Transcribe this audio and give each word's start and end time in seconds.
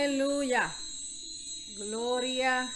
Aleluya. 0.00 0.72
Gloria. 1.76 2.72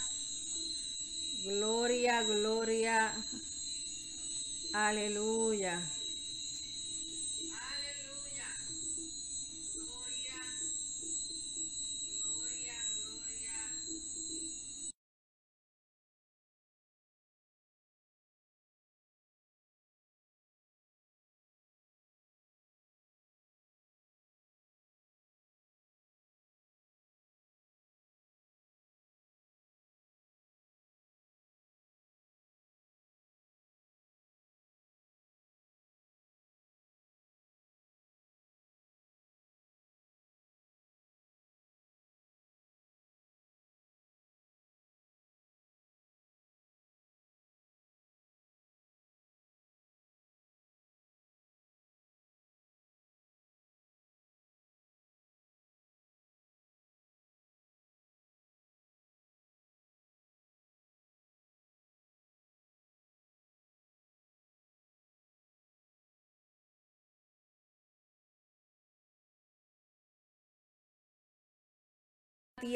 Gloria, 1.43 2.21
gloria. 2.21 3.13
Aleluya. 4.73 5.94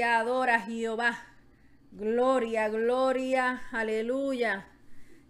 Adora 0.01 0.61
Jehová. 0.61 1.17
Gloria, 1.91 2.69
gloria, 2.69 3.63
aleluya. 3.71 4.67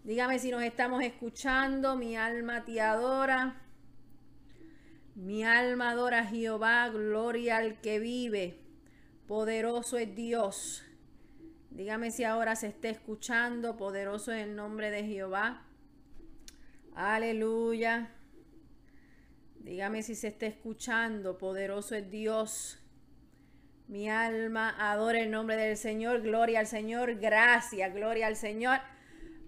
Dígame 0.04 0.38
si 0.38 0.50
nos 0.50 0.62
estamos 0.62 1.02
escuchando. 1.02 1.96
Mi 1.96 2.16
alma 2.16 2.64
te 2.64 2.80
adora. 2.80 3.62
Mi 5.14 5.44
alma 5.44 5.90
adora 5.90 6.20
a 6.20 6.26
Jehová. 6.26 6.88
Gloria 6.90 7.56
al 7.56 7.80
que 7.80 7.98
vive. 7.98 8.60
Poderoso 9.26 9.96
es 9.96 10.14
Dios. 10.14 10.84
Dígame 11.70 12.10
si 12.10 12.24
ahora 12.24 12.56
se 12.56 12.66
está 12.68 12.88
escuchando. 12.88 13.76
Poderoso 13.76 14.32
es 14.32 14.42
el 14.42 14.56
nombre 14.56 14.90
de 14.90 15.04
Jehová. 15.04 15.66
Aleluya. 16.94 18.10
Dígame 19.60 20.02
si 20.02 20.14
se 20.14 20.28
está 20.28 20.46
escuchando. 20.46 21.38
Poderoso 21.38 21.94
es 21.94 22.10
Dios. 22.10 22.79
Mi 23.90 24.08
alma 24.08 24.76
adora 24.78 25.18
el 25.18 25.32
nombre 25.32 25.56
del 25.56 25.76
Señor. 25.76 26.22
Gloria 26.22 26.60
al 26.60 26.68
Señor. 26.68 27.16
Gracias. 27.16 27.92
Gloria 27.92 28.28
al 28.28 28.36
Señor. 28.36 28.78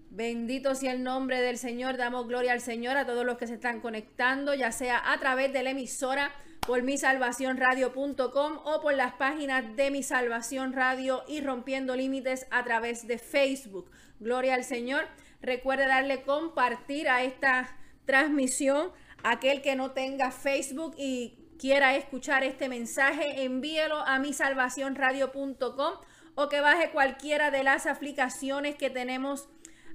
Bendito 0.09 0.75
sea 0.75 0.91
el 0.91 1.01
nombre 1.01 1.39
del 1.39 1.57
Señor. 1.57 1.95
Damos 1.95 2.27
gloria 2.27 2.51
al 2.51 2.59
Señor 2.59 2.97
a 2.97 3.05
todos 3.05 3.25
los 3.25 3.37
que 3.37 3.47
se 3.47 3.53
están 3.53 3.79
conectando, 3.79 4.53
ya 4.53 4.73
sea 4.73 5.13
a 5.13 5.17
través 5.17 5.53
de 5.53 5.63
la 5.63 5.69
emisora 5.69 6.29
por 6.59 6.83
misalvacionradio.com 6.83 8.59
o 8.65 8.81
por 8.81 8.93
las 8.95 9.13
páginas 9.13 9.77
de 9.77 9.91
Mi 9.91 10.03
Salvación 10.03 10.73
Radio 10.73 11.23
y 11.29 11.39
Rompiendo 11.39 11.95
Límites 11.95 12.45
a 12.51 12.65
través 12.65 13.07
de 13.07 13.19
Facebook. 13.19 13.91
Gloria 14.19 14.55
al 14.55 14.65
Señor. 14.65 15.05
Recuerde 15.41 15.87
darle 15.87 16.23
compartir 16.23 17.07
a 17.07 17.23
esta 17.23 17.77
transmisión. 18.03 18.91
Aquel 19.23 19.61
que 19.61 19.77
no 19.77 19.91
tenga 19.91 20.31
Facebook 20.31 20.95
y 20.97 21.42
quiera 21.63 21.95
escuchar 21.95 22.43
este 22.43 22.67
mensaje, 22.67 23.45
envíelo 23.45 23.95
a 23.95 24.19
misalvacionradio.com 24.19 25.93
o 26.35 26.49
que 26.49 26.59
baje 26.59 26.89
cualquiera 26.89 27.51
de 27.51 27.63
las 27.63 27.85
aplicaciones 27.85 28.75
que 28.75 28.89
tenemos 28.89 29.47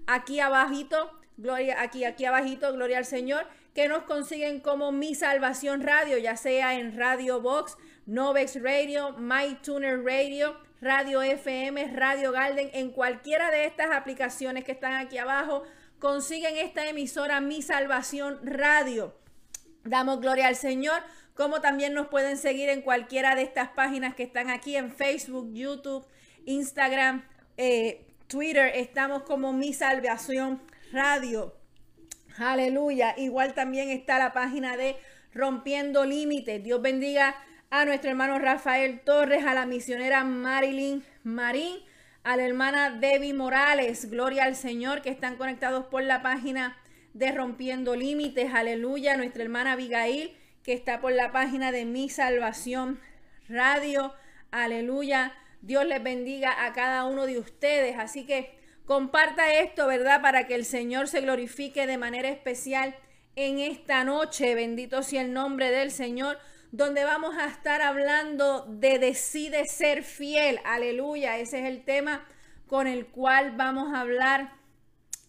aquí 0.06 0.40
abajito, 0.40 1.10
gloria 1.36 1.82
aquí 1.82 2.06
aquí 2.06 2.24
abajito, 2.24 2.72
gloria 2.72 2.96
al 2.96 3.04
Señor, 3.04 3.46
que 3.74 3.86
nos 3.86 4.04
consiguen 4.04 4.60
como 4.60 4.92
Mi 4.92 5.14
Salvación 5.14 5.82
Radio, 5.82 6.16
ya 6.16 6.38
sea 6.38 6.72
en 6.72 6.96
Radio 6.96 7.42
Box, 7.42 7.76
Novex 8.06 8.62
Radio, 8.62 9.12
MyTuner 9.18 10.02
Radio, 10.02 10.58
Radio 10.80 11.20
FM, 11.20 11.88
Radio 11.88 12.32
Garden, 12.32 12.70
en 12.72 12.92
cualquiera 12.92 13.50
de 13.50 13.66
estas 13.66 13.90
aplicaciones 13.90 14.64
que 14.64 14.72
están 14.72 14.94
aquí 14.94 15.18
abajo, 15.18 15.64
consiguen 15.98 16.56
esta 16.56 16.88
emisora 16.88 17.42
Mi 17.42 17.60
Salvación 17.60 18.38
Radio. 18.42 19.18
Damos 19.84 20.20
gloria 20.20 20.48
al 20.48 20.56
Señor 20.56 21.02
como 21.38 21.60
también 21.60 21.94
nos 21.94 22.08
pueden 22.08 22.36
seguir 22.36 22.68
en 22.68 22.82
cualquiera 22.82 23.36
de 23.36 23.42
estas 23.42 23.68
páginas 23.68 24.16
que 24.16 24.24
están 24.24 24.50
aquí 24.50 24.74
en 24.74 24.90
Facebook, 24.90 25.48
YouTube, 25.52 26.04
Instagram, 26.46 27.24
eh, 27.56 28.08
Twitter. 28.26 28.72
Estamos 28.74 29.22
como 29.22 29.52
Mi 29.52 29.72
Salvación 29.72 30.60
Radio. 30.90 31.54
Aleluya. 32.38 33.14
Igual 33.16 33.54
también 33.54 33.88
está 33.90 34.18
la 34.18 34.32
página 34.32 34.76
de 34.76 34.96
Rompiendo 35.32 36.04
Límites. 36.04 36.60
Dios 36.64 36.82
bendiga 36.82 37.36
a 37.70 37.84
nuestro 37.84 38.10
hermano 38.10 38.40
Rafael 38.40 38.98
Torres, 39.02 39.44
a 39.46 39.54
la 39.54 39.64
misionera 39.64 40.24
Marilyn 40.24 41.04
Marín, 41.22 41.76
a 42.24 42.36
la 42.36 42.42
hermana 42.42 42.90
Debbie 42.90 43.32
Morales. 43.32 44.10
Gloria 44.10 44.42
al 44.42 44.56
Señor 44.56 45.02
que 45.02 45.10
están 45.10 45.36
conectados 45.36 45.86
por 45.86 46.02
la 46.02 46.20
página 46.20 46.76
de 47.14 47.30
Rompiendo 47.30 47.94
Límites. 47.94 48.52
Aleluya. 48.52 49.16
Nuestra 49.16 49.44
hermana 49.44 49.74
Abigail 49.74 50.36
que 50.68 50.74
está 50.74 51.00
por 51.00 51.12
la 51.12 51.32
página 51.32 51.72
de 51.72 51.86
Mi 51.86 52.10
Salvación 52.10 53.00
Radio. 53.48 54.12
Aleluya. 54.50 55.32
Dios 55.62 55.86
les 55.86 56.02
bendiga 56.02 56.66
a 56.66 56.74
cada 56.74 57.06
uno 57.06 57.24
de 57.24 57.38
ustedes. 57.38 57.96
Así 57.98 58.26
que 58.26 58.54
comparta 58.84 59.50
esto, 59.54 59.86
¿verdad? 59.86 60.20
Para 60.20 60.46
que 60.46 60.54
el 60.54 60.66
Señor 60.66 61.08
se 61.08 61.22
glorifique 61.22 61.86
de 61.86 61.96
manera 61.96 62.28
especial 62.28 62.94
en 63.34 63.60
esta 63.60 64.04
noche. 64.04 64.54
Bendito 64.54 65.02
sea 65.02 65.22
el 65.22 65.32
nombre 65.32 65.70
del 65.70 65.90
Señor, 65.90 66.38
donde 66.70 67.02
vamos 67.02 67.34
a 67.38 67.46
estar 67.46 67.80
hablando 67.80 68.66
de 68.68 68.98
decide 68.98 69.64
ser 69.64 70.02
fiel. 70.02 70.60
Aleluya. 70.66 71.38
Ese 71.38 71.60
es 71.60 71.64
el 71.64 71.82
tema 71.82 72.28
con 72.66 72.86
el 72.86 73.06
cual 73.06 73.56
vamos 73.56 73.94
a 73.94 74.02
hablar 74.02 74.52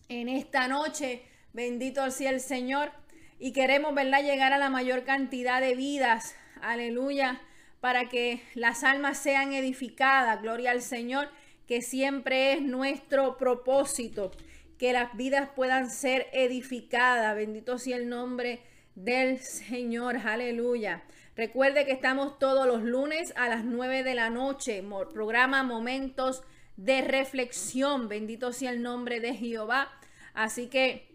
en 0.09 0.27
esta 0.27 0.67
noche. 0.67 1.23
Bendito 1.53 2.11
sea 2.11 2.29
el 2.31 2.41
Señor 2.41 2.91
y 3.39 3.53
queremos, 3.53 3.95
¿verdad?, 3.95 4.21
llegar 4.21 4.51
a 4.53 4.57
la 4.57 4.69
mayor 4.69 5.05
cantidad 5.05 5.61
de 5.61 5.73
vidas, 5.73 6.35
aleluya, 6.61 7.41
para 7.79 8.09
que 8.09 8.41
las 8.53 8.83
almas 8.83 9.17
sean 9.17 9.53
edificadas, 9.53 10.41
gloria 10.41 10.71
al 10.71 10.81
Señor, 10.81 11.29
que 11.65 11.81
siempre 11.81 12.53
es 12.53 12.61
nuestro 12.61 13.37
propósito, 13.37 14.31
que 14.77 14.91
las 14.91 15.15
vidas 15.15 15.49
puedan 15.55 15.89
ser 15.89 16.27
edificadas, 16.33 17.35
bendito 17.35 17.77
sea 17.77 17.95
el 17.95 18.09
nombre 18.09 18.61
del 18.95 19.39
Señor, 19.39 20.17
aleluya. 20.17 21.03
Recuerde 21.37 21.85
que 21.85 21.93
estamos 21.93 22.37
todos 22.37 22.67
los 22.67 22.83
lunes 22.83 23.33
a 23.37 23.47
las 23.47 23.63
9 23.63 24.03
de 24.03 24.15
la 24.15 24.29
noche, 24.29 24.83
programa 25.13 25.63
Momentos 25.63 26.43
de 26.75 27.01
Reflexión, 27.01 28.09
bendito 28.09 28.51
sea 28.51 28.71
el 28.71 28.81
nombre 28.81 29.21
de 29.21 29.35
Jehová. 29.35 29.89
Así 30.33 30.67
que, 30.67 31.07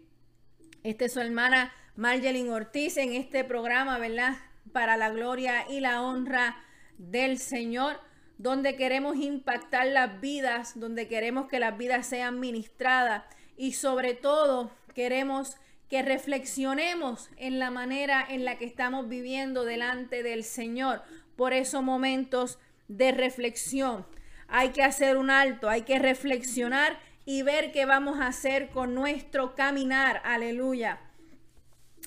esta 0.83 1.05
es 1.05 1.13
su 1.13 1.19
hermana 1.19 1.71
Marjelin 1.95 2.49
Ortiz 2.49 2.97
en 2.97 3.13
este 3.13 3.43
programa, 3.43 3.97
¿verdad? 3.97 4.35
Para 4.73 4.97
la 4.97 5.09
gloria 5.09 5.65
y 5.69 5.79
la 5.79 6.01
honra 6.01 6.57
del 6.97 7.37
Señor, 7.37 7.99
donde 8.37 8.75
queremos 8.75 9.15
impactar 9.15 9.87
las 9.87 10.19
vidas, 10.19 10.77
donde 10.77 11.07
queremos 11.07 11.47
que 11.47 11.59
las 11.59 11.77
vidas 11.77 12.05
sean 12.05 12.39
ministradas 12.39 13.23
y 13.55 13.73
sobre 13.73 14.13
todo 14.13 14.71
queremos 14.93 15.55
que 15.89 16.01
reflexionemos 16.01 17.29
en 17.37 17.59
la 17.59 17.71
manera 17.71 18.25
en 18.27 18.43
la 18.43 18.57
que 18.57 18.65
estamos 18.65 19.07
viviendo 19.07 19.63
delante 19.63 20.23
del 20.23 20.43
Señor 20.43 21.01
por 21.37 21.53
esos 21.53 21.83
momentos 21.83 22.59
de 22.87 23.11
reflexión. 23.13 24.05
Hay 24.47 24.69
que 24.69 24.83
hacer 24.83 25.15
un 25.15 25.29
alto, 25.29 25.69
hay 25.69 25.83
que 25.83 25.99
reflexionar 25.99 26.99
y 27.25 27.41
ver 27.41 27.71
qué 27.71 27.85
vamos 27.85 28.19
a 28.19 28.27
hacer 28.27 28.69
con 28.69 28.93
nuestro 28.93 29.55
caminar. 29.55 30.21
Aleluya. 30.25 30.99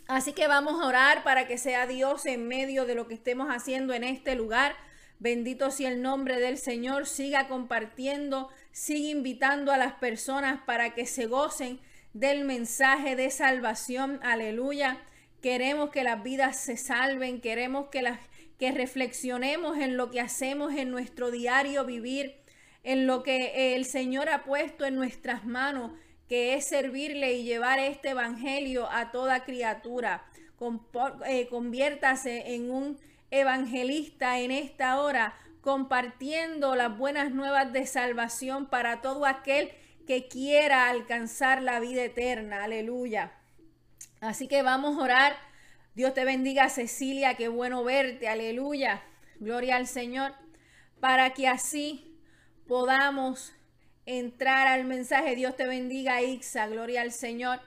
Así 0.08 0.32
que 0.32 0.48
vamos 0.48 0.80
a 0.80 0.86
orar 0.86 1.22
para 1.22 1.46
que 1.46 1.58
sea 1.58 1.86
Dios 1.86 2.24
en 2.24 2.48
medio 2.48 2.86
de 2.86 2.94
lo 2.94 3.06
que 3.06 3.14
estemos 3.14 3.48
haciendo 3.50 3.92
en 3.92 4.04
este 4.04 4.34
lugar. 4.34 4.74
Bendito 5.18 5.70
sea 5.70 5.90
el 5.90 6.00
nombre 6.00 6.40
del 6.40 6.56
Señor. 6.56 7.06
Siga 7.06 7.46
compartiendo, 7.46 8.48
siga 8.72 9.10
invitando 9.10 9.70
a 9.70 9.76
las 9.76 9.92
personas 9.92 10.62
para 10.64 10.94
que 10.94 11.04
se 11.04 11.26
gocen 11.26 11.78
del 12.14 12.46
mensaje 12.46 13.16
de 13.16 13.30
salvación. 13.30 14.18
Aleluya. 14.22 14.98
Queremos 15.42 15.90
que 15.90 16.04
las 16.04 16.22
vidas 16.22 16.58
se 16.58 16.78
salven, 16.78 17.42
queremos 17.42 17.88
que 17.90 18.00
las 18.00 18.18
que 18.58 18.72
reflexionemos 18.72 19.76
en 19.76 19.98
lo 19.98 20.10
que 20.10 20.20
hacemos 20.20 20.72
en 20.72 20.90
nuestro 20.90 21.30
diario 21.30 21.84
vivir, 21.84 22.34
en 22.82 23.06
lo 23.06 23.22
que 23.22 23.76
el 23.76 23.84
Señor 23.84 24.30
ha 24.30 24.44
puesto 24.44 24.86
en 24.86 24.96
nuestras 24.96 25.44
manos, 25.44 25.92
que 26.28 26.54
es 26.54 26.66
servirle 26.66 27.34
y 27.34 27.44
llevar 27.44 27.78
este 27.78 28.10
evangelio 28.10 28.90
a 28.90 29.10
toda 29.10 29.44
criatura. 29.44 30.24
Eh, 31.26 31.48
conviértase 31.48 32.54
en 32.54 32.70
un 32.70 32.98
evangelista 33.30 34.38
en 34.40 34.50
esta 34.50 35.00
hora, 35.00 35.34
compartiendo 35.60 36.74
las 36.74 36.96
buenas 36.96 37.32
nuevas 37.32 37.72
de 37.72 37.86
salvación 37.86 38.66
para 38.66 39.00
todo 39.00 39.26
aquel 39.26 39.70
que 40.06 40.28
quiera 40.28 40.88
alcanzar 40.88 41.62
la 41.62 41.80
vida 41.80 42.02
eterna. 42.04 42.64
Aleluya. 42.64 43.32
Así 44.20 44.48
que 44.48 44.62
vamos 44.62 44.98
a 44.98 45.02
orar. 45.02 45.36
Dios 45.94 46.14
te 46.14 46.24
bendiga, 46.24 46.68
Cecilia. 46.68 47.34
Qué 47.34 47.48
bueno 47.48 47.84
verte. 47.84 48.28
Aleluya. 48.28 49.02
Gloria 49.38 49.76
al 49.76 49.86
Señor. 49.86 50.32
Para 51.00 51.34
que 51.34 51.46
así 51.46 52.18
podamos 52.66 53.52
entrar 54.08 54.66
al 54.66 54.86
mensaje. 54.86 55.36
Dios 55.36 55.54
te 55.54 55.66
bendiga, 55.66 56.22
Ixa. 56.22 56.66
Gloria 56.66 57.02
al 57.02 57.12
Señor. 57.12 57.60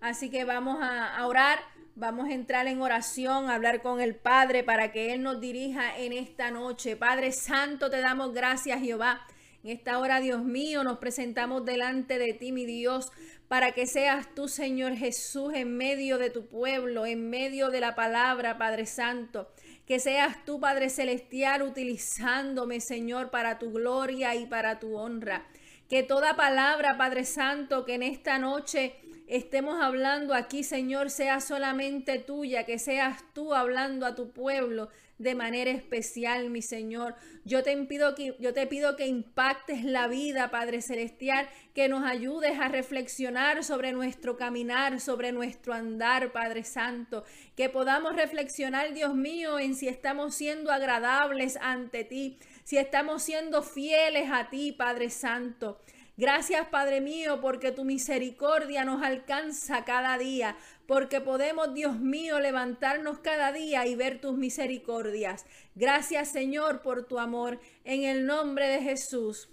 Así 0.00 0.30
que 0.30 0.44
vamos 0.44 0.78
a, 0.80 1.26
orar. 1.26 1.58
Vamos 1.96 2.28
a 2.28 2.32
entrar 2.32 2.68
en 2.68 2.80
oración, 2.80 3.50
a 3.50 3.56
hablar 3.56 3.82
con 3.82 4.00
el 4.00 4.14
Padre 4.14 4.62
para 4.62 4.92
que 4.92 5.12
Él 5.12 5.22
nos 5.22 5.40
dirija 5.40 5.98
en 5.98 6.12
esta 6.12 6.52
noche. 6.52 6.94
Padre 6.94 7.32
Santo, 7.32 7.90
te 7.90 8.00
damos 8.00 8.32
gracias, 8.32 8.80
Jehová. 8.80 9.26
En 9.64 9.70
esta 9.72 9.98
hora, 9.98 10.20
Dios 10.20 10.44
mío, 10.44 10.84
nos 10.84 10.98
presentamos 10.98 11.64
delante 11.64 12.18
de 12.18 12.34
ti, 12.34 12.52
mi 12.52 12.64
Dios, 12.64 13.10
para 13.48 13.72
que 13.72 13.86
seas 13.86 14.32
tú, 14.34 14.46
Señor 14.46 14.94
Jesús, 14.94 15.52
en 15.54 15.76
medio 15.76 16.18
de 16.18 16.30
tu 16.30 16.46
pueblo, 16.46 17.04
en 17.04 17.28
medio 17.28 17.68
de 17.70 17.80
la 17.80 17.96
palabra, 17.96 18.56
Padre 18.58 18.86
Santo. 18.86 19.50
Que 19.86 19.98
seas 19.98 20.44
tú, 20.44 20.60
Padre 20.60 20.88
Celestial, 20.88 21.62
utilizándome, 21.62 22.80
Señor, 22.80 23.30
para 23.30 23.58
tu 23.58 23.72
gloria 23.72 24.36
y 24.36 24.46
para 24.46 24.78
tu 24.78 24.96
honra. 24.96 25.44
Que 25.90 26.04
toda 26.04 26.36
palabra, 26.36 26.96
Padre 26.96 27.24
Santo, 27.24 27.84
que 27.84 27.94
en 27.94 28.04
esta 28.04 28.38
noche 28.38 28.94
estemos 29.26 29.82
hablando 29.82 30.34
aquí, 30.34 30.62
Señor, 30.62 31.10
sea 31.10 31.40
solamente 31.40 32.20
tuya, 32.20 32.64
que 32.64 32.78
seas 32.78 33.24
tú 33.34 33.54
hablando 33.54 34.06
a 34.06 34.14
tu 34.14 34.30
pueblo 34.30 34.88
de 35.18 35.34
manera 35.34 35.70
especial, 35.72 36.48
mi 36.48 36.62
Señor. 36.62 37.16
Yo 37.44 37.64
te 37.64 37.76
pido 37.76 38.14
que 38.14 38.36
yo 38.38 38.54
te 38.54 38.68
pido 38.68 38.94
que 38.94 39.08
impactes 39.08 39.84
la 39.84 40.06
vida, 40.06 40.52
Padre 40.52 40.80
celestial, 40.80 41.48
que 41.74 41.88
nos 41.88 42.04
ayudes 42.04 42.60
a 42.60 42.68
reflexionar 42.68 43.64
sobre 43.64 43.90
nuestro 43.90 44.36
caminar, 44.36 45.00
sobre 45.00 45.32
nuestro 45.32 45.74
andar, 45.74 46.30
Padre 46.30 46.62
santo, 46.62 47.24
que 47.56 47.68
podamos 47.68 48.14
reflexionar, 48.14 48.94
Dios 48.94 49.16
mío, 49.16 49.58
en 49.58 49.74
si 49.74 49.88
estamos 49.88 50.36
siendo 50.36 50.70
agradables 50.70 51.58
ante 51.60 52.04
ti, 52.04 52.38
si 52.70 52.78
estamos 52.78 53.24
siendo 53.24 53.64
fieles 53.64 54.30
a 54.30 54.48
ti, 54.48 54.70
Padre 54.70 55.10
Santo. 55.10 55.80
Gracias, 56.16 56.68
Padre 56.68 57.00
mío, 57.00 57.40
porque 57.40 57.72
tu 57.72 57.84
misericordia 57.84 58.84
nos 58.84 59.02
alcanza 59.02 59.84
cada 59.84 60.16
día, 60.18 60.56
porque 60.86 61.20
podemos, 61.20 61.74
Dios 61.74 61.98
mío, 61.98 62.38
levantarnos 62.38 63.18
cada 63.18 63.50
día 63.50 63.88
y 63.88 63.96
ver 63.96 64.20
tus 64.20 64.36
misericordias. 64.36 65.46
Gracias, 65.74 66.28
Señor, 66.28 66.80
por 66.80 67.08
tu 67.08 67.18
amor. 67.18 67.58
En 67.82 68.04
el 68.04 68.24
nombre 68.24 68.68
de 68.68 68.80
Jesús. 68.82 69.48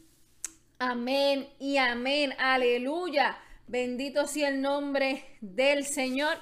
Amén 0.78 1.50
y 1.58 1.78
amén. 1.78 2.36
Aleluya. 2.38 3.36
Bendito 3.66 4.28
sea 4.28 4.50
el 4.50 4.62
nombre 4.62 5.26
del 5.42 5.88
Señor. 5.88 6.38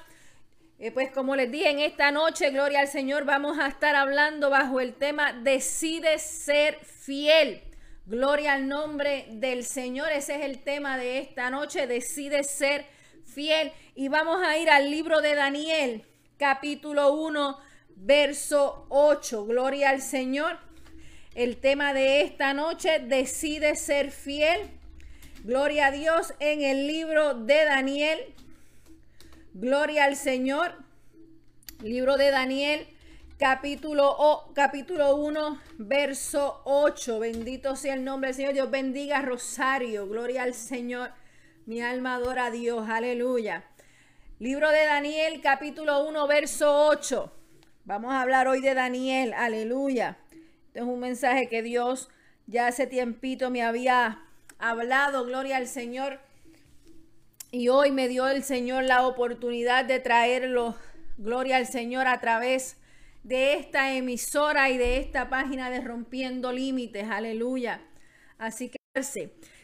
Eh, 0.78 0.90
pues 0.90 1.10
como 1.10 1.36
les 1.36 1.50
dije 1.50 1.70
en 1.70 1.78
esta 1.78 2.10
noche, 2.10 2.50
gloria 2.50 2.80
al 2.80 2.88
Señor, 2.88 3.24
vamos 3.24 3.58
a 3.58 3.66
estar 3.66 3.94
hablando 3.94 4.50
bajo 4.50 4.80
el 4.80 4.92
tema 4.92 5.32
Decide 5.32 6.18
ser 6.18 6.78
fiel. 6.84 7.62
Gloria 8.04 8.52
al 8.52 8.68
nombre 8.68 9.26
del 9.30 9.64
Señor. 9.64 10.12
Ese 10.12 10.36
es 10.36 10.42
el 10.42 10.62
tema 10.62 10.98
de 10.98 11.18
esta 11.18 11.48
noche. 11.48 11.86
Decide 11.86 12.44
ser 12.44 12.84
fiel. 13.24 13.72
Y 13.94 14.08
vamos 14.08 14.42
a 14.46 14.58
ir 14.58 14.68
al 14.68 14.90
libro 14.90 15.22
de 15.22 15.34
Daniel, 15.34 16.04
capítulo 16.36 17.14
1, 17.14 17.58
verso 17.96 18.86
8. 18.90 19.46
Gloria 19.46 19.90
al 19.90 20.02
Señor. 20.02 20.58
El 21.34 21.56
tema 21.56 21.94
de 21.94 22.20
esta 22.20 22.52
noche, 22.52 22.98
decide 22.98 23.76
ser 23.76 24.10
fiel. 24.10 24.70
Gloria 25.42 25.86
a 25.86 25.90
Dios 25.90 26.34
en 26.38 26.62
el 26.62 26.86
libro 26.86 27.34
de 27.34 27.64
Daniel, 27.64 28.18
Gloria 29.58 30.04
al 30.04 30.16
Señor. 30.16 30.74
Libro 31.82 32.18
de 32.18 32.30
Daniel, 32.30 32.86
capítulo, 33.38 34.14
o, 34.18 34.52
capítulo 34.52 35.16
1, 35.16 35.58
verso 35.78 36.60
8. 36.66 37.20
Bendito 37.20 37.74
sea 37.74 37.94
el 37.94 38.04
nombre 38.04 38.28
del 38.28 38.36
Señor. 38.36 38.52
Dios 38.52 38.70
bendiga 38.70 39.22
Rosario. 39.22 40.06
Gloria 40.08 40.42
al 40.42 40.52
Señor. 40.52 41.10
Mi 41.64 41.80
alma 41.80 42.16
adora 42.16 42.46
a 42.46 42.50
Dios. 42.50 42.86
Aleluya. 42.86 43.64
Libro 44.40 44.68
de 44.68 44.84
Daniel, 44.84 45.40
capítulo 45.40 46.06
1, 46.06 46.26
verso 46.26 46.88
8. 46.88 47.32
Vamos 47.86 48.12
a 48.12 48.20
hablar 48.20 48.48
hoy 48.48 48.60
de 48.60 48.74
Daniel. 48.74 49.32
Aleluya. 49.32 50.18
Este 50.66 50.80
es 50.80 50.84
un 50.84 51.00
mensaje 51.00 51.48
que 51.48 51.62
Dios 51.62 52.10
ya 52.46 52.66
hace 52.66 52.86
tiempito 52.86 53.48
me 53.48 53.62
había 53.62 54.22
hablado. 54.58 55.24
Gloria 55.24 55.56
al 55.56 55.66
Señor. 55.66 56.25
Y 57.58 57.70
hoy 57.70 57.90
me 57.90 58.06
dio 58.06 58.28
el 58.28 58.44
Señor 58.44 58.84
la 58.84 59.06
oportunidad 59.06 59.86
de 59.86 59.98
traerlo, 59.98 60.76
gloria 61.16 61.56
al 61.56 61.66
Señor, 61.66 62.06
a 62.06 62.20
través 62.20 62.76
de 63.22 63.54
esta 63.54 63.94
emisora 63.94 64.68
y 64.68 64.76
de 64.76 64.98
esta 64.98 65.30
página 65.30 65.70
de 65.70 65.80
Rompiendo 65.80 66.52
Límites. 66.52 67.08
Aleluya. 67.08 67.80
Así 68.36 68.68
que 68.68 68.76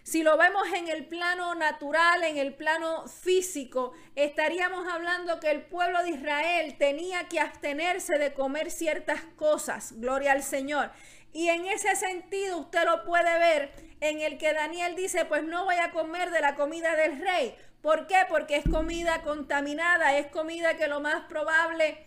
si 0.03 0.23
lo 0.23 0.39
vemos 0.39 0.73
en 0.75 0.89
el 0.89 1.05
plano 1.05 1.55
natural, 1.55 2.25
en 2.25 2.39
el 2.39 2.55
plano 2.55 3.07
físico, 3.09 3.93
estaríamos 4.15 4.91
hablando 4.91 5.39
que 5.39 5.51
el 5.51 5.61
pueblo 5.61 6.03
de 6.03 6.13
Israel 6.13 6.77
tenía 6.79 7.29
que 7.29 7.41
abstenerse 7.41 8.19
de 8.19 8.33
comer 8.33 8.71
ciertas 8.71 9.21
cosas. 9.37 10.01
Gloria 10.01 10.33
al 10.33 10.43
Señor. 10.43 10.91
Y 11.35 11.49
en 11.49 11.67
ese 11.67 11.95
sentido 11.97 12.57
usted 12.57 12.87
lo 12.87 13.05
puede 13.05 13.39
ver 13.39 13.71
en 14.01 14.23
el 14.23 14.39
que 14.39 14.55
Daniel 14.55 14.97
dice, 14.97 15.27
pues 15.27 15.45
no 15.45 15.67
voy 15.67 15.77
a 15.77 15.91
comer 15.91 16.31
de 16.31 16.41
la 16.41 16.55
comida 16.55 16.97
del 16.97 17.21
rey. 17.21 17.55
¿Por 17.83 18.07
qué? 18.07 18.17
Porque 18.29 18.57
es 18.57 18.65
comida 18.71 19.23
contaminada, 19.23 20.17
es 20.17 20.29
comida 20.29 20.77
que 20.77 20.87
lo 20.87 21.01
más 21.01 21.25
probable 21.25 22.07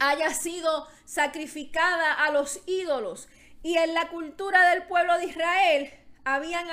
haya 0.00 0.34
sido 0.34 0.88
sacrificada 1.04 2.12
a 2.12 2.30
los 2.30 2.60
ídolos. 2.66 3.28
Y 3.62 3.76
en 3.76 3.94
la 3.94 4.08
cultura 4.08 4.70
del 4.70 4.84
pueblo 4.84 5.16
de 5.18 5.26
Israel, 5.26 5.90
habían 6.24 6.66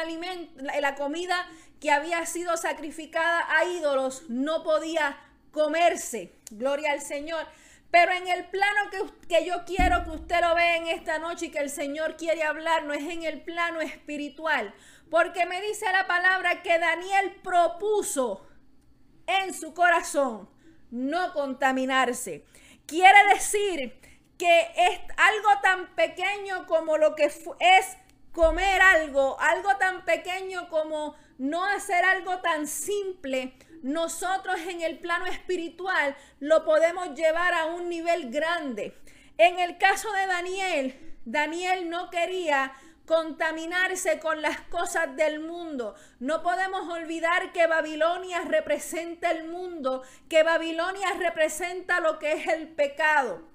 la 0.57 0.95
comida 0.95 1.47
que 1.79 1.91
había 1.91 2.25
sido 2.25 2.57
sacrificada 2.57 3.45
a 3.57 3.65
ídolos 3.65 4.23
no 4.27 4.63
podía 4.63 5.17
comerse. 5.51 6.33
Gloria 6.51 6.91
al 6.91 7.01
Señor. 7.01 7.45
Pero 7.91 8.11
en 8.11 8.27
el 8.27 8.45
plano 8.45 8.89
que, 8.91 9.27
que, 9.27 9.45
yo 9.45 9.63
quiero 9.65 10.03
que 10.03 10.09
usted 10.09 10.41
lo 10.41 10.55
vea 10.55 10.77
en 10.77 10.87
esta 10.87 11.17
noche 11.19 11.45
y 11.45 11.49
que 11.51 11.59
el 11.59 11.69
Señor 11.69 12.17
quiere 12.17 12.43
hablar, 12.43 12.83
no 12.83 12.93
es 12.93 13.03
en 13.03 13.23
el 13.23 13.41
plano 13.41 13.79
espiritual. 13.81 14.73
Porque 15.09 15.45
me 15.45 15.61
dice 15.61 15.85
la 15.91 16.07
palabra 16.07 16.61
que 16.61 16.79
Daniel 16.79 17.35
propuso 17.43 18.45
en 19.27 19.53
su 19.53 19.73
corazón 19.73 20.49
no 20.91 21.33
contaminarse. 21.33 22.45
Quiere 22.85 23.33
decir 23.33 23.99
que 24.37 24.61
es 24.75 24.99
algo 25.17 25.49
tan 25.61 25.95
pequeño 25.95 26.67
como 26.67 26.97
lo 26.97 27.15
que 27.15 27.25
es 27.25 27.97
comer 28.31 28.81
algo, 28.81 29.39
algo 29.39 29.75
tan 29.77 30.03
pequeño 30.03 30.67
como 30.69 31.15
no 31.37 31.65
hacer 31.65 32.03
algo 32.03 32.39
tan 32.39 32.67
simple, 32.67 33.53
nosotros 33.81 34.59
en 34.67 34.81
el 34.81 34.99
plano 34.99 35.25
espiritual 35.25 36.15
lo 36.39 36.65
podemos 36.65 37.15
llevar 37.15 37.53
a 37.53 37.65
un 37.67 37.87
nivel 37.87 38.29
grande. 38.31 38.97
En 39.37 39.59
el 39.59 39.77
caso 39.77 40.11
de 40.11 40.27
Daniel, 40.27 41.17
Daniel 41.25 41.89
no 41.89 42.09
quería 42.09 42.73
contaminarse 43.05 44.19
con 44.19 44.41
las 44.41 44.59
cosas 44.61 45.15
del 45.15 45.39
mundo. 45.39 45.95
No 46.19 46.41
podemos 46.41 46.89
olvidar 46.89 47.51
que 47.51 47.67
Babilonia 47.67 48.41
representa 48.41 49.31
el 49.31 49.47
mundo, 49.47 50.03
que 50.29 50.43
Babilonia 50.43 51.13
representa 51.19 51.99
lo 51.99 52.19
que 52.19 52.33
es 52.33 52.47
el 52.47 52.69
pecado. 52.69 53.47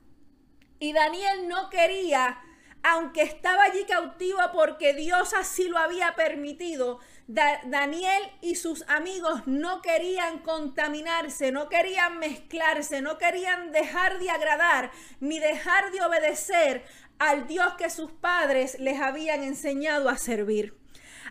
Y 0.79 0.93
Daniel 0.93 1.49
no 1.49 1.69
quería, 1.69 2.41
aunque 2.83 3.23
estaba 3.23 3.65
allí 3.65 3.85
cautivo 3.85 4.41
porque 4.53 4.95
Dios 4.95 5.35
así 5.35 5.69
lo 5.69 5.79
había 5.79 6.15
permitido, 6.15 7.01
Daniel 7.27 8.23
y 8.41 8.57
sus 8.57 8.83
amigos 8.89 9.47
no 9.47 9.83
querían 9.83 10.39
contaminarse, 10.41 11.53
no 11.53 11.69
querían 11.69 12.19
mezclarse, 12.19 13.03
no 13.03 13.19
querían 13.19 13.71
dejar 13.71 14.19
de 14.19 14.31
agradar 14.31 14.91
ni 15.21 15.39
dejar 15.39 15.93
de 15.93 16.03
obedecer 16.03 16.85
al 17.21 17.47
Dios 17.47 17.75
que 17.75 17.91
sus 17.91 18.11
padres 18.11 18.81
les 18.81 19.01
habían 19.01 19.45
enseñado 19.45 20.09
a 20.09 20.17
servir. 20.17 20.75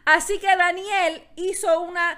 Así 0.05 0.39
que 0.39 0.55
Daniel 0.55 1.27
hizo 1.35 1.81
una 1.81 2.17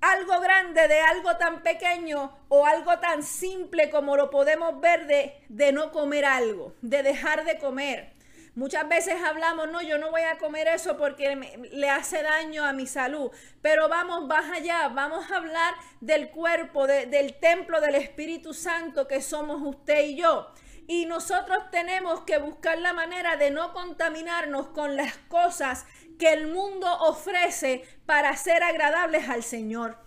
algo 0.00 0.38
grande 0.40 0.86
de 0.86 1.00
algo 1.00 1.36
tan 1.38 1.62
pequeño 1.62 2.36
o 2.48 2.66
algo 2.66 2.98
tan 2.98 3.22
simple 3.22 3.88
como 3.88 4.16
lo 4.16 4.28
podemos 4.28 4.78
ver 4.80 5.06
de, 5.06 5.40
de 5.48 5.72
no 5.72 5.92
comer 5.92 6.26
algo, 6.26 6.74
de 6.82 7.02
dejar 7.02 7.44
de 7.44 7.56
comer. 7.56 8.12
Muchas 8.56 8.88
veces 8.88 9.14
hablamos, 9.22 9.70
no, 9.70 9.80
yo 9.80 9.96
no 9.98 10.10
voy 10.10 10.22
a 10.22 10.36
comer 10.38 10.68
eso 10.68 10.96
porque 10.96 11.34
le 11.72 11.90
hace 11.90 12.22
daño 12.22 12.64
a 12.64 12.72
mi 12.72 12.86
salud. 12.86 13.30
Pero 13.62 13.88
vamos, 13.88 14.26
más 14.26 14.50
allá, 14.50 14.88
vamos 14.88 15.30
a 15.30 15.36
hablar 15.36 15.74
del 16.00 16.30
cuerpo, 16.30 16.86
del 16.86 17.34
templo 17.38 17.80
del 17.80 17.94
Espíritu 17.94 18.52
Santo 18.54 19.08
que 19.08 19.22
somos 19.22 19.62
usted 19.62 20.04
y 20.04 20.16
yo. 20.16 20.52
Y 20.86 21.06
nosotros 21.06 21.70
tenemos 21.70 22.20
que 22.20 22.38
buscar 22.38 22.78
la 22.78 22.92
manera 22.92 23.36
de 23.36 23.50
no 23.50 23.72
contaminarnos 23.72 24.68
con 24.68 24.96
las 24.96 25.16
cosas 25.28 25.86
que 26.18 26.32
el 26.32 26.48
mundo 26.48 26.86
ofrece 27.00 27.84
para 28.06 28.36
ser 28.36 28.62
agradables 28.62 29.28
al 29.28 29.42
Señor. 29.42 29.98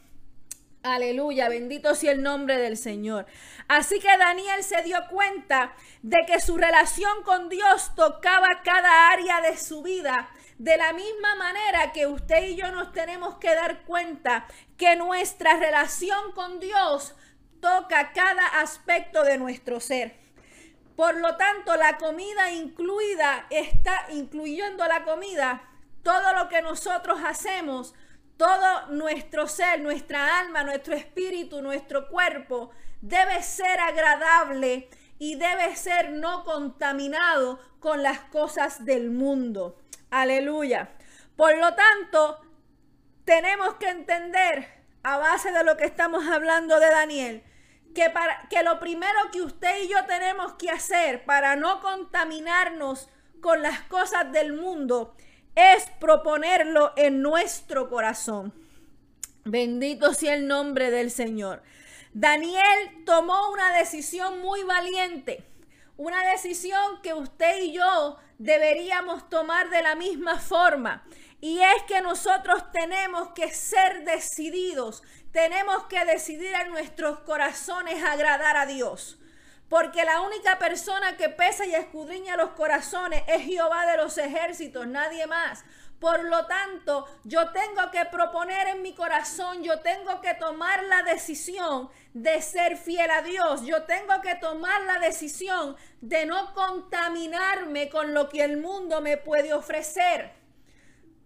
Aleluya, 0.84 1.50
bendito 1.50 1.96
sea 1.96 2.12
el 2.12 2.24
nombre 2.24 2.58
del 2.58 2.78
Señor. 2.78 3.26
Así 3.68 4.00
que 4.00 4.18
Daniel 4.18 4.64
se 4.64 4.84
dio 4.84 4.98
cuenta 5.10 5.74
de 6.02 6.18
que 6.26 6.40
su 6.40 6.56
relación 6.58 7.24
con 7.24 7.50
Dios 7.50 7.94
tocaba 7.96 8.62
cada 8.64 9.10
área 9.10 9.42
de 9.42 9.58
su 9.58 9.82
vida. 9.82 10.30
De 10.58 10.78
la 10.78 10.94
misma 10.94 11.36
manera 11.36 11.92
que 11.92 12.08
usted 12.08 12.44
y 12.48 12.56
yo 12.56 12.72
nos 12.72 12.92
tenemos 12.92 13.38
que 13.38 13.54
dar 13.54 13.84
cuenta 13.84 14.48
que 14.78 14.96
nuestra 14.96 15.58
relación 15.58 16.32
con 16.34 16.60
Dios 16.60 17.16
toca 17.60 18.14
cada 18.14 18.46
aspecto 18.62 19.24
de 19.24 19.38
nuestro 19.38 19.80
ser. 19.80 20.27
Por 20.98 21.16
lo 21.16 21.38
tanto, 21.38 21.78
la 21.78 21.96
comida 21.98 22.52
incluida 22.52 23.46
está, 23.52 24.08
incluyendo 24.10 24.86
la 24.88 25.06
comida, 25.06 25.62
todo 26.04 26.34
lo 26.34 26.50
que 26.50 26.62
nosotros 26.62 27.20
hacemos 27.24 27.94
todo 28.38 28.88
nuestro 28.88 29.48
ser, 29.48 29.82
nuestra 29.82 30.40
alma, 30.40 30.64
nuestro 30.64 30.96
espíritu, 30.96 31.62
nuestro 31.62 32.08
cuerpo 32.08 32.72
debe 33.02 33.42
ser 33.44 33.80
agradable 33.80 34.90
y 35.20 35.36
debe 35.36 35.76
ser 35.76 36.12
no 36.12 36.44
contaminado 36.44 37.60
con 37.80 38.04
las 38.04 38.20
cosas 38.22 38.86
del 38.86 39.10
mundo. 39.10 39.80
Aleluya. 40.12 40.92
Por 41.36 41.58
lo 41.58 41.74
tanto, 41.74 42.40
tenemos 43.26 43.76
que 43.76 43.90
entender, 43.90 44.68
a 45.04 45.18
base 45.18 45.52
de 45.52 45.64
lo 45.64 45.78
que 45.78 45.86
estamos 45.86 46.28
hablando 46.28 46.80
de 46.80 46.90
Daniel, 46.90 47.44
que, 47.98 48.12
para, 48.12 48.48
que 48.48 48.62
lo 48.62 48.80
primero 48.80 49.32
que 49.32 49.42
usted 49.42 49.82
y 49.84 49.88
yo 49.88 50.06
tenemos 50.06 50.54
que 50.54 50.70
hacer 50.70 51.26
para 51.26 51.56
no 51.56 51.82
contaminarnos 51.82 53.10
con 53.42 53.64
las 53.64 53.82
cosas 53.82 54.32
del 54.32 54.54
mundo 54.54 55.16
es 55.56 55.88
proponerlo 56.00 56.94
en 56.96 57.24
nuestro 57.24 57.90
corazón. 57.90 58.54
Bendito 59.46 60.14
sea 60.14 60.36
el 60.36 60.48
nombre 60.48 60.92
del 60.92 61.10
Señor. 61.10 61.64
Daniel 62.14 63.04
tomó 63.04 63.52
una 63.52 63.76
decisión 63.76 64.42
muy 64.42 64.62
valiente, 64.62 65.44
una 65.98 66.24
decisión 66.30 67.02
que 67.02 67.16
usted 67.16 67.64
y 67.64 67.72
yo 67.72 68.18
deberíamos 68.38 69.28
tomar 69.28 69.72
de 69.72 69.82
la 69.82 69.96
misma 69.96 70.38
forma. 70.38 71.04
Y 71.40 71.60
es 71.60 71.84
que 71.84 72.02
nosotros 72.02 72.72
tenemos 72.72 73.30
que 73.34 73.54
ser 73.54 74.04
decididos, 74.04 75.04
tenemos 75.32 75.84
que 75.86 76.04
decidir 76.06 76.54
en 76.54 76.70
nuestros 76.72 77.20
corazones 77.20 78.04
agradar 78.04 78.58
a 78.58 78.66
Dios. 78.66 79.20
Porque 79.70 80.06
la 80.06 80.22
única 80.22 80.58
persona 80.58 81.18
que 81.18 81.30
pesa 81.30 81.66
y 81.66 81.76
escudriña 81.76 82.38
los 82.38 82.52
corazones 82.52 83.24
es 83.28 83.44
Jehová 83.44 83.86
de 83.86 83.98
los 83.98 84.18
ejércitos, 84.18 84.88
nadie 84.88 85.28
más. 85.28 85.64
Por 86.00 86.24
lo 86.24 86.46
tanto, 86.46 87.08
yo 87.24 87.52
tengo 87.52 87.90
que 87.92 88.06
proponer 88.06 88.68
en 88.68 88.82
mi 88.82 88.94
corazón, 88.94 89.64
yo 89.64 89.80
tengo 89.80 90.22
que 90.22 90.36
tomar 90.36 90.84
la 90.84 91.04
decisión 91.04 91.90
de 92.14 92.42
ser 92.42 92.78
fiel 92.78 93.10
a 93.10 93.22
Dios. 93.24 93.64
Yo 93.66 93.84
tengo 93.84 94.22
que 94.22 94.36
tomar 94.36 94.82
la 94.84 95.00
decisión 95.00 95.76
de 96.02 96.26
no 96.26 96.54
contaminarme 96.54 97.90
con 97.90 98.14
lo 98.14 98.30
que 98.30 98.44
el 98.44 98.58
mundo 98.58 99.02
me 99.02 99.18
puede 99.18 99.54
ofrecer. 99.54 100.47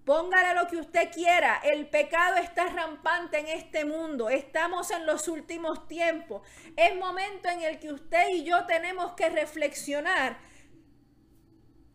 Póngale 0.05 0.55
lo 0.55 0.67
que 0.67 0.77
usted 0.77 1.12
quiera. 1.12 1.62
El 1.63 1.88
pecado 1.88 2.38
está 2.38 2.65
rampante 2.67 3.38
en 3.39 3.48
este 3.48 3.86
mundo. 3.86 4.29
Estamos 4.29 4.89
en 4.91 5.05
los 5.05 5.27
últimos 5.27 5.88
tiempos. 5.88 6.41
Es 6.75 6.96
momento 6.96 7.50
en 7.50 7.62
el 7.62 7.79
que 7.79 7.93
usted 7.93 8.29
y 8.29 8.43
yo 8.43 8.65
tenemos 8.65 9.13
que 9.13 9.29
reflexionar 9.29 10.39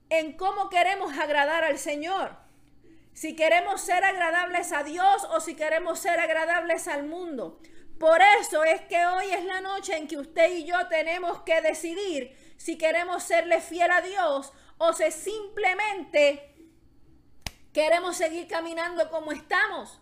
en 0.08 0.36
cómo 0.36 0.68
queremos 0.68 1.18
agradar 1.18 1.64
al 1.64 1.78
Señor. 1.78 2.36
Si 3.12 3.34
queremos 3.34 3.80
ser 3.80 4.04
agradables 4.04 4.72
a 4.72 4.84
Dios 4.84 5.26
o 5.30 5.40
si 5.40 5.56
queremos 5.56 5.98
ser 5.98 6.20
agradables 6.20 6.86
al 6.86 7.04
mundo. 7.04 7.60
Por 7.98 8.20
eso 8.40 8.62
es 8.62 8.82
que 8.82 9.04
hoy 9.06 9.32
es 9.32 9.44
la 9.44 9.62
noche 9.62 9.96
en 9.96 10.06
que 10.06 10.18
usted 10.18 10.54
y 10.54 10.64
yo 10.64 10.86
tenemos 10.88 11.40
que 11.42 11.62
decidir 11.62 12.36
si 12.58 12.76
queremos 12.76 13.22
serle 13.22 13.60
fiel 13.60 13.90
a 13.90 14.02
Dios 14.02 14.52
o 14.78 14.92
si 14.92 15.10
simplemente 15.10 16.55
queremos 17.76 18.16
seguir 18.16 18.48
caminando 18.48 19.10
como 19.10 19.32
estamos. 19.32 20.00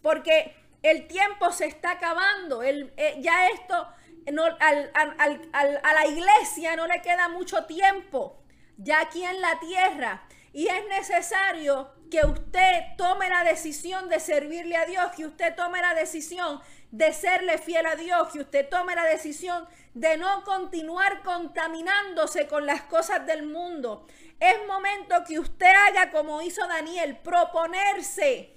Porque 0.00 0.54
el 0.80 1.08
tiempo 1.08 1.50
se 1.50 1.66
está 1.66 1.90
acabando. 1.90 2.62
El, 2.62 2.92
eh, 2.96 3.16
ya 3.20 3.48
esto, 3.48 3.88
no, 4.32 4.44
a 4.44 5.92
la 5.92 6.06
iglesia 6.06 6.76
no 6.76 6.86
le 6.86 7.02
queda 7.02 7.28
mucho 7.28 7.64
tiempo. 7.64 8.44
Ya 8.76 9.00
aquí 9.00 9.24
en 9.24 9.40
la 9.40 9.58
tierra. 9.58 10.22
Y 10.52 10.68
es 10.68 10.86
necesario 10.88 11.90
que 12.12 12.24
usted 12.24 12.96
tome 12.96 13.28
la 13.28 13.42
decisión 13.42 14.08
de 14.08 14.20
servirle 14.20 14.76
a 14.76 14.86
Dios, 14.86 15.10
que 15.16 15.26
usted 15.26 15.56
tome 15.56 15.80
la 15.80 15.94
decisión 15.94 16.60
de 16.90 17.12
serle 17.12 17.58
fiel 17.58 17.86
a 17.86 17.96
Dios, 17.96 18.28
que 18.32 18.40
usted 18.40 18.68
tome 18.68 18.94
la 18.94 19.04
decisión 19.04 19.68
de 19.94 20.16
no 20.16 20.44
continuar 20.44 21.22
contaminándose 21.22 22.46
con 22.46 22.66
las 22.66 22.82
cosas 22.82 23.26
del 23.26 23.44
mundo. 23.44 24.06
Es 24.40 24.56
momento 24.66 25.16
que 25.26 25.38
usted 25.38 25.72
haga 25.88 26.10
como 26.10 26.40
hizo 26.40 26.66
Daniel, 26.66 27.18
proponerse, 27.18 28.54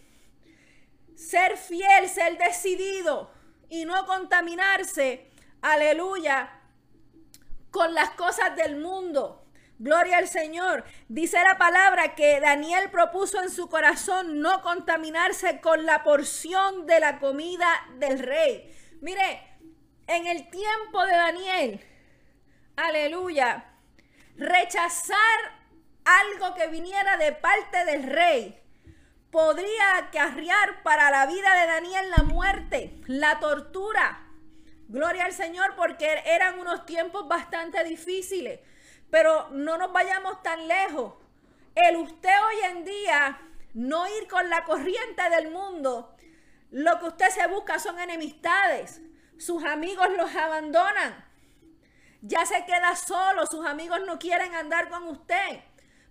ser 1.16 1.58
fiel, 1.58 2.08
ser 2.08 2.38
decidido 2.38 3.32
y 3.70 3.86
no 3.86 4.06
contaminarse, 4.06 5.32
aleluya, 5.62 6.62
con 7.70 7.94
las 7.94 8.12
cosas 8.12 8.56
del 8.56 8.78
mundo. 8.78 9.41
Gloria 9.82 10.20
al 10.20 10.28
Señor. 10.28 10.84
Dice 11.08 11.42
la 11.42 11.58
palabra 11.58 12.14
que 12.14 12.40
Daniel 12.40 12.92
propuso 12.92 13.42
en 13.42 13.50
su 13.50 13.68
corazón 13.68 14.40
no 14.40 14.62
contaminarse 14.62 15.60
con 15.60 15.88
la 15.88 16.04
porción 16.04 16.86
de 16.86 17.00
la 17.00 17.18
comida 17.18 17.68
del 17.98 18.20
rey. 18.20 18.72
Mire, 19.02 19.42
en 20.06 20.28
el 20.28 20.52
tiempo 20.52 21.04
de 21.08 21.14
Daniel, 21.14 21.86
aleluya, 22.76 23.72
rechazar 24.38 25.40
algo 26.06 26.54
que 26.54 26.68
viniera 26.68 27.18
de 27.18 27.32
parte 27.32 27.84
del 27.86 28.04
rey 28.04 28.62
podría 29.32 29.98
acarrear 29.98 30.84
para 30.84 31.10
la 31.10 31.26
vida 31.26 31.60
de 31.60 31.66
Daniel 31.66 32.08
la 32.16 32.24
muerte, 32.24 33.02
la 33.08 33.40
tortura. 33.40 34.28
Gloria 34.90 35.26
al 35.26 35.34
Señor 35.34 35.74
porque 35.76 36.22
eran 36.28 36.60
unos 36.60 36.86
tiempos 36.86 37.28
bastante 37.28 37.84
difíciles. 37.84 38.60
Pero 39.12 39.50
no 39.52 39.78
nos 39.78 39.94
vayamos 39.94 40.42
tan 40.42 40.68
lejos. 40.68 41.14
El 41.76 41.98
usted 41.98 42.34
hoy 42.48 42.56
en 42.72 42.86
día 42.86 43.40
no 43.74 44.08
ir 44.08 44.28
con 44.28 44.50
la 44.50 44.64
corriente 44.64 45.30
del 45.30 45.52
mundo, 45.52 46.16
lo 46.72 47.00
que 47.00 47.06
usted 47.06 47.30
se 47.30 47.48
busca 47.48 47.78
son 47.78 48.00
enemistades. 48.00 49.02
Sus 49.38 49.64
amigos 49.64 50.08
los 50.18 50.36
abandonan. 50.36 51.26
Ya 52.22 52.46
se 52.46 52.66
queda 52.66 52.96
solo, 52.96 53.46
sus 53.46 53.66
amigos 53.66 54.00
no 54.06 54.18
quieren 54.18 54.56
andar 54.56 54.90
con 54.90 55.04
usted 55.08 55.62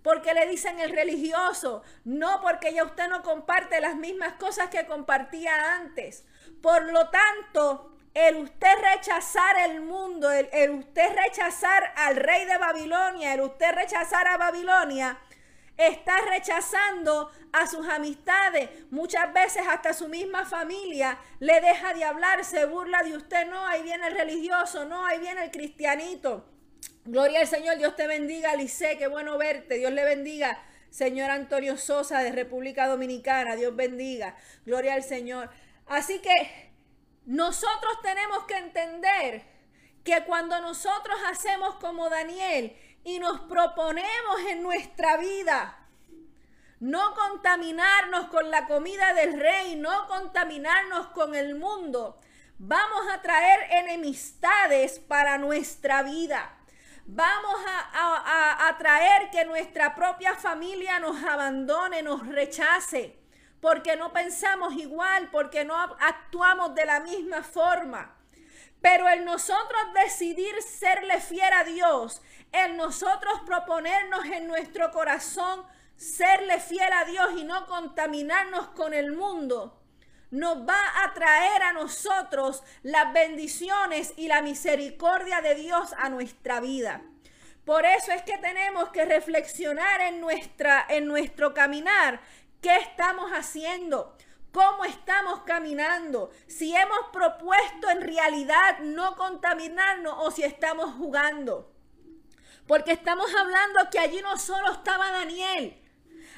porque 0.02 0.34
le 0.34 0.46
dicen 0.46 0.80
el 0.80 0.90
religioso, 0.92 1.82
no 2.04 2.40
porque 2.40 2.72
ya 2.72 2.84
usted 2.84 3.08
no 3.08 3.22
comparte 3.22 3.80
las 3.80 3.96
mismas 3.96 4.34
cosas 4.34 4.70
que 4.70 4.86
compartía 4.86 5.74
antes. 5.74 6.24
Por 6.62 6.90
lo 6.90 7.10
tanto, 7.10 7.96
el 8.14 8.36
usted 8.36 8.74
rechazar 8.94 9.56
el 9.70 9.82
mundo, 9.82 10.30
el, 10.30 10.48
el, 10.52 10.70
usted 10.70 11.14
rechazar 11.24 11.92
al 11.96 12.16
rey 12.16 12.44
de 12.44 12.58
Babilonia, 12.58 13.34
el 13.34 13.42
usted 13.42 13.72
rechazar 13.72 14.26
a 14.26 14.36
Babilonia, 14.36 15.18
está 15.76 16.20
rechazando 16.28 17.30
a 17.52 17.66
sus 17.66 17.88
amistades. 17.88 18.68
Muchas 18.90 19.32
veces 19.32 19.62
hasta 19.68 19.92
su 19.92 20.08
misma 20.08 20.44
familia 20.44 21.18
le 21.38 21.60
deja 21.60 21.94
de 21.94 22.04
hablar, 22.04 22.44
se 22.44 22.66
burla 22.66 23.02
de 23.02 23.16
usted. 23.16 23.46
No, 23.46 23.66
ahí 23.66 23.82
viene 23.82 24.08
el 24.08 24.14
religioso, 24.14 24.84
no, 24.84 25.06
ahí 25.06 25.18
viene 25.18 25.44
el 25.44 25.50
cristianito. 25.50 26.46
Gloria 27.04 27.40
al 27.40 27.46
Señor, 27.46 27.78
Dios 27.78 27.96
te 27.96 28.06
bendiga, 28.06 28.54
Lice, 28.56 28.98
qué 28.98 29.06
bueno 29.06 29.38
verte, 29.38 29.76
Dios 29.76 29.92
le 29.92 30.04
bendiga. 30.04 30.62
Señor 30.90 31.30
Antonio 31.30 31.76
Sosa 31.76 32.20
de 32.20 32.32
República 32.32 32.88
Dominicana, 32.88 33.54
Dios 33.54 33.74
bendiga. 33.74 34.36
Gloria 34.66 34.94
al 34.94 35.04
Señor. 35.04 35.48
Así 35.86 36.18
que 36.18 36.69
nosotros 37.26 38.00
tenemos 38.02 38.44
que 38.44 38.56
entender 38.56 39.44
que 40.04 40.24
cuando 40.24 40.60
nosotros 40.60 41.18
hacemos 41.30 41.76
como 41.76 42.08
Daniel 42.08 42.76
y 43.04 43.18
nos 43.18 43.40
proponemos 43.42 44.40
en 44.48 44.62
nuestra 44.62 45.16
vida 45.16 45.76
no 46.80 47.14
contaminarnos 47.14 48.28
con 48.28 48.50
la 48.50 48.66
comida 48.66 49.12
del 49.12 49.38
rey, 49.38 49.76
no 49.76 50.08
contaminarnos 50.08 51.08
con 51.08 51.34
el 51.34 51.54
mundo, 51.54 52.18
vamos 52.58 53.02
a 53.12 53.20
traer 53.20 53.70
enemistades 53.70 54.98
para 54.98 55.36
nuestra 55.36 56.02
vida. 56.02 56.56
Vamos 57.04 57.56
a, 57.66 58.76
traer 58.78 59.30
que 59.30 59.44
nuestra 59.44 59.94
propia 59.94 60.34
familia 60.36 61.00
nos 61.00 61.22
abandone, 61.22 62.02
nos 62.02 62.26
rechace, 62.26 63.19
porque 63.60 63.96
no 63.96 64.12
pensamos 64.12 64.74
igual, 64.74 65.30
porque 65.30 65.64
no 65.64 65.76
actuamos 65.76 66.74
de 66.74 66.86
la 66.86 67.00
misma 67.00 67.42
forma. 67.42 68.16
Pero 68.80 69.08
el 69.08 69.24
nosotros 69.24 69.82
decidir 69.94 70.54
serle 70.62 71.20
fiel 71.20 71.52
a 71.52 71.64
Dios, 71.64 72.22
el 72.52 72.76
nosotros 72.76 73.40
proponernos 73.44 74.24
en 74.24 74.46
nuestro 74.46 74.90
corazón 74.90 75.64
serle 75.96 76.58
fiel 76.60 76.92
a 76.92 77.04
Dios 77.04 77.28
y 77.36 77.44
no 77.44 77.66
contaminarnos 77.66 78.68
con 78.68 78.94
el 78.94 79.12
mundo, 79.12 79.82
nos 80.30 80.66
va 80.66 80.80
a 81.04 81.12
traer 81.12 81.62
a 81.62 81.72
nosotros 81.72 82.62
las 82.82 83.12
bendiciones 83.12 84.14
y 84.16 84.28
la 84.28 84.40
misericordia 84.40 85.42
de 85.42 85.56
Dios 85.56 85.94
a 85.98 86.08
nuestra 86.08 86.60
vida. 86.60 87.02
Por 87.64 87.84
eso 87.84 88.12
es 88.12 88.22
que 88.22 88.38
tenemos 88.38 88.88
que 88.88 89.04
reflexionar 89.04 90.00
en, 90.00 90.20
nuestra, 90.20 90.86
en 90.88 91.06
nuestro 91.06 91.52
caminar 91.52 92.20
qué 92.60 92.76
estamos 92.76 93.30
haciendo, 93.32 94.16
cómo 94.52 94.84
estamos 94.84 95.40
caminando, 95.42 96.30
si 96.46 96.74
hemos 96.74 97.08
propuesto 97.12 97.90
en 97.90 98.02
realidad 98.02 98.78
no 98.80 99.16
contaminarnos 99.16 100.14
o 100.18 100.30
si 100.30 100.42
estamos 100.42 100.94
jugando. 100.94 101.72
Porque 102.66 102.92
estamos 102.92 103.34
hablando 103.34 103.90
que 103.90 103.98
allí 103.98 104.20
no 104.22 104.38
solo 104.38 104.72
estaba 104.72 105.10
Daniel, 105.10 105.80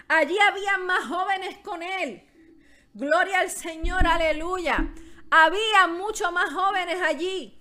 Allí 0.08 0.38
había 0.38 0.78
más 0.78 1.06
jóvenes 1.06 1.58
con 1.58 1.82
él. 1.82 2.22
Gloria 2.94 3.40
al 3.40 3.50
Señor, 3.50 4.06
aleluya. 4.06 4.92
Había 5.30 5.86
muchos 5.86 6.30
más 6.32 6.52
jóvenes 6.52 7.00
allí. 7.00 7.58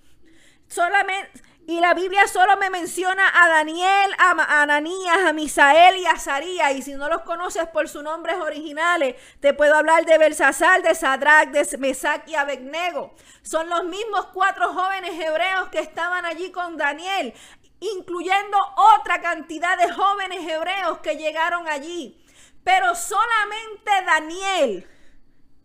Solamente, 0.68 1.42
y 1.66 1.78
la 1.78 1.94
Biblia 1.94 2.26
solo 2.26 2.56
me 2.56 2.70
menciona 2.70 3.22
a 3.32 3.48
Daniel, 3.48 4.10
a 4.18 4.62
Ananías, 4.62 5.18
a 5.24 5.32
Misael 5.32 5.96
y 5.96 6.06
a 6.06 6.18
Zaría. 6.18 6.72
Y 6.72 6.82
si 6.82 6.94
no 6.94 7.08
los 7.08 7.22
conoces 7.22 7.68
por 7.68 7.88
sus 7.88 8.02
nombres 8.02 8.36
originales, 8.36 9.14
te 9.38 9.54
puedo 9.54 9.76
hablar 9.76 10.04
de 10.04 10.18
Belsasar, 10.18 10.82
de 10.82 10.94
Sadrach, 10.96 11.50
de 11.50 11.78
Mesac 11.78 12.26
y 12.28 12.34
Abednego. 12.34 13.14
Son 13.42 13.68
los 13.68 13.84
mismos 13.84 14.26
cuatro 14.32 14.72
jóvenes 14.72 15.12
hebreos 15.12 15.68
que 15.68 15.78
estaban 15.78 16.24
allí 16.24 16.50
con 16.50 16.76
Daniel, 16.76 17.32
incluyendo 17.78 18.58
otra 18.98 19.20
cantidad 19.20 19.78
de 19.78 19.92
jóvenes 19.92 20.48
hebreos 20.48 20.98
que 20.98 21.16
llegaron 21.16 21.68
allí. 21.68 22.20
Pero 22.64 22.96
solamente 22.96 23.90
Daniel 24.04 24.88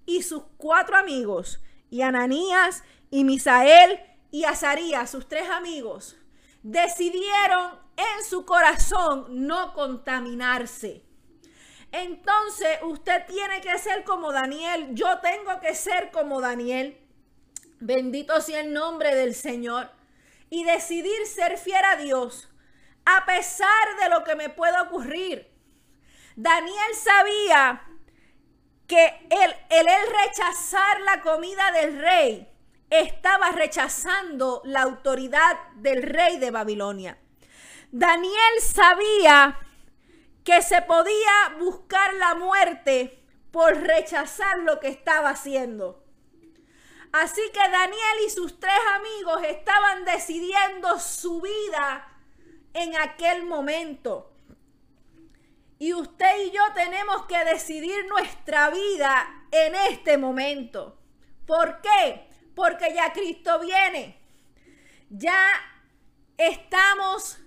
y 0.06 0.22
sus 0.22 0.44
cuatro 0.58 0.96
amigos, 0.96 1.60
y 1.90 2.04
Ananías, 2.04 2.84
y 3.10 3.24
Misael, 3.24 4.00
y 4.38 4.46
Azarías, 4.46 5.10
sus 5.10 5.28
tres 5.28 5.50
amigos, 5.50 6.16
decidieron 6.62 7.72
en 7.96 8.24
su 8.24 8.46
corazón 8.46 9.26
no 9.48 9.74
contaminarse. 9.74 11.04
Entonces 11.92 12.78
usted 12.84 13.26
tiene 13.26 13.62
que 13.62 13.76
ser 13.80 14.04
como 14.04 14.32
Daniel, 14.32 14.90
yo 14.92 15.18
tengo 15.22 15.60
que 15.60 15.74
ser 15.74 16.12
como 16.12 16.40
Daniel. 16.40 17.00
Bendito 17.80 18.40
sea 18.40 18.60
el 18.60 18.74
nombre 18.74 19.16
del 19.16 19.34
Señor. 19.34 19.90
Y 20.52 20.64
decidir 20.66 21.26
ser 21.26 21.58
fiel 21.58 21.84
a 21.84 21.96
Dios 21.96 22.48
a 23.06 23.26
pesar 23.26 23.98
de 24.04 24.10
lo 24.10 24.24
que 24.24 24.36
me 24.36 24.50
pueda 24.50 24.84
ocurrir. 24.84 25.52
Daniel 26.36 26.94
sabía 26.94 27.82
que 28.86 29.28
el, 29.32 29.56
el, 29.72 29.88
rechazar 30.26 31.02
la 31.02 31.22
comida 31.24 31.72
del 31.72 32.00
rey 32.00 32.57
estaba 32.90 33.52
rechazando 33.52 34.62
la 34.66 34.84
autoridad 34.84 35.58
del 35.76 36.04
rey 36.04 36.38
de 36.38 36.52
Babilonia. 36.52 37.18
Daniel 37.92 38.62
sabía 38.62 39.60
que 40.44 40.62
se 40.62 40.82
podía 40.82 41.56
buscar 41.60 42.14
la 42.16 42.36
muerte 42.36 43.22
por 43.52 43.76
rechazar 43.78 44.60
lo 44.60 44.80
que 44.80 44.88
estaba 44.88 45.30
haciendo. 45.30 46.04
Así 47.12 47.42
que 47.54 47.60
Daniel 47.72 48.18
y 48.26 48.30
sus 48.30 48.60
tres 48.60 48.80
amigos 48.96 49.42
estaban 49.48 50.06
decidiendo 50.06 51.00
su 51.00 51.42
vida 51.42 52.08
en 52.74 52.96
aquel 52.98 53.44
momento. 53.44 54.32
Y 55.80 55.94
usted 55.94 56.46
y 56.46 56.52
yo 56.52 56.62
tenemos 56.74 57.26
que 57.26 57.44
decidir 57.46 58.06
nuestra 58.08 58.70
vida 58.70 59.46
en 59.52 59.76
este 59.76 60.18
momento. 60.18 60.98
¿Por 61.46 61.82
qué? 61.82 62.27
Porque 62.58 62.92
ya 62.92 63.14
Cristo 63.14 63.60
viene. 63.60 64.20
Ya 65.12 65.40
estamos 66.38 67.38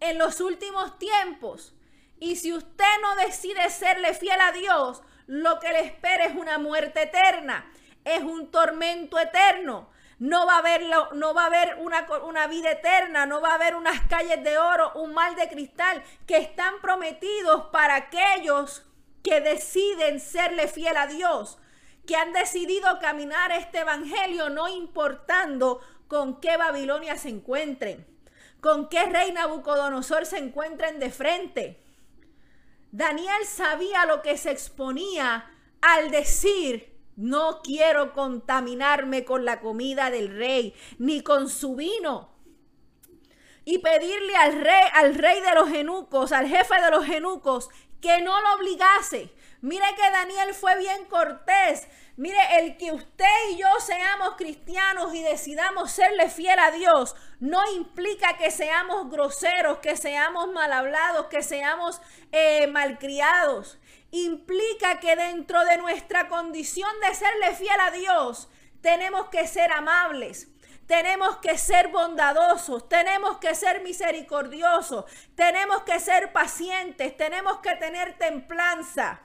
en 0.00 0.16
los 0.16 0.40
últimos 0.40 0.98
tiempos. 0.98 1.74
Y 2.18 2.36
si 2.36 2.50
usted 2.50 2.94
no 3.02 3.14
decide 3.26 3.68
serle 3.68 4.14
fiel 4.14 4.40
a 4.40 4.52
Dios, 4.52 5.02
lo 5.26 5.60
que 5.60 5.70
le 5.70 5.80
espera 5.80 6.24
es 6.24 6.34
una 6.34 6.56
muerte 6.56 7.02
eterna, 7.02 7.70
es 8.04 8.22
un 8.22 8.50
tormento 8.50 9.18
eterno, 9.18 9.90
no 10.18 10.46
va 10.46 10.54
a 10.54 10.58
haber, 10.60 10.82
no 11.12 11.34
va 11.34 11.42
a 11.42 11.46
haber 11.46 11.76
una, 11.80 12.06
una 12.24 12.46
vida 12.46 12.70
eterna, 12.70 13.26
no 13.26 13.42
va 13.42 13.50
a 13.50 13.54
haber 13.56 13.74
unas 13.74 14.00
calles 14.08 14.42
de 14.42 14.56
oro, 14.56 14.92
un 14.94 15.12
mal 15.12 15.36
de 15.36 15.46
cristal 15.46 16.02
que 16.26 16.38
están 16.38 16.80
prometidos 16.80 17.66
para 17.66 17.96
aquellos 17.96 18.86
que 19.22 19.42
deciden 19.42 20.20
serle 20.20 20.68
fiel 20.68 20.96
a 20.96 21.06
Dios, 21.06 21.58
que 22.06 22.16
han 22.16 22.32
decidido 22.32 22.98
caminar 23.00 23.52
este 23.52 23.80
evangelio 23.80 24.50
no 24.50 24.68
importando 24.68 25.80
con 26.08 26.40
qué 26.40 26.56
Babilonia 26.56 27.16
se 27.16 27.30
encuentren, 27.30 28.06
con 28.60 28.88
qué 28.88 29.06
rey 29.06 29.32
Nabucodonosor 29.32 30.26
se 30.26 30.38
encuentren 30.38 30.98
de 30.98 31.10
frente. 31.10 31.82
Daniel 32.92 33.44
sabía 33.46 34.06
lo 34.06 34.22
que 34.22 34.36
se 34.36 34.50
exponía 34.50 35.50
al 35.80 36.10
decir, 36.10 36.94
no 37.16 37.60
quiero 37.62 38.12
contaminarme 38.12 39.24
con 39.24 39.44
la 39.44 39.60
comida 39.60 40.10
del 40.10 40.28
rey, 40.36 40.74
ni 40.98 41.22
con 41.22 41.48
su 41.48 41.76
vino. 41.76 42.30
Y 43.64 43.78
pedirle 43.78 44.36
al 44.36 44.60
rey, 44.60 44.82
al 44.92 45.14
rey 45.14 45.40
de 45.40 45.54
los 45.54 45.68
genucos, 45.70 46.32
al 46.32 46.46
jefe 46.46 46.80
de 46.80 46.90
los 46.90 47.04
genucos, 47.04 47.70
que 48.00 48.20
no 48.20 48.40
lo 48.40 48.54
obligase. 48.54 49.32
Mire 49.64 49.86
que 49.96 50.10
Daniel 50.10 50.52
fue 50.52 50.76
bien 50.76 51.06
cortés. 51.06 51.88
Mire, 52.18 52.38
el 52.58 52.76
que 52.76 52.92
usted 52.92 53.48
y 53.50 53.56
yo 53.56 53.66
seamos 53.80 54.34
cristianos 54.36 55.14
y 55.14 55.22
decidamos 55.22 55.90
serle 55.90 56.28
fiel 56.28 56.58
a 56.58 56.70
Dios, 56.70 57.16
no 57.40 57.62
implica 57.72 58.36
que 58.36 58.50
seamos 58.50 59.08
groseros, 59.10 59.78
que 59.78 59.96
seamos 59.96 60.52
mal 60.52 60.70
hablados, 60.70 61.28
que 61.28 61.42
seamos 61.42 62.02
eh, 62.30 62.66
malcriados 62.66 63.78
implica 64.10 65.00
que 65.00 65.16
dentro 65.16 65.64
de 65.64 65.78
nuestra 65.78 66.28
condición 66.28 66.90
de 67.00 67.14
serle 67.14 67.54
fiel 67.54 67.80
a 67.80 67.90
Dios, 67.90 68.50
tenemos 68.82 69.28
que 69.28 69.46
ser 69.46 69.72
amables, 69.72 70.46
tenemos 70.86 71.38
que 71.38 71.56
ser 71.56 71.88
bondadosos, 71.88 72.86
tenemos 72.86 73.38
que 73.38 73.54
ser 73.54 73.82
misericordiosos, 73.82 75.06
tenemos 75.34 75.84
que 75.84 75.98
ser 76.00 76.34
pacientes, 76.34 77.16
tenemos 77.16 77.60
que 77.60 77.74
tener 77.76 78.18
templanza 78.18 79.22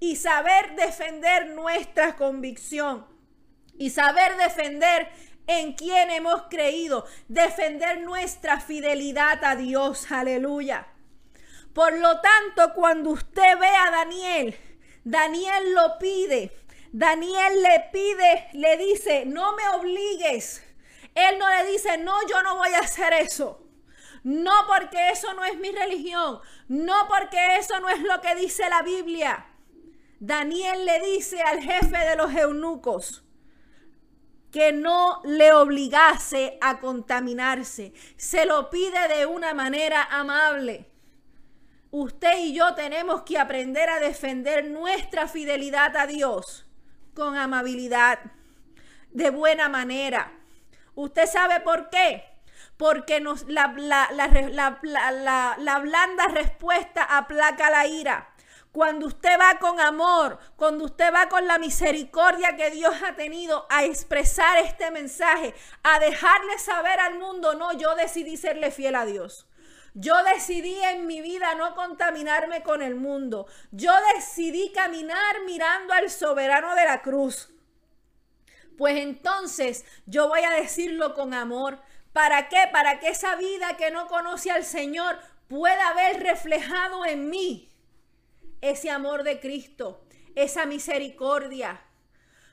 y 0.00 0.16
saber 0.16 0.74
defender 0.76 1.48
nuestra 1.50 2.16
convicción 2.16 3.06
y 3.78 3.90
saber 3.90 4.36
defender 4.36 5.08
en 5.46 5.74
quien 5.74 6.10
hemos 6.10 6.42
creído, 6.50 7.06
defender 7.28 8.00
nuestra 8.00 8.60
fidelidad 8.60 9.42
a 9.44 9.56
Dios. 9.56 10.10
Aleluya. 10.10 10.88
Por 11.72 11.92
lo 11.98 12.20
tanto, 12.20 12.74
cuando 12.74 13.10
usted 13.10 13.58
ve 13.58 13.68
a 13.68 13.90
Daniel, 13.90 14.56
Daniel 15.04 15.74
lo 15.74 15.98
pide. 15.98 16.50
Daniel 16.92 17.62
le 17.62 17.88
pide, 17.92 18.48
le 18.54 18.76
dice, 18.78 19.24
no 19.26 19.54
me 19.54 19.68
obligues. 19.68 20.64
Él 21.14 21.38
no 21.38 21.48
le 21.48 21.70
dice, 21.70 21.98
no, 21.98 22.14
yo 22.28 22.42
no 22.42 22.56
voy 22.56 22.70
a 22.70 22.80
hacer 22.80 23.12
eso. 23.12 23.62
No 24.22 24.52
porque 24.66 25.10
eso 25.10 25.32
no 25.34 25.44
es 25.44 25.58
mi 25.58 25.70
religión. 25.70 26.40
No 26.68 27.06
porque 27.08 27.56
eso 27.58 27.78
no 27.80 27.88
es 27.88 28.00
lo 28.00 28.20
que 28.20 28.34
dice 28.34 28.68
la 28.68 28.82
Biblia. 28.82 29.46
Daniel 30.18 30.86
le 30.86 31.00
dice 31.00 31.42
al 31.42 31.60
jefe 31.60 31.98
de 31.98 32.16
los 32.16 32.34
eunucos 32.34 33.22
que 34.50 34.72
no 34.72 35.20
le 35.24 35.52
obligase 35.52 36.56
a 36.62 36.80
contaminarse. 36.80 37.92
Se 38.16 38.46
lo 38.46 38.70
pide 38.70 39.08
de 39.08 39.26
una 39.26 39.52
manera 39.52 40.02
amable. 40.04 40.90
Usted 41.90 42.38
y 42.38 42.54
yo 42.54 42.74
tenemos 42.74 43.22
que 43.22 43.38
aprender 43.38 43.90
a 43.90 44.00
defender 44.00 44.70
nuestra 44.70 45.28
fidelidad 45.28 45.94
a 45.96 46.06
Dios 46.06 46.66
con 47.14 47.36
amabilidad, 47.36 48.18
de 49.10 49.30
buena 49.30 49.68
manera. 49.68 50.32
¿Usted 50.94 51.26
sabe 51.26 51.60
por 51.60 51.90
qué? 51.90 52.24
Porque 52.76 53.20
nos, 53.20 53.46
la, 53.48 53.74
la, 53.76 54.08
la, 54.12 55.56
la 55.58 55.78
blanda 55.78 56.28
respuesta 56.28 57.02
aplaca 57.02 57.70
la 57.70 57.86
ira. 57.86 58.35
Cuando 58.76 59.06
usted 59.06 59.38
va 59.40 59.58
con 59.58 59.80
amor, 59.80 60.38
cuando 60.54 60.84
usted 60.84 61.10
va 61.10 61.30
con 61.30 61.46
la 61.46 61.56
misericordia 61.56 62.56
que 62.56 62.70
Dios 62.70 62.94
ha 63.08 63.16
tenido 63.16 63.66
a 63.70 63.86
expresar 63.86 64.58
este 64.58 64.90
mensaje, 64.90 65.54
a 65.82 65.98
dejarle 65.98 66.58
saber 66.58 67.00
al 67.00 67.18
mundo, 67.18 67.54
no, 67.54 67.72
yo 67.72 67.94
decidí 67.94 68.36
serle 68.36 68.70
fiel 68.70 68.96
a 68.96 69.06
Dios. 69.06 69.48
Yo 69.94 70.22
decidí 70.24 70.76
en 70.82 71.06
mi 71.06 71.22
vida 71.22 71.54
no 71.54 71.74
contaminarme 71.74 72.62
con 72.62 72.82
el 72.82 72.96
mundo. 72.96 73.46
Yo 73.70 73.92
decidí 74.14 74.70
caminar 74.72 75.36
mirando 75.46 75.94
al 75.94 76.10
soberano 76.10 76.74
de 76.74 76.84
la 76.84 77.00
cruz. 77.00 77.48
Pues 78.76 78.98
entonces 78.98 79.86
yo 80.04 80.28
voy 80.28 80.42
a 80.42 80.50
decirlo 80.50 81.14
con 81.14 81.32
amor. 81.32 81.80
¿Para 82.12 82.50
qué? 82.50 82.68
Para 82.70 83.00
que 83.00 83.08
esa 83.08 83.36
vida 83.36 83.78
que 83.78 83.90
no 83.90 84.06
conoce 84.06 84.50
al 84.50 84.64
Señor 84.64 85.18
pueda 85.48 85.94
ver 85.94 86.22
reflejado 86.22 87.06
en 87.06 87.30
mí 87.30 87.72
ese 88.60 88.90
amor 88.90 89.22
de 89.22 89.40
Cristo, 89.40 90.04
esa 90.34 90.66
misericordia. 90.66 91.82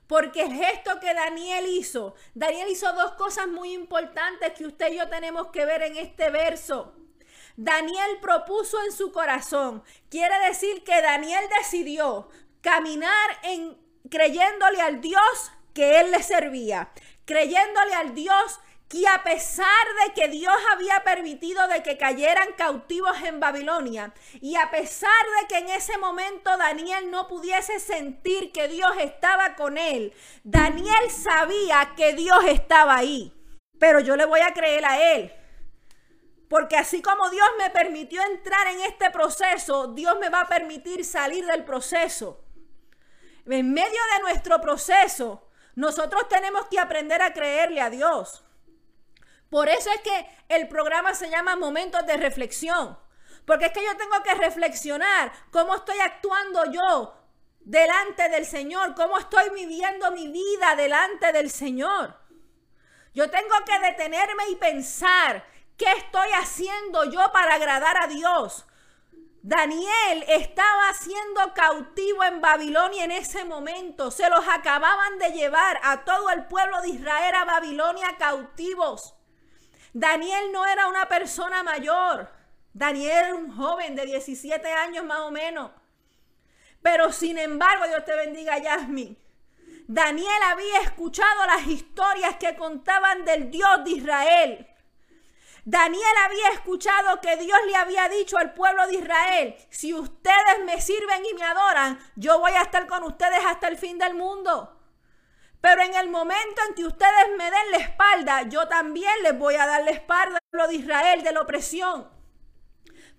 Porque 0.07 0.41
el 0.41 0.53
gesto 0.53 0.99
que 0.99 1.13
Daniel 1.13 1.65
hizo, 1.67 2.15
Daniel 2.33 2.67
hizo 2.69 2.91
dos 2.93 3.13
cosas 3.13 3.47
muy 3.47 3.73
importantes 3.73 4.53
que 4.53 4.65
usted 4.65 4.91
y 4.91 4.97
yo 4.97 5.09
tenemos 5.09 5.47
que 5.47 5.65
ver 5.65 5.81
en 5.83 5.97
este 5.97 6.29
verso. 6.29 6.95
Daniel 7.55 8.17
propuso 8.21 8.77
en 8.83 8.91
su 8.91 9.11
corazón, 9.11 9.83
quiere 10.09 10.37
decir 10.47 10.83
que 10.83 11.01
Daniel 11.01 11.43
decidió 11.59 12.29
caminar 12.61 13.39
en 13.43 13.77
creyéndole 14.09 14.81
al 14.81 15.01
Dios 15.01 15.51
que 15.73 15.99
él 15.99 16.11
le 16.11 16.21
servía, 16.21 16.91
creyéndole 17.25 17.93
al 17.95 18.13
Dios 18.13 18.59
y 18.91 19.05
a 19.07 19.23
pesar 19.23 19.85
de 20.05 20.13
que 20.13 20.27
Dios 20.27 20.55
había 20.71 21.03
permitido 21.03 21.67
de 21.67 21.81
que 21.81 21.97
cayeran 21.97 22.53
cautivos 22.53 23.21
en 23.23 23.39
Babilonia 23.39 24.13
y 24.39 24.55
a 24.55 24.69
pesar 24.69 25.09
de 25.41 25.47
que 25.47 25.57
en 25.57 25.69
ese 25.69 25.97
momento 25.97 26.55
Daniel 26.57 27.09
no 27.09 27.27
pudiese 27.27 27.79
sentir 27.79 28.51
que 28.51 28.67
Dios 28.67 28.91
estaba 28.99 29.55
con 29.55 29.79
él, 29.79 30.13
Daniel 30.43 31.09
sabía 31.09 31.93
que 31.97 32.13
Dios 32.13 32.45
estaba 32.45 32.97
ahí. 32.97 33.33
Pero 33.79 33.99
yo 33.99 34.15
le 34.15 34.25
voy 34.25 34.41
a 34.41 34.53
creer 34.53 34.85
a 34.85 35.13
él. 35.13 35.33
Porque 36.47 36.77
así 36.77 37.01
como 37.01 37.31
Dios 37.31 37.47
me 37.57 37.71
permitió 37.71 38.21
entrar 38.21 38.67
en 38.67 38.81
este 38.81 39.09
proceso, 39.09 39.87
Dios 39.87 40.19
me 40.19 40.29
va 40.29 40.41
a 40.41 40.47
permitir 40.47 41.03
salir 41.03 41.47
del 41.47 41.65
proceso. 41.65 42.43
En 43.47 43.73
medio 43.73 43.99
de 44.15 44.21
nuestro 44.21 44.61
proceso, 44.61 45.49
nosotros 45.73 46.29
tenemos 46.29 46.67
que 46.67 46.79
aprender 46.79 47.23
a 47.23 47.33
creerle 47.33 47.81
a 47.81 47.89
Dios. 47.89 48.42
Por 49.53 49.69
eso 49.69 49.91
es 49.91 50.01
que 50.01 50.27
el 50.49 50.67
programa 50.67 51.13
se 51.13 51.29
llama 51.29 51.55
Momentos 51.55 52.03
de 52.07 52.17
Reflexión. 52.17 52.97
Porque 53.45 53.67
es 53.67 53.71
que 53.71 53.85
yo 53.85 53.95
tengo 53.97 54.23
que 54.23 54.33
reflexionar 54.33 55.31
cómo 55.51 55.75
estoy 55.75 55.99
actuando 55.99 56.71
yo 56.71 57.13
delante 57.59 58.29
del 58.29 58.47
Señor, 58.47 58.95
cómo 58.95 59.15
estoy 59.19 59.51
viviendo 59.51 60.09
mi 60.09 60.27
vida 60.27 60.75
delante 60.75 61.31
del 61.33 61.51
Señor. 61.51 62.19
Yo 63.13 63.29
tengo 63.29 63.53
que 63.63 63.77
detenerme 63.77 64.49
y 64.49 64.55
pensar 64.55 65.45
qué 65.77 65.91
estoy 65.91 66.29
haciendo 66.31 67.03
yo 67.11 67.31
para 67.31 67.53
agradar 67.53 67.95
a 68.01 68.07
Dios. 68.07 68.65
Daniel 69.43 70.25
estaba 70.29 70.95
siendo 70.95 71.53
cautivo 71.53 72.23
en 72.23 72.41
Babilonia 72.41 73.03
en 73.03 73.11
ese 73.11 73.45
momento. 73.45 74.09
Se 74.09 74.27
los 74.31 74.47
acababan 74.47 75.19
de 75.19 75.29
llevar 75.29 75.79
a 75.83 76.05
todo 76.05 76.31
el 76.31 76.45
pueblo 76.45 76.81
de 76.81 76.89
Israel 76.89 77.35
a 77.35 77.45
Babilonia 77.45 78.15
cautivos. 78.17 79.13
Daniel 79.93 80.51
no 80.51 80.65
era 80.65 80.87
una 80.87 81.07
persona 81.07 81.61
mayor. 81.63 82.29
Daniel 82.73 83.25
era 83.25 83.35
un 83.35 83.55
joven 83.55 83.95
de 83.95 84.05
17 84.07 84.67
años 84.67 85.05
más 85.05 85.19
o 85.19 85.31
menos. 85.31 85.71
Pero 86.81 87.11
sin 87.11 87.37
embargo, 87.37 87.87
Dios 87.87 88.03
te 88.03 88.15
bendiga, 88.15 88.57
Yasmin. 88.57 89.17
Daniel 89.87 90.43
había 90.45 90.81
escuchado 90.81 91.45
las 91.45 91.67
historias 91.67 92.37
que 92.37 92.55
contaban 92.55 93.23
del 93.23 93.51
Dios 93.51 93.83
de 93.83 93.91
Israel. 93.91 94.67
Daniel 95.65 96.15
había 96.25 96.49
escuchado 96.49 97.21
que 97.21 97.37
Dios 97.37 97.57
le 97.67 97.75
había 97.75 98.09
dicho 98.09 98.37
al 98.37 98.53
pueblo 98.53 98.85
de 98.87 98.95
Israel, 98.95 99.55
si 99.69 99.93
ustedes 99.93 100.59
me 100.65 100.81
sirven 100.81 101.23
y 101.25 101.33
me 101.35 101.43
adoran, 101.43 101.99
yo 102.15 102.39
voy 102.39 102.51
a 102.51 102.63
estar 102.63 102.85
con 102.85 103.03
ustedes 103.03 103.39
hasta 103.45 103.69
el 103.69 103.77
fin 103.77 103.97
del 103.97 104.13
mundo. 104.13 104.77
Pero 105.63 105.81
en 105.81 105.95
el 105.95 106.09
momento 106.09 106.61
en 106.67 106.75
que 106.75 106.85
ustedes 106.85 107.37
me 107.37 107.45
den 107.45 107.71
la 107.71 107.77
espalda, 107.77 108.41
yo 108.49 108.67
también 108.67 109.13
les 109.23 109.39
voy 109.39 109.55
a 109.55 109.65
dar 109.65 109.81
la 109.81 109.91
espalda 109.91 110.35
al 110.35 110.49
pueblo 110.51 110.67
de 110.67 110.75
Israel 110.75 111.23
de 111.23 111.31
la 111.31 111.39
opresión. 111.39 112.11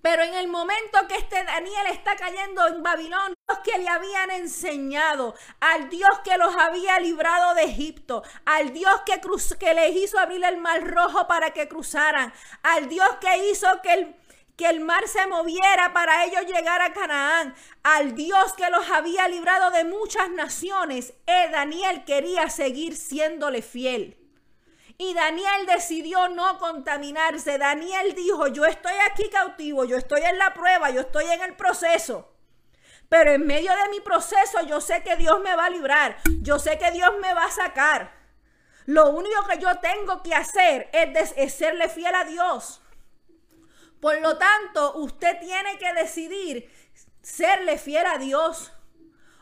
Pero 0.03 0.23
en 0.23 0.35
el 0.35 0.49
momento 0.49 0.99
que 1.09 1.15
este 1.15 1.43
Daniel 1.43 1.87
está 1.91 2.17
cayendo 2.17 2.67
en 2.67 2.83
Babilonia, 2.83 3.35
Dios 3.49 3.59
que 3.65 3.79
le 3.79 3.89
habían 3.89 4.31
enseñado, 4.31 5.35
al 5.59 5.89
Dios 5.89 6.19
que 6.23 6.37
los 6.37 6.55
había 6.55 7.01
librado 7.01 7.55
de 7.55 7.63
Egipto, 7.63 8.23
al 8.45 8.75
Dios 8.75 8.95
que, 9.07 9.23
que 9.59 9.73
les 9.73 9.97
hizo 9.97 10.19
abrir 10.19 10.45
el 10.45 10.59
mar 10.59 10.87
rojo 10.87 11.27
para 11.27 11.49
que 11.53 11.67
cruzaran, 11.67 12.31
al 12.63 12.91
Dios 12.91 13.09
que 13.23 13.49
hizo 13.49 13.67
que 13.81 13.95
el 13.95 14.17
que 14.57 14.69
el 14.69 14.81
mar 14.81 15.07
se 15.09 15.27
moviera 15.27 15.93
para 15.93 16.25
ellos 16.25 16.47
llegar 16.47 16.81
a 16.81 16.93
Canaán, 16.93 17.55
al 17.83 18.15
Dios 18.15 18.53
que 18.55 18.71
los 18.71 18.89
había 18.91 19.27
librado 19.29 19.71
de 19.71 19.85
muchas 19.85 20.31
naciones, 20.31 21.15
eh, 21.27 21.49
Daniel 21.51 22.05
quería 22.05 22.49
seguir 22.51 22.97
siéndole 22.97 23.63
fiel. 23.63 24.17
Y 24.97 25.13
Daniel 25.13 25.67
decidió 25.67 26.29
no 26.29 26.59
contaminarse. 26.59 27.59
Daniel 27.59 28.15
dijo, 28.15 28.47
yo 28.47 28.65
estoy 28.65 28.95
aquí 29.11 29.29
cautivo, 29.29 29.85
yo 29.85 29.97
estoy 29.97 30.23
en 30.23 30.39
la 30.39 30.55
prueba, 30.55 30.91
yo 30.91 31.01
estoy 31.01 31.25
en 31.25 31.43
el 31.43 31.57
proceso. 31.57 32.31
Pero 33.09 33.33
en 33.33 33.45
medio 33.45 33.73
de 33.73 33.91
mi 33.91 34.01
proceso 34.01 34.63
yo 34.67 34.81
sé 34.81 35.03
que 35.03 35.17
Dios 35.17 35.41
me 35.41 35.55
va 35.57 35.67
a 35.67 35.71
librar, 35.71 36.17
yo 36.41 36.59
sé 36.59 36.79
que 36.79 36.93
Dios 36.93 37.11
me 37.21 37.35
va 37.35 37.45
a 37.45 37.51
sacar. 37.51 38.13
Lo 38.87 39.11
único 39.11 39.45
que 39.47 39.59
yo 39.59 39.79
tengo 39.81 40.23
que 40.23 40.35
hacer 40.35 40.91
es, 40.93 41.35
es 41.37 41.55
serle 41.55 41.89
fiel 41.89 42.15
a 42.15 42.25
Dios. 42.25 42.81
Por 44.05 44.21
lo 44.21 44.37
tanto, 44.37 44.97
usted 44.97 45.39
tiene 45.41 45.79
que 45.79 45.91
decidir 45.95 46.71
serle 47.23 47.79
fiel 47.79 48.05
a 48.05 48.19
Dios. 48.19 48.71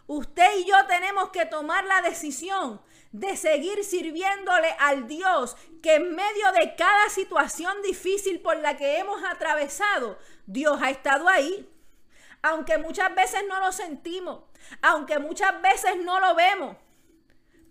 Usted 0.06 0.58
y 0.58 0.66
yo 0.66 0.76
tenemos 0.86 1.30
que 1.30 1.46
tomar 1.46 1.84
la 1.84 2.00
decisión 2.00 2.80
de 3.10 3.36
seguir 3.36 3.82
sirviéndole 3.82 4.68
al 4.78 5.08
Dios 5.08 5.56
que 5.82 5.96
en 5.96 6.14
medio 6.14 6.52
de 6.52 6.76
cada 6.76 7.08
situación 7.08 7.82
difícil 7.82 8.40
por 8.40 8.56
la 8.58 8.76
que 8.76 8.98
hemos 8.98 9.24
atravesado, 9.24 10.16
Dios 10.46 10.78
ha 10.80 10.90
estado 10.90 11.28
ahí. 11.28 11.68
Aunque 12.40 12.78
muchas 12.78 13.12
veces 13.16 13.42
no 13.48 13.58
lo 13.58 13.72
sentimos, 13.72 14.44
aunque 14.80 15.18
muchas 15.18 15.60
veces 15.60 15.96
no 16.04 16.20
lo 16.20 16.36
vemos, 16.36 16.76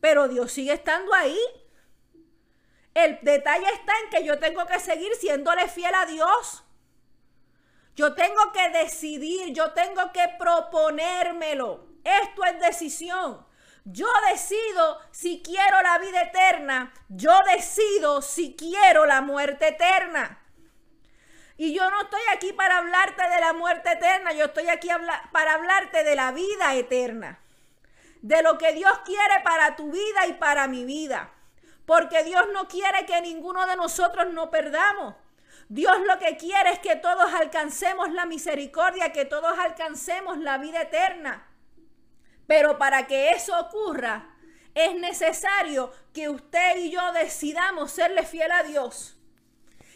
pero 0.01 0.27
Dios 0.27 0.51
sigue 0.51 0.73
estando 0.73 1.13
ahí. 1.13 1.39
El 2.93 3.17
detalle 3.21 3.67
está 3.75 3.93
en 4.03 4.09
que 4.09 4.25
yo 4.25 4.39
tengo 4.39 4.65
que 4.65 4.81
seguir 4.81 5.15
siéndole 5.15 5.69
fiel 5.69 5.95
a 5.95 6.05
Dios. 6.05 6.65
Yo 7.95 8.13
tengo 8.13 8.51
que 8.53 8.69
decidir, 8.69 9.53
yo 9.53 9.71
tengo 9.71 10.11
que 10.11 10.27
proponérmelo. 10.39 11.87
Esto 12.03 12.43
es 12.45 12.59
decisión. 12.59 13.45
Yo 13.83 14.07
decido 14.31 14.99
si 15.11 15.41
quiero 15.41 15.81
la 15.81 15.97
vida 15.97 16.21
eterna. 16.21 16.93
Yo 17.09 17.33
decido 17.55 18.21
si 18.21 18.55
quiero 18.55 19.05
la 19.05 19.21
muerte 19.21 19.69
eterna. 19.69 20.39
Y 21.57 21.73
yo 21.73 21.89
no 21.91 22.01
estoy 22.01 22.21
aquí 22.33 22.53
para 22.53 22.77
hablarte 22.77 23.21
de 23.29 23.39
la 23.39 23.53
muerte 23.53 23.91
eterna, 23.91 24.31
yo 24.31 24.45
estoy 24.45 24.67
aquí 24.69 24.89
para 25.31 25.53
hablarte 25.53 26.03
de 26.03 26.15
la 26.15 26.31
vida 26.31 26.73
eterna. 26.73 27.39
De 28.21 28.41
lo 28.41 28.57
que 28.57 28.73
Dios 28.73 28.91
quiere 29.05 29.41
para 29.43 29.75
tu 29.75 29.91
vida 29.91 30.25
y 30.27 30.33
para 30.33 30.67
mi 30.67 30.85
vida. 30.85 31.31
Porque 31.85 32.23
Dios 32.23 32.47
no 32.53 32.67
quiere 32.67 33.05
que 33.05 33.21
ninguno 33.21 33.67
de 33.67 33.75
nosotros 33.75 34.33
no 34.33 34.49
perdamos. 34.49 35.15
Dios 35.71 35.95
lo 36.05 36.19
que 36.19 36.35
quiere 36.35 36.71
es 36.71 36.79
que 36.79 36.97
todos 36.97 37.33
alcancemos 37.33 38.11
la 38.11 38.25
misericordia, 38.25 39.13
que 39.13 39.23
todos 39.23 39.57
alcancemos 39.57 40.37
la 40.37 40.57
vida 40.57 40.81
eterna. 40.81 41.47
Pero 42.45 42.77
para 42.77 43.07
que 43.07 43.29
eso 43.29 43.57
ocurra, 43.57 44.35
es 44.75 44.95
necesario 44.95 45.93
que 46.13 46.27
usted 46.27 46.75
y 46.75 46.91
yo 46.91 47.13
decidamos 47.13 47.91
serle 47.91 48.25
fiel 48.25 48.51
a 48.51 48.63
Dios. 48.63 49.15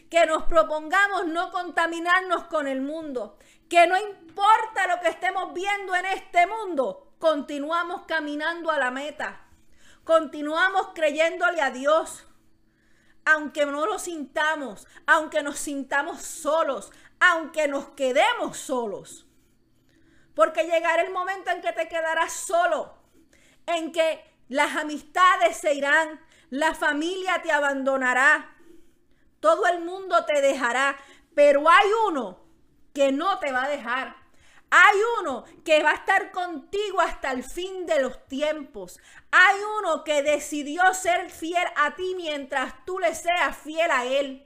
Que 0.10 0.26
nos 0.26 0.44
propongamos 0.44 1.28
no 1.28 1.52
contaminarnos 1.52 2.46
con 2.46 2.70
el 2.70 2.80
mundo. 2.80 3.38
Que 3.70 3.86
no 3.86 3.98
importa 3.98 4.88
lo 4.88 5.02
que 5.02 5.10
estemos 5.10 5.54
viendo 5.54 5.94
en 5.94 6.06
este 6.06 6.48
mundo, 6.48 7.12
continuamos 7.20 8.04
caminando 8.08 8.72
a 8.72 8.80
la 8.80 8.92
meta. 8.92 9.46
Continuamos 10.06 10.92
creyéndole 10.96 11.62
a 11.62 11.72
Dios 11.72 12.26
aunque 13.26 13.66
no 13.66 13.86
lo 13.86 14.00
sintamos, 14.00 14.88
aunque 15.08 15.44
nos 15.44 15.58
sintamos 15.58 16.22
solos, 16.22 16.92
aunque 17.20 17.68
nos 17.68 17.90
quedemos 17.90 18.58
solos. 18.58 19.28
Porque 20.36 20.64
llegará 20.64 21.02
el 21.02 21.12
momento 21.12 21.50
en 21.50 21.62
que 21.62 21.74
te 21.74 21.88
quedarás 21.88 22.32
solo, 22.32 22.94
en 23.66 23.92
que 23.92 24.24
las 24.48 24.76
amistades 24.76 25.58
se 25.58 25.74
irán, 25.74 26.22
la 26.50 26.76
familia 26.76 27.42
te 27.42 27.52
abandonará, 27.52 28.56
todo 29.40 29.66
el 29.68 29.82
mundo 29.82 30.26
te 30.26 30.42
dejará, 30.42 30.98
pero 31.34 31.70
hay 31.70 31.90
uno 32.08 32.40
que 32.94 33.12
no 33.12 33.40
te 33.40 33.52
va 33.52 33.64
a 33.64 33.70
dejar. 33.70 34.25
Hay 34.78 34.98
uno 35.22 35.46
que 35.64 35.82
va 35.84 35.92
a 35.92 35.96
estar 35.96 36.32
contigo 36.32 37.00
hasta 37.00 37.32
el 37.32 37.46
fin 37.46 37.86
de 37.86 38.02
los 38.02 38.28
tiempos. 38.28 39.00
Hay 39.32 39.56
uno 39.80 40.04
que 40.04 40.22
decidió 40.22 40.94
ser 40.94 41.30
fiel 41.30 41.66
a 41.78 41.96
ti 41.96 42.14
mientras 42.18 42.84
tú 42.84 43.00
le 43.00 43.16
seas 43.16 43.58
fiel 43.58 43.90
a 43.90 44.04
él. 44.04 44.46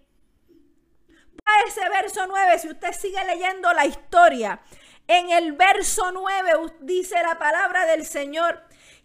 Para 1.43 1.67
ese 1.67 1.89
verso 1.89 2.27
9, 2.27 2.59
si 2.59 2.69
usted 2.69 2.93
sigue 2.93 3.25
leyendo 3.25 3.73
la 3.73 3.87
historia, 3.87 4.61
en 5.07 5.31
el 5.31 5.53
verso 5.53 6.11
9 6.11 6.73
dice 6.81 7.15
la 7.23 7.39
palabra 7.39 7.87
del 7.87 8.05
Señor 8.05 8.61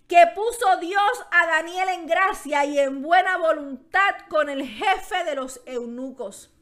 que 0.06 0.26
puso 0.34 0.76
Dios 0.76 1.26
a 1.30 1.46
Daniel 1.46 1.88
en 1.88 2.06
gracia 2.06 2.66
y 2.66 2.78
en 2.78 3.00
buena 3.00 3.38
voluntad 3.38 4.14
con 4.28 4.50
el 4.50 4.68
jefe 4.68 5.24
de 5.24 5.36
los 5.36 5.62
eunucos. 5.64 6.53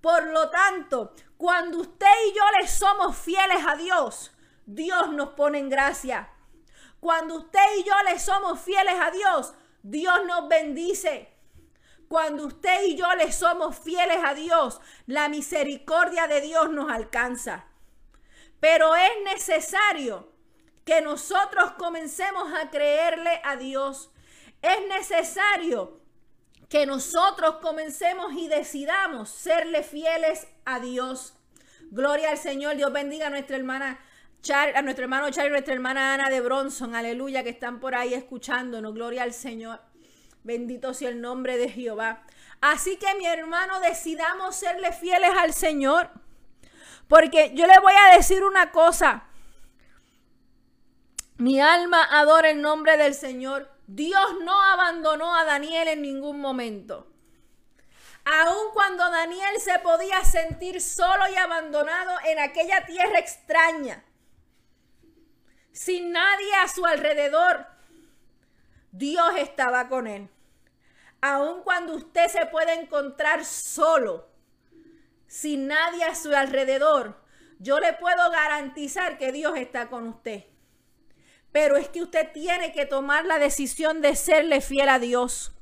Por 0.00 0.26
lo 0.28 0.50
tanto, 0.50 1.12
cuando 1.36 1.78
usted 1.78 2.06
y 2.28 2.34
yo 2.34 2.42
le 2.60 2.68
somos 2.68 3.16
fieles 3.16 3.64
a 3.66 3.76
Dios, 3.76 4.32
Dios 4.64 5.10
nos 5.10 5.30
pone 5.30 5.58
en 5.58 5.68
gracia. 5.68 6.30
Cuando 7.00 7.36
usted 7.36 7.76
y 7.78 7.84
yo 7.84 7.94
le 8.04 8.18
somos 8.18 8.60
fieles 8.60 8.94
a 9.00 9.10
Dios, 9.10 9.54
Dios 9.82 10.24
nos 10.26 10.48
bendice. 10.48 11.32
Cuando 12.08 12.46
usted 12.46 12.84
y 12.84 12.96
yo 12.96 13.12
le 13.14 13.32
somos 13.32 13.78
fieles 13.78 14.18
a 14.24 14.34
Dios, 14.34 14.80
la 15.06 15.28
misericordia 15.28 16.26
de 16.26 16.40
Dios 16.40 16.70
nos 16.70 16.90
alcanza. 16.90 17.66
Pero 18.60 18.94
es 18.94 19.10
necesario 19.24 20.32
que 20.84 21.00
nosotros 21.00 21.72
comencemos 21.72 22.52
a 22.54 22.70
creerle 22.70 23.40
a 23.44 23.56
Dios. 23.56 24.10
Es 24.62 24.86
necesario 24.88 26.00
que 26.68 26.86
nosotros 26.86 27.56
comencemos 27.62 28.32
y 28.34 28.48
decidamos 28.48 29.30
serle 29.30 29.82
fieles 29.82 30.48
a 30.64 30.80
Dios. 30.80 31.34
Gloria 31.90 32.30
al 32.30 32.38
Señor. 32.38 32.76
Dios 32.76 32.92
bendiga 32.92 33.28
a 33.28 33.30
nuestra 33.30 33.56
hermana 33.56 34.00
Char, 34.42 34.76
a 34.76 34.82
nuestro 34.82 35.04
hermano 35.04 35.30
Char 35.30 35.46
y 35.46 35.50
nuestra 35.50 35.74
hermana 35.74 36.14
Ana 36.14 36.28
de 36.28 36.40
Bronson. 36.40 36.94
Aleluya, 36.94 37.42
que 37.42 37.50
están 37.50 37.78
por 37.78 37.94
ahí 37.94 38.14
escuchándonos. 38.14 38.94
Gloria 38.94 39.22
al 39.22 39.32
Señor. 39.32 39.80
Bendito 40.42 40.94
sea 40.94 41.08
el 41.08 41.20
nombre 41.20 41.56
de 41.56 41.68
Jehová. 41.68 42.22
Así 42.60 42.96
que 42.96 43.14
mi 43.14 43.26
hermano, 43.26 43.80
decidamos 43.80 44.56
serle 44.56 44.92
fieles 44.92 45.30
al 45.38 45.52
Señor. 45.52 46.10
Porque 47.08 47.52
yo 47.54 47.66
le 47.66 47.78
voy 47.80 47.92
a 47.94 48.16
decir 48.16 48.44
una 48.44 48.72
cosa. 48.72 49.24
Mi 51.36 51.60
alma 51.60 52.02
adora 52.10 52.50
el 52.50 52.60
nombre 52.60 52.96
del 52.96 53.14
Señor. 53.14 53.75
Dios 53.86 54.36
no 54.42 54.60
abandonó 54.62 55.34
a 55.36 55.44
Daniel 55.44 55.88
en 55.88 56.02
ningún 56.02 56.40
momento. 56.40 57.06
Aun 58.24 58.72
cuando 58.72 59.08
Daniel 59.08 59.60
se 59.60 59.78
podía 59.78 60.24
sentir 60.24 60.80
solo 60.80 61.28
y 61.32 61.36
abandonado 61.36 62.18
en 62.24 62.40
aquella 62.40 62.84
tierra 62.84 63.20
extraña, 63.20 64.04
sin 65.70 66.10
nadie 66.10 66.54
a 66.54 66.66
su 66.66 66.84
alrededor, 66.84 67.66
Dios 68.90 69.30
estaba 69.36 69.88
con 69.88 70.08
él. 70.08 70.28
Aun 71.20 71.62
cuando 71.62 71.94
usted 71.94 72.26
se 72.26 72.46
puede 72.46 72.74
encontrar 72.74 73.44
solo, 73.44 74.28
sin 75.28 75.68
nadie 75.68 76.02
a 76.04 76.14
su 76.16 76.34
alrededor, 76.34 77.22
yo 77.58 77.78
le 77.78 77.92
puedo 77.92 78.30
garantizar 78.30 79.18
que 79.18 79.30
Dios 79.30 79.56
está 79.56 79.88
con 79.88 80.08
usted. 80.08 80.44
Pero 81.56 81.78
es 81.78 81.88
que 81.88 82.02
usted 82.02 82.32
tiene 82.32 82.70
que 82.74 82.84
tomar 82.84 83.24
la 83.24 83.38
decisión 83.38 84.02
de 84.02 84.14
serle 84.14 84.60
fiel 84.60 84.90
a 84.90 84.98
Dios. 84.98 85.52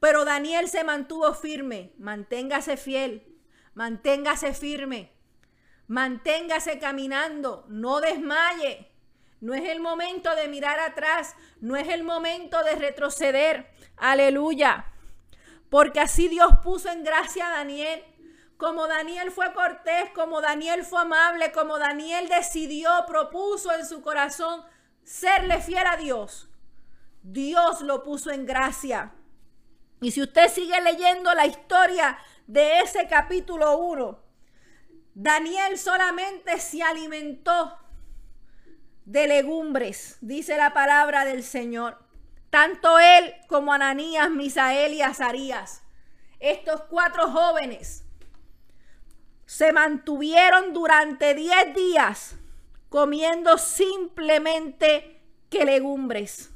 Pero 0.00 0.24
Daniel 0.24 0.66
se 0.66 0.82
mantuvo 0.82 1.34
firme. 1.34 1.92
Manténgase 1.98 2.78
fiel. 2.78 3.36
Manténgase 3.74 4.54
firme. 4.54 5.12
Manténgase 5.88 6.78
caminando. 6.78 7.66
No 7.68 8.00
desmaye. 8.00 8.90
No 9.42 9.52
es 9.52 9.64
el 9.68 9.80
momento 9.80 10.34
de 10.36 10.48
mirar 10.48 10.80
atrás. 10.80 11.36
No 11.60 11.76
es 11.76 11.88
el 11.88 12.02
momento 12.02 12.64
de 12.64 12.74
retroceder. 12.74 13.74
Aleluya. 13.98 14.86
Porque 15.68 16.00
así 16.00 16.28
Dios 16.28 16.48
puso 16.62 16.88
en 16.88 17.04
gracia 17.04 17.46
a 17.48 17.58
Daniel. 17.58 18.02
Como 18.56 18.86
Daniel 18.86 19.30
fue 19.32 19.52
cortés, 19.52 20.08
como 20.14 20.40
Daniel 20.40 20.82
fue 20.82 21.02
amable, 21.02 21.52
como 21.52 21.78
Daniel 21.78 22.26
decidió, 22.30 22.88
propuso 23.06 23.70
en 23.74 23.84
su 23.84 24.00
corazón 24.00 24.64
serle 25.04 25.60
fiel 25.60 25.86
a 25.86 25.96
Dios, 25.96 26.48
Dios 27.22 27.80
lo 27.82 28.02
puso 28.02 28.30
en 28.30 28.46
gracia. 28.46 29.12
Y 30.00 30.10
si 30.10 30.22
usted 30.22 30.48
sigue 30.48 30.80
leyendo 30.80 31.32
la 31.34 31.46
historia 31.46 32.18
de 32.46 32.80
ese 32.80 33.06
capítulo 33.06 33.78
1, 33.78 34.18
Daniel 35.14 35.78
solamente 35.78 36.58
se 36.58 36.82
alimentó 36.82 37.78
de 39.04 39.26
legumbres, 39.28 40.18
dice 40.20 40.56
la 40.56 40.72
palabra 40.72 41.24
del 41.24 41.42
Señor. 41.42 41.98
Tanto 42.50 42.98
él 42.98 43.34
como 43.46 43.72
Ananías, 43.72 44.30
Misael 44.30 44.94
y 44.94 45.02
Azarías, 45.02 45.82
estos 46.40 46.82
cuatro 46.82 47.30
jóvenes, 47.30 48.04
se 49.46 49.72
mantuvieron 49.72 50.72
durante 50.72 51.34
10 51.34 51.74
días 51.74 52.36
comiendo 52.94 53.58
simplemente 53.58 55.20
que 55.50 55.64
legumbres. 55.64 56.52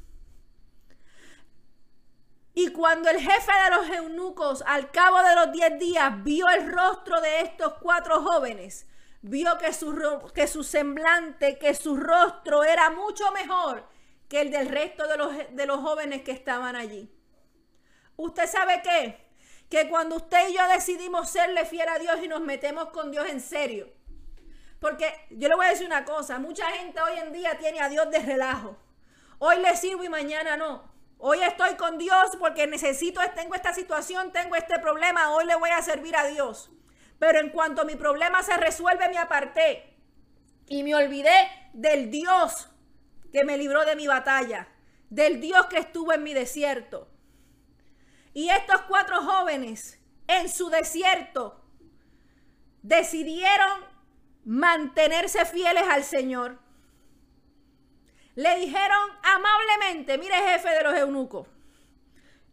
Y 2.53 2.71
cuando 2.71 3.09
el 3.09 3.19
jefe 3.19 3.51
de 3.65 3.75
los 3.75 3.89
eunucos 3.89 4.63
al 4.65 4.89
cabo 4.89 5.21
de 5.21 5.35
los 5.35 5.51
diez 5.51 5.77
días 5.77 6.23
vio 6.23 6.47
el 6.47 6.71
rostro 6.71 7.19
de 7.19 7.41
estos 7.41 7.73
cuatro 7.81 8.21
jóvenes, 8.21 8.87
vio 9.21 9.57
que 9.57 9.73
su, 9.73 9.93
que 10.33 10.47
su 10.47 10.63
semblante, 10.63 11.57
que 11.57 11.75
su 11.75 11.97
rostro 11.97 12.63
era 12.63 12.89
mucho 12.89 13.29
mejor 13.33 13.85
que 14.29 14.39
el 14.39 14.49
del 14.49 14.69
resto 14.69 15.09
de 15.09 15.17
los, 15.17 15.33
de 15.51 15.65
los 15.65 15.81
jóvenes 15.81 16.21
que 16.21 16.31
estaban 16.31 16.77
allí. 16.77 17.13
¿Usted 18.15 18.47
sabe 18.47 18.81
qué? 18.81 19.27
Que 19.69 19.89
cuando 19.89 20.15
usted 20.15 20.47
y 20.47 20.53
yo 20.53 20.65
decidimos 20.69 21.29
serle 21.29 21.65
fiel 21.65 21.89
a 21.89 21.99
Dios 21.99 22.15
y 22.23 22.29
nos 22.29 22.39
metemos 22.39 22.91
con 22.91 23.11
Dios 23.11 23.27
en 23.27 23.41
serio, 23.41 23.98
porque 24.79 25.13
yo 25.29 25.47
le 25.47 25.55
voy 25.55 25.65
a 25.65 25.69
decir 25.69 25.85
una 25.85 26.05
cosa, 26.05 26.39
mucha 26.39 26.65
gente 26.71 27.01
hoy 27.01 27.19
en 27.19 27.33
día 27.33 27.57
tiene 27.57 27.81
a 27.81 27.89
Dios 27.89 28.09
de 28.09 28.19
relajo. 28.19 28.77
Hoy 29.37 29.57
le 29.59 29.75
sirvo 29.75 30.03
y 30.03 30.09
mañana 30.09 30.57
no. 30.57 30.89
Hoy 31.17 31.41
estoy 31.41 31.75
con 31.75 31.97
Dios 31.97 32.37
porque 32.39 32.65
necesito, 32.65 33.19
tengo 33.35 33.55
esta 33.55 33.73
situación, 33.73 34.31
tengo 34.31 34.55
este 34.55 34.79
problema, 34.79 35.31
hoy 35.31 35.45
le 35.45 35.55
voy 35.55 35.69
a 35.69 35.81
servir 35.81 36.15
a 36.15 36.27
Dios. 36.27 36.71
Pero 37.19 37.39
en 37.39 37.49
cuanto 37.49 37.83
mi 37.83 37.95
problema 37.95 38.41
se 38.41 38.55
resuelve, 38.55 39.09
me 39.09 39.17
aparté 39.17 39.97
y 40.67 40.83
me 40.83 40.95
olvidé 40.95 41.33
del 41.73 42.09
Dios 42.09 42.69
que 43.33 43.43
me 43.43 43.57
libró 43.57 43.83
de 43.83 43.97
mi 43.97 44.07
batalla, 44.07 44.69
del 45.09 45.41
Dios 45.41 45.65
que 45.65 45.79
estuvo 45.79 46.13
en 46.13 46.23
mi 46.23 46.33
desierto. 46.33 47.09
Y 48.33 48.49
estos 48.49 48.81
cuatro 48.83 49.21
jóvenes 49.21 49.99
en 50.27 50.47
su 50.47 50.69
desierto 50.69 51.61
decidieron 52.81 53.88
mantenerse 54.45 55.45
fieles 55.45 55.83
al 55.89 56.03
Señor. 56.03 56.59
Le 58.35 58.55
dijeron 58.57 59.09
amablemente, 59.23 60.17
mire 60.17 60.35
jefe 60.35 60.69
de 60.69 60.83
los 60.83 60.95
eunucos, 60.95 61.47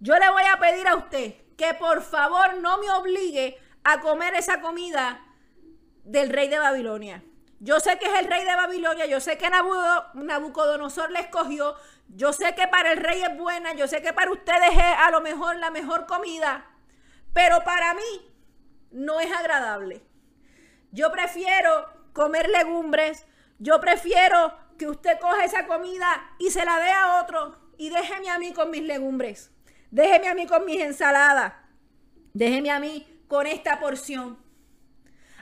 yo 0.01 0.19
le 0.19 0.31
voy 0.31 0.43
a 0.45 0.59
pedir 0.59 0.87
a 0.89 0.97
usted 0.97 1.35
que 1.57 1.75
por 1.75 2.03
favor 2.03 2.57
no 2.61 2.79
me 2.79 2.91
obligue 2.91 3.59
a 3.85 4.01
comer 4.01 4.35
esa 4.35 4.61
comida 4.61 5.21
del 6.05 6.31
rey 6.31 6.49
de 6.49 6.59
Babilonia. 6.59 7.23
Yo 7.61 7.81
sé 7.81 7.99
que 7.99 8.07
es 8.07 8.21
el 8.21 8.27
rey 8.27 8.45
de 8.45 8.55
Babilonia, 8.55 9.07
yo 9.07 9.21
sé 9.21 9.39
que 9.39 9.49
Nabucodonosor 9.49 11.11
le 11.11 11.21
escogió, 11.21 11.75
yo 12.09 12.33
sé 12.33 12.55
que 12.55 12.69
para 12.69 12.93
el 12.93 12.99
rey 12.99 13.23
es 13.23 13.37
buena, 13.37 13.73
yo 13.75 13.89
sé 13.89 14.03
que 14.03 14.13
para 14.13 14.31
ustedes 14.31 14.73
es 14.73 14.79
a 14.79 15.11
lo 15.11 15.23
mejor 15.23 15.57
la 15.57 15.71
mejor 15.71 16.07
comida, 16.07 16.67
pero 17.33 17.65
para 17.65 17.95
mí 17.95 18.35
no 18.91 19.21
es 19.21 19.33
agradable. 19.33 20.03
Yo 20.93 21.11
prefiero 21.13 21.87
comer 22.13 22.49
legumbres. 22.49 23.27
Yo 23.59 23.81
prefiero 23.81 24.55
que 24.79 24.89
usted 24.89 25.19
coja 25.19 25.45
esa 25.45 25.67
comida 25.67 26.35
y 26.39 26.51
se 26.51 26.65
la 26.65 26.79
dé 26.79 26.91
a 26.91 27.23
otro 27.23 27.57
y 27.79 27.91
déjeme 27.91 28.31
a 28.31 28.39
mí 28.39 28.53
con 28.53 28.71
mis 28.71 28.83
legumbres. 28.83 29.51
Déjeme 29.91 30.29
a 30.29 30.35
mí 30.35 30.47
con 30.47 30.65
mis 30.65 30.81
ensaladas. 30.81 31.55
Déjeme 32.33 32.71
a 32.71 32.81
mí 32.81 33.07
con 33.29 33.47
esta 33.47 33.81
porción. 33.81 34.39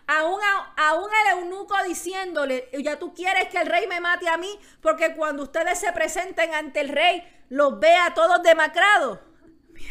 Aún, 0.06 0.40
aún 0.76 1.08
el 1.22 1.38
eunuco 1.38 1.74
diciéndole, 1.86 2.68
ya 2.82 2.98
tú 2.98 3.14
quieres 3.14 3.48
que 3.48 3.58
el 3.58 3.66
rey 3.66 3.86
me 3.86 4.00
mate 4.00 4.28
a 4.28 4.36
mí, 4.36 4.58
porque 4.82 5.14
cuando 5.14 5.44
ustedes 5.44 5.78
se 5.78 5.92
presenten 5.92 6.52
ante 6.54 6.80
el 6.80 6.90
rey, 6.90 7.24
los 7.48 7.80
vea 7.80 8.12
todos 8.14 8.42
demacrados. 8.42 9.18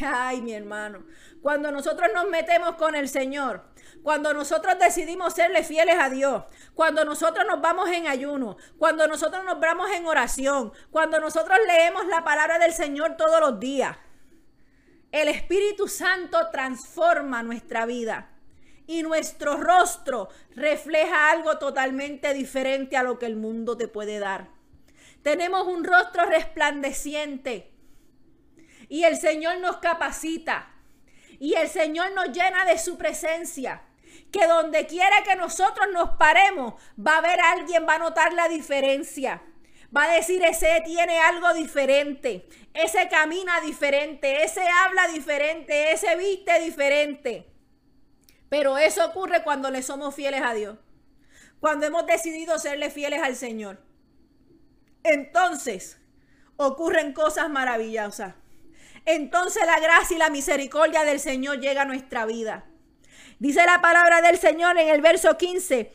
Ay, 0.00 0.40
mi 0.40 0.52
hermano, 0.52 1.04
cuando 1.42 1.72
nosotros 1.72 2.10
nos 2.14 2.28
metemos 2.28 2.76
con 2.76 2.94
el 2.94 3.08
Señor, 3.08 3.64
cuando 4.04 4.34
nosotros 4.34 4.78
decidimos 4.78 5.32
serle 5.32 5.64
fieles 5.64 5.96
a 5.98 6.10
Dios, 6.10 6.44
cuando 6.74 7.06
nosotros 7.06 7.46
nos 7.46 7.62
vamos 7.62 7.88
en 7.88 8.06
ayuno, 8.06 8.58
cuando 8.76 9.08
nosotros 9.08 9.42
nos 9.46 9.58
vamos 9.58 9.90
en 9.92 10.04
oración, 10.04 10.74
cuando 10.90 11.18
nosotros 11.20 11.58
leemos 11.66 12.06
la 12.08 12.22
palabra 12.22 12.58
del 12.58 12.74
Señor 12.74 13.16
todos 13.16 13.40
los 13.40 13.58
días, 13.58 13.96
el 15.10 15.28
Espíritu 15.28 15.88
Santo 15.88 16.50
transforma 16.52 17.42
nuestra 17.42 17.86
vida. 17.86 18.30
y 18.86 19.02
nuestro 19.02 19.56
rostro 19.56 20.28
refleja 20.54 21.30
algo 21.30 21.56
totalmente 21.56 22.34
diferente 22.34 22.98
a 22.98 23.02
lo 23.02 23.18
que 23.18 23.24
el 23.24 23.34
mundo 23.34 23.78
te 23.78 23.88
puede 23.88 24.18
dar. 24.18 24.48
Tenemos 25.22 25.66
un 25.66 25.84
rostro 25.84 26.26
resplandeciente 26.26 27.72
y 28.90 29.04
el 29.04 29.16
Señor 29.16 29.60
nos 29.60 29.78
capacita 29.78 30.68
y 31.38 31.54
el 31.54 31.68
Señor 31.68 32.12
nos 32.12 32.26
llena 32.26 32.66
de 32.66 32.76
su 32.78 32.98
presencia. 32.98 33.80
Que 34.34 34.48
donde 34.48 34.84
quiera 34.86 35.22
que 35.22 35.36
nosotros 35.36 35.86
nos 35.92 36.16
paremos, 36.16 36.74
va 36.98 37.14
a 37.14 37.18
haber 37.18 37.40
alguien, 37.40 37.86
va 37.88 37.94
a 37.94 37.98
notar 38.00 38.32
la 38.32 38.48
diferencia. 38.48 39.40
Va 39.96 40.02
a 40.04 40.14
decir, 40.16 40.42
ese 40.42 40.82
tiene 40.84 41.20
algo 41.20 41.54
diferente, 41.54 42.48
ese 42.72 43.08
camina 43.08 43.60
diferente, 43.60 44.42
ese 44.42 44.66
habla 44.66 45.06
diferente, 45.06 45.92
ese 45.92 46.16
viste 46.16 46.58
diferente. 46.58 47.48
Pero 48.48 48.76
eso 48.76 49.06
ocurre 49.06 49.44
cuando 49.44 49.70
le 49.70 49.84
somos 49.84 50.12
fieles 50.16 50.42
a 50.42 50.52
Dios. 50.52 50.78
Cuando 51.60 51.86
hemos 51.86 52.04
decidido 52.04 52.58
serle 52.58 52.90
fieles 52.90 53.22
al 53.22 53.36
Señor. 53.36 53.80
Entonces 55.04 56.00
ocurren 56.56 57.12
cosas 57.12 57.48
maravillosas. 57.50 58.34
Entonces 59.04 59.64
la 59.64 59.78
gracia 59.78 60.16
y 60.16 60.18
la 60.18 60.30
misericordia 60.30 61.04
del 61.04 61.20
Señor 61.20 61.60
llega 61.60 61.82
a 61.82 61.84
nuestra 61.84 62.26
vida. 62.26 62.64
Dice 63.38 63.64
la 63.64 63.80
palabra 63.80 64.20
del 64.22 64.38
Señor 64.38 64.78
en 64.78 64.88
el 64.88 65.00
verso 65.00 65.36
15 65.36 65.92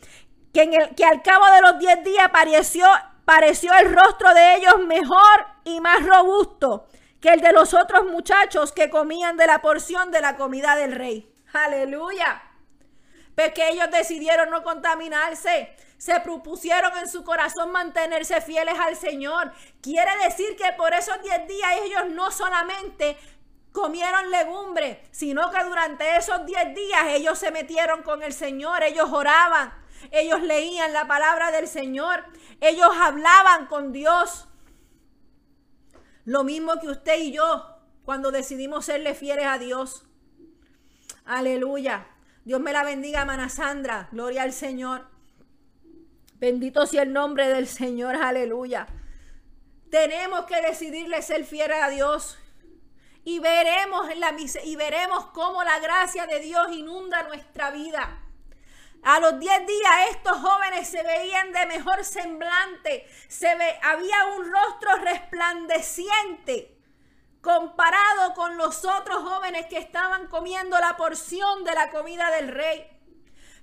que, 0.52 0.62
en 0.62 0.74
el, 0.74 0.94
que 0.94 1.04
al 1.04 1.22
cabo 1.22 1.46
de 1.46 1.60
los 1.60 1.78
10 1.78 2.04
días 2.04 2.28
pareció, 2.30 2.86
pareció 3.24 3.72
el 3.74 3.94
rostro 3.94 4.32
de 4.34 4.56
ellos 4.56 4.78
mejor 4.86 5.46
y 5.64 5.80
más 5.80 6.04
robusto 6.04 6.86
que 7.20 7.30
el 7.30 7.40
de 7.40 7.52
los 7.52 7.74
otros 7.74 8.06
muchachos 8.06 8.72
que 8.72 8.90
comían 8.90 9.36
de 9.36 9.46
la 9.46 9.60
porción 9.60 10.10
de 10.10 10.20
la 10.20 10.36
comida 10.36 10.74
del 10.76 10.92
rey. 10.92 11.32
Aleluya 11.52 12.42
que 13.48 13.70
ellos 13.70 13.90
decidieron 13.90 14.50
no 14.50 14.62
contaminarse. 14.62 15.74
Se 15.96 16.18
propusieron 16.20 16.96
en 16.98 17.08
su 17.08 17.24
corazón 17.24 17.72
mantenerse 17.72 18.40
fieles 18.40 18.74
al 18.78 18.96
Señor. 18.96 19.52
Quiere 19.82 20.10
decir 20.24 20.56
que 20.56 20.72
por 20.76 20.92
esos 20.92 21.20
10 21.22 21.46
días 21.46 21.70
ellos 21.82 22.10
no 22.10 22.30
solamente 22.30 23.16
comieron 23.72 24.30
legumbre, 24.30 25.02
sino 25.10 25.50
que 25.50 25.62
durante 25.64 26.16
esos 26.16 26.44
10 26.44 26.74
días 26.74 27.02
ellos 27.08 27.38
se 27.38 27.50
metieron 27.50 28.02
con 28.02 28.22
el 28.22 28.32
Señor, 28.32 28.82
ellos 28.82 29.10
oraban, 29.12 29.72
ellos 30.10 30.42
leían 30.42 30.92
la 30.92 31.06
palabra 31.06 31.50
del 31.50 31.68
Señor, 31.68 32.24
ellos 32.60 32.90
hablaban 32.98 33.66
con 33.66 33.92
Dios. 33.92 34.48
Lo 36.24 36.44
mismo 36.44 36.78
que 36.80 36.88
usted 36.88 37.18
y 37.18 37.32
yo 37.32 37.66
cuando 38.04 38.30
decidimos 38.30 38.86
serle 38.86 39.14
fieles 39.14 39.46
a 39.46 39.58
Dios. 39.58 40.04
Aleluya. 41.24 42.06
Dios 42.44 42.60
me 42.60 42.72
la 42.72 42.82
bendiga, 42.82 43.24
Mana 43.24 43.48
Sandra. 43.48 44.08
Gloria 44.10 44.42
al 44.42 44.52
Señor. 44.52 45.06
Bendito 46.34 46.86
sea 46.86 47.02
el 47.02 47.12
nombre 47.12 47.48
del 47.48 47.68
Señor. 47.68 48.16
Aleluya. 48.16 48.86
Tenemos 49.90 50.46
que 50.46 50.60
decidirle 50.62 51.20
ser 51.22 51.44
fieles 51.44 51.76
a 51.82 51.90
Dios. 51.90 52.38
Y 53.30 53.38
veremos, 53.38 54.08
la, 54.16 54.34
y 54.64 54.74
veremos 54.74 55.26
cómo 55.26 55.62
la 55.62 55.78
gracia 55.78 56.26
de 56.26 56.40
Dios 56.40 56.66
inunda 56.72 57.22
nuestra 57.22 57.70
vida. 57.70 58.18
A 59.04 59.20
los 59.20 59.38
10 59.38 59.66
días 59.68 59.92
estos 60.10 60.36
jóvenes 60.38 60.88
se 60.88 61.00
veían 61.04 61.52
de 61.52 61.64
mejor 61.66 62.04
semblante. 62.04 63.08
Se 63.28 63.54
ve, 63.54 63.78
había 63.84 64.26
un 64.36 64.52
rostro 64.52 64.96
resplandeciente 64.96 66.76
comparado 67.40 68.34
con 68.34 68.56
los 68.56 68.84
otros 68.84 69.22
jóvenes 69.22 69.66
que 69.66 69.78
estaban 69.78 70.26
comiendo 70.26 70.76
la 70.80 70.96
porción 70.96 71.62
de 71.62 71.74
la 71.76 71.92
comida 71.92 72.32
del 72.32 72.48
rey. 72.48 72.84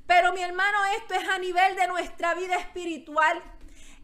Pero 0.05 0.32
mi 0.32 0.43
hermano, 0.43 0.78
esto 0.95 1.13
es 1.15 1.28
a 1.28 1.39
nivel 1.39 1.76
de 1.76 1.88
nuestra 1.88 2.36
vida 2.36 2.55
espiritual. 2.55 3.43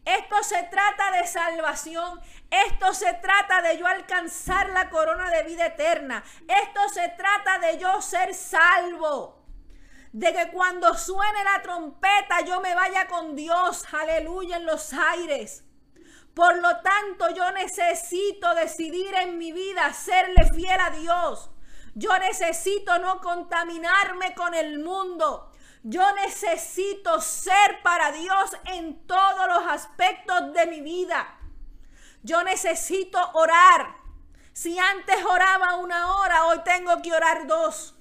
Esto 0.04 0.42
se 0.42 0.62
trata 0.64 1.10
de 1.12 1.26
salvación. 1.26 2.20
Esto 2.50 2.92
se 2.92 3.12
trata 3.14 3.62
de 3.62 3.78
yo 3.78 3.86
alcanzar 3.86 4.70
la 4.70 4.90
corona 4.90 5.30
de 5.30 5.44
vida 5.44 5.66
eterna. 5.66 6.22
Esto 6.46 6.88
se 6.90 7.08
trata 7.10 7.58
de 7.58 7.78
yo 7.78 8.02
ser 8.02 8.34
salvo. 8.34 9.42
De 10.12 10.32
que 10.32 10.50
cuando 10.52 10.94
suene 10.94 11.42
la 11.42 11.62
trompeta 11.62 12.42
yo 12.42 12.60
me 12.60 12.74
vaya 12.74 13.06
con 13.08 13.34
Dios, 13.34 13.84
aleluya, 13.92 14.58
en 14.58 14.66
los 14.66 14.92
aires. 14.92 15.64
Por 16.34 16.56
lo 16.58 16.80
tanto, 16.80 17.30
yo 17.30 17.50
necesito 17.52 18.54
decidir 18.54 19.14
en 19.14 19.38
mi 19.38 19.52
vida 19.52 19.92
serle 19.92 20.44
fiel 20.52 20.80
a 20.80 20.90
Dios. 20.90 21.50
Yo 21.94 22.16
necesito 22.18 22.98
no 22.98 23.20
contaminarme 23.20 24.34
con 24.34 24.52
el 24.52 24.80
mundo. 24.80 25.52
Yo 25.86 26.02
necesito 26.14 27.20
ser 27.20 27.82
para 27.82 28.10
Dios 28.10 28.56
en 28.64 29.06
todos 29.06 29.46
los 29.46 29.66
aspectos 29.70 30.54
de 30.54 30.66
mi 30.66 30.80
vida. 30.80 31.38
Yo 32.22 32.42
necesito 32.42 33.18
orar. 33.34 33.94
Si 34.54 34.78
antes 34.78 35.22
oraba 35.26 35.76
una 35.76 36.16
hora, 36.16 36.46
hoy 36.46 36.60
tengo 36.64 37.02
que 37.02 37.12
orar 37.12 37.46
dos. 37.46 37.94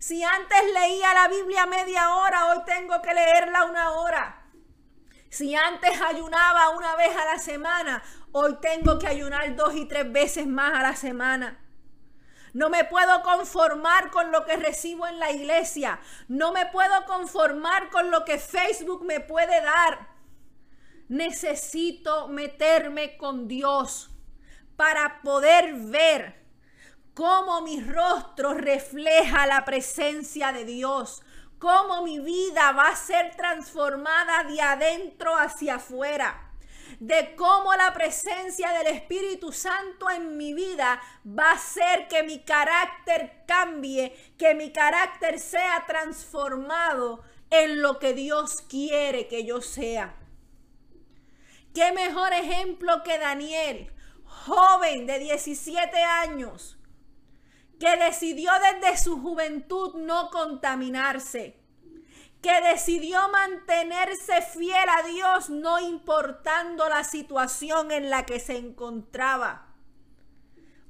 Si 0.00 0.24
antes 0.24 0.58
leía 0.72 1.14
la 1.14 1.28
Biblia 1.28 1.66
media 1.66 2.16
hora, 2.16 2.46
hoy 2.46 2.64
tengo 2.66 3.00
que 3.00 3.14
leerla 3.14 3.64
una 3.66 3.92
hora. 3.92 4.48
Si 5.30 5.54
antes 5.54 6.00
ayunaba 6.00 6.70
una 6.70 6.96
vez 6.96 7.16
a 7.16 7.26
la 7.26 7.38
semana, 7.38 8.02
hoy 8.32 8.56
tengo 8.60 8.98
que 8.98 9.06
ayunar 9.06 9.54
dos 9.54 9.76
y 9.76 9.86
tres 9.86 10.10
veces 10.10 10.48
más 10.48 10.74
a 10.74 10.82
la 10.82 10.96
semana. 10.96 11.63
No 12.54 12.70
me 12.70 12.84
puedo 12.84 13.22
conformar 13.22 14.10
con 14.10 14.32
lo 14.32 14.46
que 14.46 14.56
recibo 14.56 15.06
en 15.06 15.18
la 15.18 15.30
iglesia. 15.30 16.00
No 16.28 16.52
me 16.52 16.64
puedo 16.66 17.04
conformar 17.04 17.90
con 17.90 18.10
lo 18.10 18.24
que 18.24 18.38
Facebook 18.38 19.04
me 19.04 19.20
puede 19.20 19.60
dar. 19.60 20.08
Necesito 21.08 22.28
meterme 22.28 23.18
con 23.18 23.46
Dios 23.46 24.10
para 24.76 25.20
poder 25.20 25.74
ver 25.74 26.42
cómo 27.12 27.60
mi 27.60 27.82
rostro 27.82 28.54
refleja 28.54 29.46
la 29.46 29.66
presencia 29.66 30.50
de 30.52 30.64
Dios 30.64 31.22
cómo 31.64 32.02
mi 32.02 32.18
vida 32.18 32.72
va 32.72 32.88
a 32.88 32.96
ser 32.96 33.34
transformada 33.36 34.44
de 34.44 34.60
adentro 34.60 35.34
hacia 35.34 35.76
afuera. 35.76 36.43
De 37.00 37.34
cómo 37.36 37.74
la 37.74 37.92
presencia 37.92 38.72
del 38.72 38.88
Espíritu 38.88 39.52
Santo 39.52 40.10
en 40.10 40.36
mi 40.36 40.54
vida 40.54 41.00
va 41.26 41.50
a 41.50 41.54
hacer 41.54 42.08
que 42.08 42.22
mi 42.22 42.44
carácter 42.44 43.44
cambie, 43.46 44.14
que 44.38 44.54
mi 44.54 44.72
carácter 44.72 45.38
sea 45.38 45.84
transformado 45.86 47.22
en 47.50 47.82
lo 47.82 47.98
que 47.98 48.14
Dios 48.14 48.62
quiere 48.62 49.28
que 49.28 49.44
yo 49.44 49.60
sea. 49.60 50.16
¿Qué 51.74 51.92
mejor 51.92 52.32
ejemplo 52.32 53.02
que 53.02 53.18
Daniel, 53.18 53.92
joven 54.24 55.06
de 55.06 55.18
17 55.18 55.96
años, 56.02 56.78
que 57.80 57.96
decidió 57.96 58.52
desde 58.80 58.96
su 59.02 59.20
juventud 59.20 59.94
no 59.96 60.30
contaminarse, 60.30 61.63
que 62.44 62.60
decidió 62.60 63.26
mantenerse 63.30 64.42
fiel 64.42 64.86
a 64.98 65.02
Dios 65.08 65.48
no 65.48 65.80
importando 65.80 66.86
la 66.90 67.02
situación 67.02 67.90
en 67.90 68.10
la 68.10 68.26
que 68.26 68.38
se 68.38 68.58
encontraba. 68.58 69.68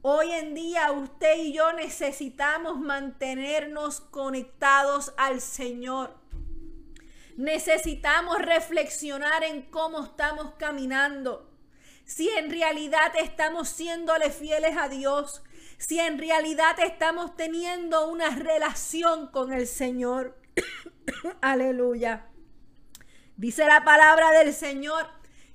Hoy 0.03 0.33
en 0.33 0.55
día 0.57 0.91
usted 0.91 1.39
y 1.39 1.53
yo 1.53 1.73
necesitamos 1.75 2.81
mantenernos 2.81 4.01
conectados 4.01 5.15
al 5.17 5.41
Señor. 5.41 6.17
Necesitamos 7.37 8.39
reflexionar 8.41 9.45
en 9.45 9.63
cómo 9.63 10.03
estamos 10.07 10.55
caminando. 10.59 11.53
Si 12.05 12.29
en 12.31 12.51
realidad 12.51 13.13
estamos 13.17 13.69
siéndole 13.69 14.31
fieles 14.33 14.77
a 14.77 14.89
Dios, 14.89 15.45
si 15.79 16.01
en 16.01 16.19
realidad 16.19 16.81
estamos 16.81 17.37
teniendo 17.37 18.09
una 18.09 18.31
relación 18.31 19.29
con 19.29 19.53
el 19.53 19.69
Señor. 19.69 20.43
Aleluya. 21.41 22.27
Dice 23.37 23.67
la 23.67 23.85
palabra 23.85 24.31
del 24.31 24.53
Señor 24.53 25.07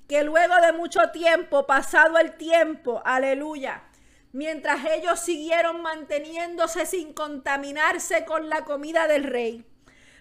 que 0.06 0.22
luego 0.24 0.54
de 0.60 0.72
mucho 0.72 1.10
tiempo, 1.12 1.66
pasado 1.66 2.18
el 2.18 2.32
tiempo, 2.36 3.00
aleluya, 3.04 3.84
mientras 4.32 4.84
ellos 4.84 5.20
siguieron 5.20 5.82
manteniéndose 5.82 6.84
sin 6.84 7.12
contaminarse 7.12 8.24
con 8.24 8.48
la 8.48 8.64
comida 8.64 9.06
del 9.06 9.24
rey, 9.24 9.64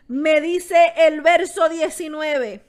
me 0.07 0.41
dice 0.41 0.93
el 0.95 1.21
verso 1.21 1.69
19, 1.69 2.63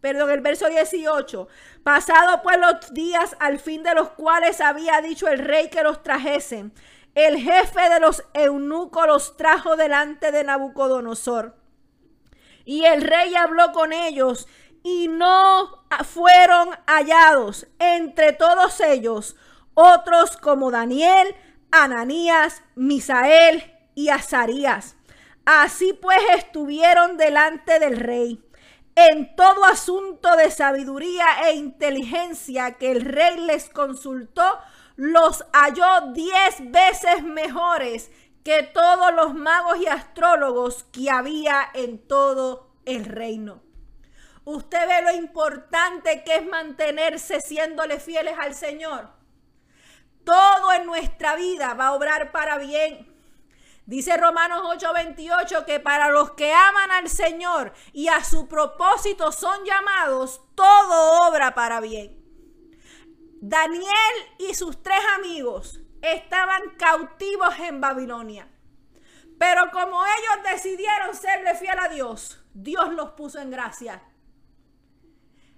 perdón, 0.00 0.30
el 0.30 0.40
verso 0.40 0.68
18, 0.68 1.48
pasado 1.82 2.42
pues 2.42 2.58
los 2.58 2.92
días 2.92 3.36
al 3.38 3.58
fin 3.58 3.82
de 3.82 3.94
los 3.94 4.10
cuales 4.10 4.60
había 4.60 5.00
dicho 5.00 5.28
el 5.28 5.38
rey 5.38 5.68
que 5.68 5.82
los 5.82 6.02
trajesen, 6.02 6.72
el 7.16 7.38
jefe 7.38 7.88
de 7.88 7.98
los 7.98 8.22
eunucos 8.34 9.06
los 9.06 9.36
trajo 9.36 9.74
delante 9.76 10.30
de 10.30 10.44
Nabucodonosor. 10.44 11.56
Y 12.66 12.84
el 12.84 13.02
rey 13.02 13.34
habló 13.34 13.72
con 13.72 13.92
ellos 13.92 14.46
y 14.82 15.08
no 15.08 15.86
fueron 16.04 16.68
hallados 16.86 17.66
entre 17.78 18.32
todos 18.32 18.80
ellos 18.80 19.34
otros 19.74 20.36
como 20.36 20.70
Daniel, 20.70 21.34
Ananías, 21.70 22.62
Misael 22.74 23.72
y 23.94 24.10
Azarías 24.10 24.96
Así 25.46 25.92
pues 25.92 26.18
estuvieron 26.36 27.16
delante 27.16 27.78
del 27.78 27.96
rey. 27.96 28.42
En 28.96 29.36
todo 29.36 29.64
asunto 29.64 30.36
de 30.36 30.50
sabiduría 30.50 31.24
e 31.46 31.54
inteligencia 31.54 32.72
que 32.72 32.90
el 32.90 33.02
rey 33.02 33.38
les 33.38 33.70
consultó, 33.70 34.58
los 34.96 35.44
halló 35.52 36.12
diez 36.12 36.56
veces 36.70 37.22
mejores 37.22 38.10
que 38.42 38.62
todos 38.62 39.12
los 39.14 39.34
magos 39.34 39.78
y 39.78 39.86
astrólogos 39.86 40.84
que 40.84 41.10
había 41.10 41.68
en 41.74 41.98
todo 42.06 42.70
el 42.84 43.04
reino. 43.04 43.62
Usted 44.44 44.86
ve 44.86 45.02
lo 45.02 45.12
importante 45.12 46.22
que 46.24 46.36
es 46.36 46.46
mantenerse 46.46 47.40
siéndole 47.40 47.98
fieles 47.98 48.38
al 48.38 48.54
Señor. 48.54 49.10
Todo 50.24 50.72
en 50.72 50.86
nuestra 50.86 51.34
vida 51.36 51.74
va 51.74 51.88
a 51.88 51.94
obrar 51.94 52.30
para 52.30 52.56
bien. 52.56 53.12
Dice 53.86 54.16
Romanos 54.16 54.62
8:28 54.64 55.64
que 55.64 55.80
para 55.80 56.10
los 56.10 56.32
que 56.32 56.52
aman 56.52 56.90
al 56.92 57.08
Señor 57.08 57.72
y 57.92 58.08
a 58.08 58.24
su 58.24 58.48
propósito 58.48 59.30
son 59.32 59.64
llamados, 59.64 60.40
todo 60.54 61.28
obra 61.28 61.54
para 61.54 61.80
bien. 61.80 62.15
Daniel 63.40 64.14
y 64.38 64.54
sus 64.54 64.82
tres 64.82 65.00
amigos 65.16 65.80
estaban 66.02 66.76
cautivos 66.78 67.58
en 67.60 67.80
Babilonia. 67.80 68.48
Pero 69.38 69.70
como 69.70 70.02
ellos 70.04 70.52
decidieron 70.52 71.14
serle 71.14 71.54
fiel 71.54 71.78
a 71.78 71.88
Dios, 71.88 72.42
Dios 72.54 72.92
los 72.92 73.10
puso 73.10 73.38
en 73.38 73.50
gracia. 73.50 74.02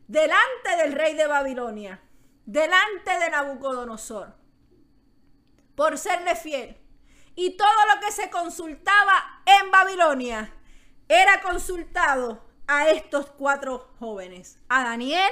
Delante 0.09 0.77
del 0.79 0.93
rey 0.93 1.15
de 1.15 1.27
Babilonia, 1.27 2.03
delante 2.45 3.19
de 3.19 3.31
Nabucodonosor, 3.31 4.35
por 5.77 5.97
serle 5.99 6.35
fiel. 6.35 6.77
Y 7.37 7.57
todo 7.57 7.69
lo 7.95 8.01
que 8.01 8.11
se 8.11 8.31
consultaba 8.31 9.43
en 9.47 9.71
Babilonia 9.71 10.53
era 11.07 11.41
consultado 11.41 12.45
a 12.67 12.89
estos 12.89 13.27
cuatro 13.31 13.95
jóvenes, 14.01 14.59
a 14.69 14.83
Daniel, 14.83 15.31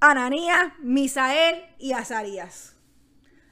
Ananías, 0.00 0.72
Misael 0.78 1.64
y 1.78 1.92
Azarías. 1.92 2.76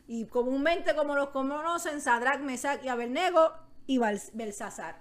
Y 0.07 0.26
comúnmente 0.26 0.95
como 0.95 1.14
los 1.14 1.30
conocen, 1.30 2.01
Sadrach, 2.01 2.40
Mesach 2.40 2.84
y 2.84 2.88
Abednego 2.88 3.55
y 3.86 3.99
Belsasar. 3.99 5.01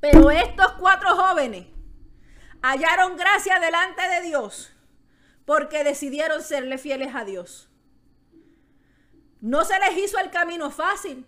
Pero 0.00 0.30
estos 0.30 0.72
cuatro 0.78 1.16
jóvenes 1.16 1.66
hallaron 2.62 3.16
gracia 3.16 3.58
delante 3.58 4.02
de 4.08 4.22
Dios 4.22 4.72
porque 5.44 5.82
decidieron 5.82 6.42
serle 6.42 6.78
fieles 6.78 7.14
a 7.14 7.24
Dios. 7.24 7.68
No 9.40 9.64
se 9.64 9.78
les 9.80 9.96
hizo 9.96 10.18
el 10.18 10.30
camino 10.30 10.70
fácil. 10.70 11.26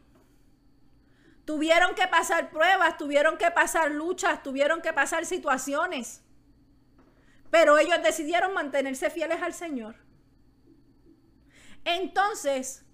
Tuvieron 1.44 1.94
que 1.94 2.06
pasar 2.06 2.50
pruebas, 2.50 2.96
tuvieron 2.96 3.38
que 3.38 3.50
pasar 3.50 3.90
luchas, 3.90 4.42
tuvieron 4.42 4.82
que 4.82 4.92
pasar 4.92 5.26
situaciones. 5.26 6.22
Pero 7.50 7.78
ellos 7.78 8.02
decidieron 8.02 8.54
mantenerse 8.54 9.10
fieles 9.10 9.42
al 9.42 9.52
Señor. 9.52 9.96
Entonces, 11.84 12.84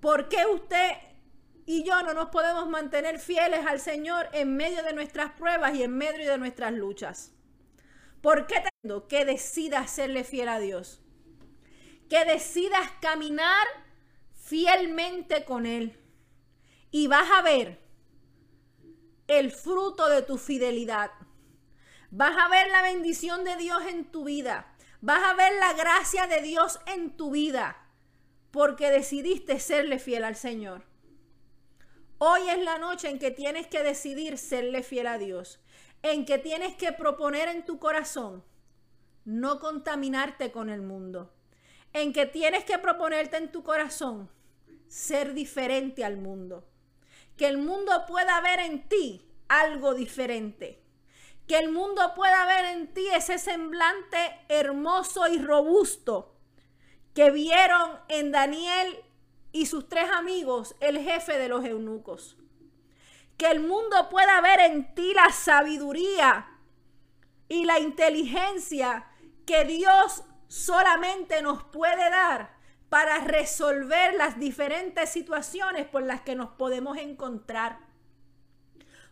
¿por 0.00 0.28
qué 0.28 0.46
usted 0.46 0.90
y 1.64 1.84
yo 1.84 2.02
no 2.02 2.12
nos 2.12 2.28
podemos 2.28 2.68
mantener 2.68 3.18
fieles 3.18 3.64
al 3.66 3.80
Señor 3.80 4.28
en 4.32 4.56
medio 4.56 4.82
de 4.82 4.92
nuestras 4.92 5.32
pruebas 5.32 5.74
y 5.74 5.82
en 5.82 5.96
medio 5.96 6.30
de 6.30 6.38
nuestras 6.38 6.72
luchas? 6.72 7.32
¿Por 8.20 8.46
qué 8.46 8.62
tengo 8.82 9.08
que 9.08 9.24
decidas 9.24 9.90
serle 9.90 10.24
fiel 10.24 10.48
a 10.48 10.58
Dios? 10.58 11.00
Que 12.08 12.24
decidas 12.24 12.90
caminar 13.00 13.66
fielmente 14.34 15.44
con 15.44 15.66
Él. 15.66 15.98
Y 16.90 17.06
vas 17.06 17.30
a 17.30 17.42
ver 17.42 17.80
el 19.26 19.50
fruto 19.50 20.08
de 20.08 20.22
tu 20.22 20.36
fidelidad. 20.36 21.10
Vas 22.14 22.36
a 22.36 22.46
ver 22.48 22.68
la 22.68 22.82
bendición 22.82 23.42
de 23.42 23.56
Dios 23.56 23.82
en 23.88 24.04
tu 24.04 24.24
vida. 24.24 24.70
Vas 25.00 25.24
a 25.24 25.32
ver 25.32 25.50
la 25.58 25.72
gracia 25.72 26.26
de 26.26 26.42
Dios 26.42 26.78
en 26.84 27.16
tu 27.16 27.30
vida 27.30 27.88
porque 28.50 28.90
decidiste 28.90 29.58
serle 29.58 29.98
fiel 29.98 30.24
al 30.24 30.36
Señor. 30.36 30.82
Hoy 32.18 32.50
es 32.50 32.58
la 32.58 32.76
noche 32.76 33.08
en 33.08 33.18
que 33.18 33.30
tienes 33.30 33.66
que 33.66 33.82
decidir 33.82 34.36
serle 34.36 34.82
fiel 34.82 35.06
a 35.06 35.16
Dios, 35.16 35.58
en 36.02 36.26
que 36.26 36.36
tienes 36.36 36.76
que 36.76 36.92
proponer 36.92 37.48
en 37.48 37.64
tu 37.64 37.78
corazón 37.78 38.44
no 39.24 39.58
contaminarte 39.58 40.52
con 40.52 40.68
el 40.68 40.82
mundo, 40.82 41.32
en 41.94 42.12
que 42.12 42.26
tienes 42.26 42.64
que 42.64 42.78
proponerte 42.78 43.38
en 43.38 43.50
tu 43.50 43.62
corazón 43.62 44.28
ser 44.86 45.32
diferente 45.32 46.04
al 46.04 46.18
mundo, 46.18 46.68
que 47.38 47.46
el 47.46 47.56
mundo 47.56 48.04
pueda 48.06 48.38
ver 48.42 48.60
en 48.60 48.86
ti 48.86 49.26
algo 49.48 49.94
diferente 49.94 50.81
que 51.46 51.58
el 51.58 51.70
mundo 51.70 52.14
pueda 52.14 52.46
ver 52.46 52.64
en 52.66 52.92
ti 52.94 53.06
ese 53.08 53.38
semblante 53.38 54.18
hermoso 54.48 55.28
y 55.28 55.38
robusto 55.38 56.34
que 57.14 57.30
vieron 57.30 57.98
en 58.08 58.32
Daniel 58.32 59.04
y 59.52 59.66
sus 59.66 59.88
tres 59.88 60.10
amigos, 60.10 60.74
el 60.80 60.98
jefe 60.98 61.38
de 61.38 61.48
los 61.48 61.64
eunucos. 61.64 62.36
Que 63.36 63.46
el 63.50 63.60
mundo 63.60 64.08
pueda 64.08 64.40
ver 64.40 64.60
en 64.60 64.94
ti 64.94 65.12
la 65.14 65.30
sabiduría 65.30 66.48
y 67.48 67.64
la 67.64 67.78
inteligencia 67.78 69.10
que 69.44 69.64
Dios 69.64 70.22
solamente 70.48 71.42
nos 71.42 71.62
puede 71.64 72.08
dar 72.08 72.56
para 72.88 73.18
resolver 73.18 74.14
las 74.14 74.38
diferentes 74.38 75.10
situaciones 75.10 75.86
por 75.86 76.02
las 76.02 76.20
que 76.22 76.34
nos 76.34 76.50
podemos 76.50 76.98
encontrar. 76.98 77.78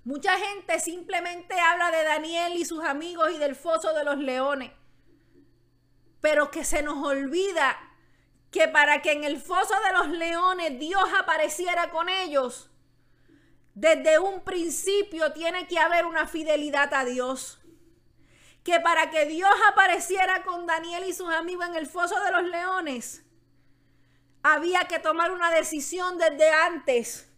Mucha 0.04 0.36
gente 0.38 0.80
simplemente 0.80 1.58
habla 1.60 1.90
de 1.90 2.02
Daniel 2.04 2.54
y 2.56 2.64
sus 2.64 2.82
amigos 2.82 3.32
y 3.34 3.38
del 3.38 3.54
foso 3.54 3.92
de 3.92 4.04
los 4.04 4.18
leones. 4.18 4.72
Pero 6.20 6.50
que 6.50 6.64
se 6.64 6.82
nos 6.82 7.04
olvida 7.06 7.78
que 8.50 8.66
para 8.68 9.02
que 9.02 9.12
en 9.12 9.24
el 9.24 9.40
foso 9.40 9.74
de 9.86 9.92
los 9.92 10.08
leones 10.08 10.78
Dios 10.78 11.04
apareciera 11.18 11.90
con 11.90 12.08
ellos, 12.08 12.70
desde 13.74 14.18
un 14.18 14.42
principio 14.42 15.32
tiene 15.32 15.66
que 15.66 15.78
haber 15.78 16.06
una 16.06 16.26
fidelidad 16.26 16.92
a 16.94 17.04
Dios. 17.04 17.60
Que 18.64 18.80
para 18.80 19.10
que 19.10 19.26
Dios 19.26 19.50
apareciera 19.70 20.42
con 20.44 20.66
Daniel 20.66 21.04
y 21.06 21.12
sus 21.12 21.32
amigos 21.32 21.66
en 21.66 21.76
el 21.76 21.86
foso 21.86 22.18
de 22.20 22.32
los 22.32 22.44
leones, 22.44 23.24
había 24.42 24.84
que 24.84 24.98
tomar 24.98 25.30
una 25.30 25.50
decisión 25.50 26.18
desde 26.18 26.50
antes 26.50 27.30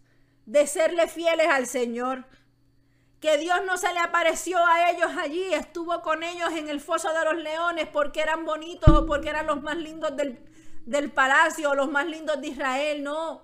de 0.45 0.65
serle 0.67 1.07
fieles 1.07 1.47
al 1.49 1.67
Señor 1.67 2.25
que 3.23 3.37
Dios 3.37 3.61
no 3.65 3.77
se 3.77 3.93
le 3.93 3.99
apareció 3.99 4.57
a 4.57 4.91
ellos 4.91 5.09
allí, 5.17 5.53
estuvo 5.53 6.01
con 6.01 6.23
ellos 6.23 6.51
en 6.51 6.67
el 6.67 6.81
foso 6.81 7.07
de 7.13 7.23
los 7.23 7.37
leones 7.41 7.87
porque 7.87 8.19
eran 8.19 8.43
bonitos 8.43 8.93
o 8.93 9.05
porque 9.05 9.29
eran 9.29 9.47
los 9.47 9.61
más 9.61 9.77
lindos 9.77 10.13
del, 10.17 10.43
del 10.85 11.09
palacio 11.09 11.69
o 11.69 11.73
los 11.73 11.89
más 11.89 12.05
lindos 12.05 12.41
de 12.41 12.49
Israel, 12.49 13.01
no. 13.01 13.41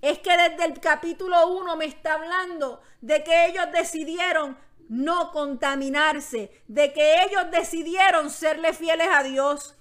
Es 0.00 0.20
que 0.20 0.30
desde 0.30 0.66
el 0.66 0.78
capítulo 0.78 1.48
1 1.48 1.74
me 1.74 1.86
está 1.86 2.14
hablando 2.14 2.80
de 3.00 3.24
que 3.24 3.46
ellos 3.46 3.66
decidieron 3.72 4.56
no 4.88 5.32
contaminarse, 5.32 6.62
de 6.68 6.92
que 6.92 7.24
ellos 7.24 7.50
decidieron 7.50 8.30
serle 8.30 8.74
fieles 8.74 9.08
a 9.10 9.24
Dios. 9.24 9.74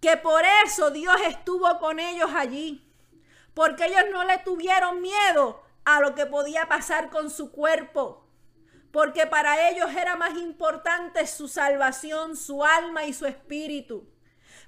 Que 0.00 0.16
por 0.16 0.42
eso 0.64 0.90
Dios 0.90 1.14
estuvo 1.28 1.78
con 1.78 2.00
ellos 2.00 2.30
allí, 2.34 2.92
porque 3.54 3.84
ellos 3.84 4.06
no 4.10 4.24
le 4.24 4.38
tuvieron 4.38 5.00
miedo 5.00 5.64
a 5.86 6.00
lo 6.00 6.16
que 6.16 6.26
podía 6.26 6.66
pasar 6.66 7.10
con 7.10 7.30
su 7.30 7.52
cuerpo, 7.52 8.28
porque 8.90 9.26
para 9.28 9.70
ellos 9.70 9.88
era 9.94 10.16
más 10.16 10.36
importante 10.36 11.26
su 11.28 11.46
salvación, 11.46 12.36
su 12.36 12.64
alma 12.64 13.04
y 13.04 13.14
su 13.14 13.24
espíritu. 13.24 14.12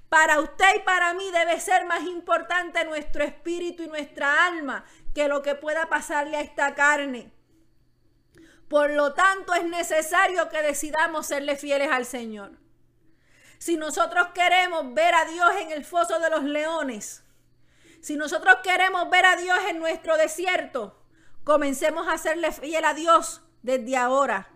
Para 0.07 0.39
usted 0.39 0.77
y 0.77 0.79
para 0.79 1.13
mí 1.13 1.29
debe 1.31 1.59
ser 1.59 1.85
más 1.85 2.03
importante 2.03 2.85
nuestro 2.85 3.25
espíritu 3.25 3.83
y 3.83 3.89
nuestra 3.89 4.47
alma 4.47 4.85
que 5.13 5.27
lo 5.27 5.41
que 5.41 5.55
pueda 5.55 5.89
pasarle 5.89 6.37
a 6.37 6.41
esta 6.41 6.73
carne. 6.73 7.33
Por 8.69 8.91
lo 8.91 9.13
tanto, 9.13 9.53
es 9.53 9.65
necesario 9.65 10.47
que 10.47 10.61
decidamos 10.61 11.27
serle 11.27 11.57
fieles 11.57 11.91
al 11.91 12.05
Señor. 12.05 12.51
Si 13.57 13.75
nosotros 13.75 14.27
queremos 14.33 14.93
ver 14.93 15.13
a 15.15 15.25
Dios 15.25 15.51
en 15.59 15.71
el 15.71 15.83
foso 15.83 16.17
de 16.19 16.29
los 16.29 16.43
leones, 16.43 17.25
si 17.99 18.15
nosotros 18.15 18.59
queremos 18.63 19.09
ver 19.09 19.25
a 19.25 19.35
Dios 19.35 19.59
en 19.67 19.79
nuestro 19.79 20.15
desierto, 20.15 20.98
Comencemos 21.49 22.07
a 22.07 22.13
hacerle 22.13 22.51
fiel 22.51 22.85
a 22.85 22.93
Dios 22.93 23.41
desde 23.63 23.97
ahora, 23.97 24.51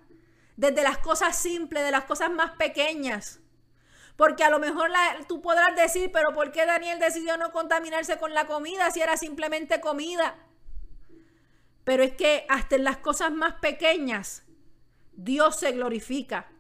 desde 0.57 0.83
las 0.83 0.99
cosas 0.99 1.35
simples, 1.35 1.83
de 1.83 1.89
las 1.89 2.03
cosas 2.03 2.29
más 2.29 2.51
pequeñas. 2.51 3.39
Porque 4.15 4.43
a 4.43 4.51
lo 4.51 4.59
mejor 4.59 4.91
tú 5.27 5.41
podrás 5.41 5.75
decir, 5.75 6.11
pero 6.11 6.35
¿por 6.35 6.51
qué 6.51 6.67
Daniel 6.67 6.99
decidió 6.99 7.35
no 7.35 7.51
contaminarse 7.51 8.19
con 8.19 8.35
la 8.35 8.45
comida 8.45 8.91
si 8.91 9.01
era 9.01 9.17
simplemente 9.17 9.81
comida? 9.81 10.35
Pero 11.83 12.03
es 12.03 12.13
que 12.13 12.45
hasta 12.47 12.75
en 12.75 12.83
las 12.83 12.97
cosas 12.97 13.31
más 13.31 13.55
pequeñas 13.55 14.43
Dios 15.13 15.55
se 15.55 15.71
glorifica. 15.71 16.51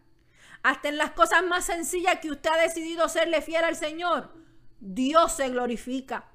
Hasta 0.63 0.89
en 0.89 0.97
las 0.97 1.11
cosas 1.11 1.43
más 1.43 1.65
sencillas 1.65 2.17
que 2.21 2.31
usted 2.31 2.49
ha 2.49 2.59
decidido 2.59 3.07
serle 3.07 3.43
fiel 3.43 3.65
al 3.65 3.75
Señor, 3.75 4.33
Dios 4.79 5.33
se 5.33 5.49
glorifica. 5.49 6.31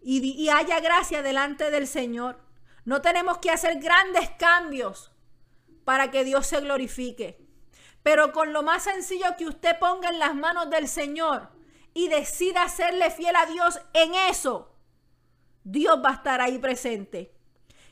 y 0.00 0.48
haya 0.48 0.78
gracia 0.78 1.22
delante 1.22 1.72
del 1.72 1.88
Señor. 1.88 2.46
No 2.88 3.02
tenemos 3.02 3.36
que 3.36 3.50
hacer 3.50 3.80
grandes 3.80 4.30
cambios 4.38 5.12
para 5.84 6.10
que 6.10 6.24
Dios 6.24 6.46
se 6.46 6.58
glorifique. 6.62 7.38
Pero 8.02 8.32
con 8.32 8.54
lo 8.54 8.62
más 8.62 8.84
sencillo 8.84 9.36
que 9.36 9.44
usted 9.44 9.78
ponga 9.78 10.08
en 10.08 10.18
las 10.18 10.34
manos 10.34 10.70
del 10.70 10.88
Señor 10.88 11.50
y 11.92 12.08
decida 12.08 12.66
serle 12.70 13.10
fiel 13.10 13.36
a 13.36 13.44
Dios 13.44 13.78
en 13.92 14.14
eso, 14.14 14.74
Dios 15.64 16.00
va 16.02 16.12
a 16.12 16.14
estar 16.14 16.40
ahí 16.40 16.58
presente. 16.58 17.36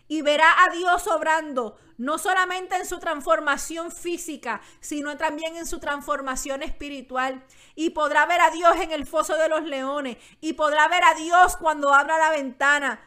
Y 0.08 0.22
verá 0.22 0.64
a 0.64 0.70
Dios 0.70 1.06
obrando 1.08 1.76
no 1.98 2.16
solamente 2.16 2.76
en 2.76 2.86
su 2.86 2.98
transformación 2.98 3.92
física, 3.92 4.62
sino 4.80 5.18
también 5.18 5.56
en 5.56 5.66
su 5.66 5.78
transformación 5.78 6.62
espiritual. 6.62 7.44
Y 7.74 7.90
podrá 7.90 8.24
ver 8.24 8.40
a 8.40 8.50
Dios 8.50 8.74
en 8.76 8.92
el 8.92 9.06
foso 9.06 9.36
de 9.36 9.50
los 9.50 9.64
leones. 9.64 10.16
Y 10.40 10.54
podrá 10.54 10.88
ver 10.88 11.04
a 11.04 11.12
Dios 11.16 11.58
cuando 11.58 11.92
abra 11.92 12.16
la 12.16 12.30
ventana. 12.30 13.02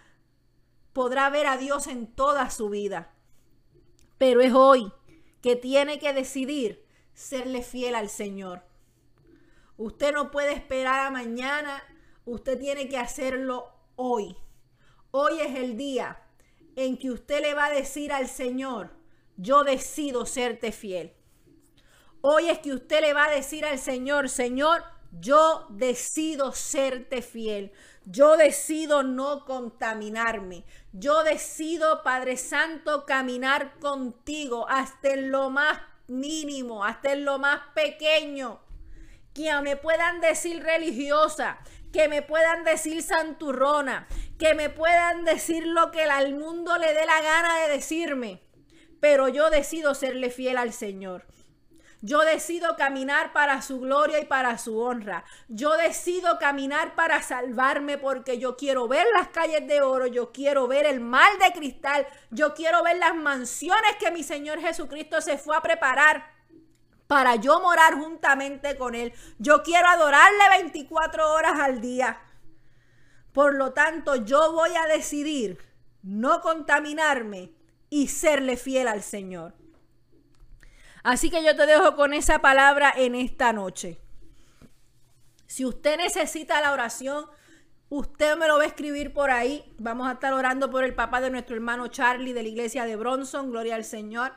Podrá 0.94 1.30
ver 1.30 1.48
a 1.48 1.58
Dios 1.58 1.88
en 1.88 2.08
toda 2.08 2.50
su 2.50 2.70
vida. 2.70 3.14
Pero 4.18 4.42
es 4.42 4.54
hoy 4.54 4.92
que 5.42 5.56
tiene 5.56 6.00
que 6.00 6.14
decidir 6.14 6.86
serle 7.14 7.64
fiel 7.64 7.96
al 7.96 8.10
Señor. 8.10 8.64
Usted 9.78 10.14
no 10.14 10.32
puede 10.32 10.54
esperar 10.54 11.06
a 11.06 11.12
mañana. 11.12 11.84
Usted 12.26 12.60
tiene 12.60 12.90
que 12.90 12.98
hacerlo 12.98 13.72
hoy. 13.96 14.36
Hoy 15.12 15.40
es 15.40 15.56
el 15.58 15.78
día 15.78 16.22
en 16.76 16.98
que 16.98 17.12
usted 17.12 17.42
le 17.42 17.54
va 17.54 17.66
a 17.66 17.72
decir 17.72 18.14
al 18.14 18.28
Señor, 18.28 18.92
yo 19.38 19.64
decido 19.64 20.26
serte 20.26 20.72
fiel. 20.72 21.14
Hoy 22.22 22.50
es 22.50 22.60
que 22.60 22.74
usted 22.74 23.02
le 23.02 23.14
va 23.14 23.26
a 23.26 23.32
decir 23.32 23.66
al 23.66 23.80
Señor, 23.80 24.30
Señor, 24.30 24.84
yo 25.12 25.66
decido 25.70 26.52
serte 26.52 27.22
fiel. 27.22 27.72
Yo 28.12 28.38
decido 28.38 29.04
no 29.04 29.46
contaminarme. 29.46 30.66
Yo 30.94 31.24
decido, 31.24 32.02
Padre 32.02 32.38
Santo, 32.38 33.06
caminar 33.06 33.78
contigo 33.78 34.68
hasta 34.68 35.14
en 35.14 35.30
lo 35.30 35.52
más 35.52 35.80
mínimo, 36.08 36.84
hasta 36.84 37.14
en 37.14 37.24
lo 37.24 37.38
más 37.38 37.62
pequeño. 37.76 38.62
Que 39.32 39.54
me 39.62 39.78
puedan 39.78 40.22
decir 40.22 40.64
religiosa, 40.64 41.60
que 41.94 42.08
me 42.08 42.24
puedan 42.24 42.64
decir 42.64 43.04
santurrona, 43.04 44.08
que 44.40 44.56
me 44.56 44.72
puedan 44.72 45.24
decir 45.24 45.68
lo 45.68 45.92
que 45.92 46.02
al 46.02 46.34
mundo 46.34 46.80
le 46.80 46.96
dé 46.96 47.06
la 47.06 47.22
gana 47.22 47.60
de 47.60 47.74
decirme, 47.74 48.42
pero 49.00 49.28
yo 49.28 49.52
decido 49.52 49.94
serle 49.94 50.32
fiel 50.32 50.58
al 50.58 50.74
Señor. 50.74 51.28
Yo 52.02 52.22
decido 52.22 52.78
caminar 52.78 53.34
para 53.34 53.62
su 53.62 53.82
gloria 53.82 54.20
y 54.20 54.26
para 54.26 54.58
su 54.58 54.80
honra. 54.80 55.26
Yo 55.50 55.76
decido 55.76 56.40
caminar 56.40 56.96
para 56.96 57.22
salvarme 57.22 57.98
porque 57.98 58.38
yo 58.40 58.56
quiero 58.56 58.88
ver 58.88 59.06
las 59.14 59.28
calles 59.30 59.68
de 59.68 59.82
oro, 59.82 60.08
yo 60.08 60.32
quiero 60.32 60.68
ver 60.68 60.86
el 60.86 61.02
mal 61.02 61.38
de 61.40 61.52
cristal, 61.52 62.08
yo 62.32 62.54
quiero 62.54 62.84
ver 62.84 62.98
las 62.98 63.16
mansiones 63.16 63.98
que 64.00 64.12
mi 64.12 64.24
Señor 64.24 64.62
Jesucristo 64.62 65.20
se 65.20 65.38
fue 65.38 65.58
a 65.58 65.62
preparar 65.62 66.40
para 67.08 67.36
yo 67.36 67.60
morar 67.60 67.96
juntamente 67.96 68.78
con 68.78 68.96
Él. 68.96 69.12
Yo 69.38 69.64
quiero 69.64 69.88
adorarle 69.90 70.44
24 70.62 71.34
horas 71.34 71.60
al 71.60 71.82
día. 71.82 72.22
Por 73.34 73.56
lo 73.56 73.74
tanto, 73.74 74.16
yo 74.16 74.54
voy 74.54 74.70
a 74.76 74.86
decidir 74.88 75.58
no 76.02 76.40
contaminarme 76.42 77.52
y 77.90 78.08
serle 78.08 78.58
fiel 78.58 78.88
al 78.88 79.02
Señor. 79.04 79.54
Así 81.04 81.30
que 81.30 81.44
yo 81.44 81.56
te 81.56 81.66
dejo 81.66 81.96
con 81.96 82.14
esa 82.14 82.40
palabra 82.40 82.94
en 82.96 83.16
esta 83.16 83.54
noche. 83.54 84.00
Si 85.48 85.66
usted 85.66 85.98
necesita 85.98 86.62
la 86.62 86.74
oración, 86.74 87.26
usted 87.90 88.38
me 88.38 88.48
lo 88.48 88.58
va 88.58 88.64
a 88.64 88.68
escribir 88.68 89.14
por 89.14 89.32
ahí. 89.32 89.64
Vamos 89.78 90.08
a 90.08 90.14
estar 90.14 90.34
orando 90.34 90.70
por 90.70 90.84
el 90.84 90.94
papá 90.94 91.22
de 91.22 91.32
nuestro 91.32 91.56
hermano 91.56 91.88
Charlie 91.88 92.34
de 92.34 92.44
la 92.44 92.50
iglesia 92.50 92.86
de 92.86 92.96
Bronson. 92.96 93.50
Gloria 93.50 93.76
al 93.76 93.86
Señor. 93.86 94.34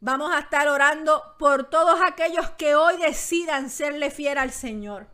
Vamos 0.00 0.34
a 0.34 0.40
estar 0.40 0.68
orando 0.68 1.36
por 1.38 1.70
todos 1.70 1.98
aquellos 2.04 2.50
que 2.50 2.74
hoy 2.74 2.98
decidan 2.98 3.70
serle 3.70 4.10
fiel 4.10 4.36
al 4.36 4.50
Señor. 4.50 5.08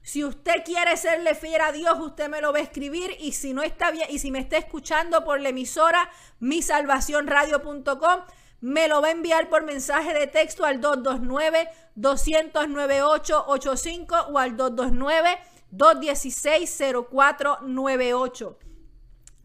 Si 0.00 0.24
usted 0.24 0.64
quiere 0.64 0.96
serle 0.96 1.34
fiel 1.34 1.60
a 1.60 1.72
Dios, 1.72 1.98
usted 1.98 2.28
me 2.28 2.40
lo 2.40 2.52
va 2.52 2.60
a 2.60 2.62
escribir 2.62 3.16
y 3.18 3.32
si 3.32 3.52
no 3.52 3.62
está 3.62 3.90
bien 3.90 4.06
y 4.08 4.20
si 4.20 4.30
me 4.30 4.38
está 4.38 4.56
escuchando 4.56 5.24
por 5.24 5.40
la 5.40 5.48
emisora 5.48 6.08
misalvacionradio.com, 6.38 8.20
me 8.60 8.88
lo 8.88 9.00
va 9.00 9.08
a 9.08 9.12
enviar 9.12 9.48
por 9.48 9.64
mensaje 9.64 10.14
de 10.14 10.26
texto 10.26 10.64
al 10.64 10.80
229 10.80 11.68
298 11.94 13.44
o 13.48 14.38
al 14.38 14.56
229 14.56 15.38
216 15.70 16.82
0498. 17.10 18.58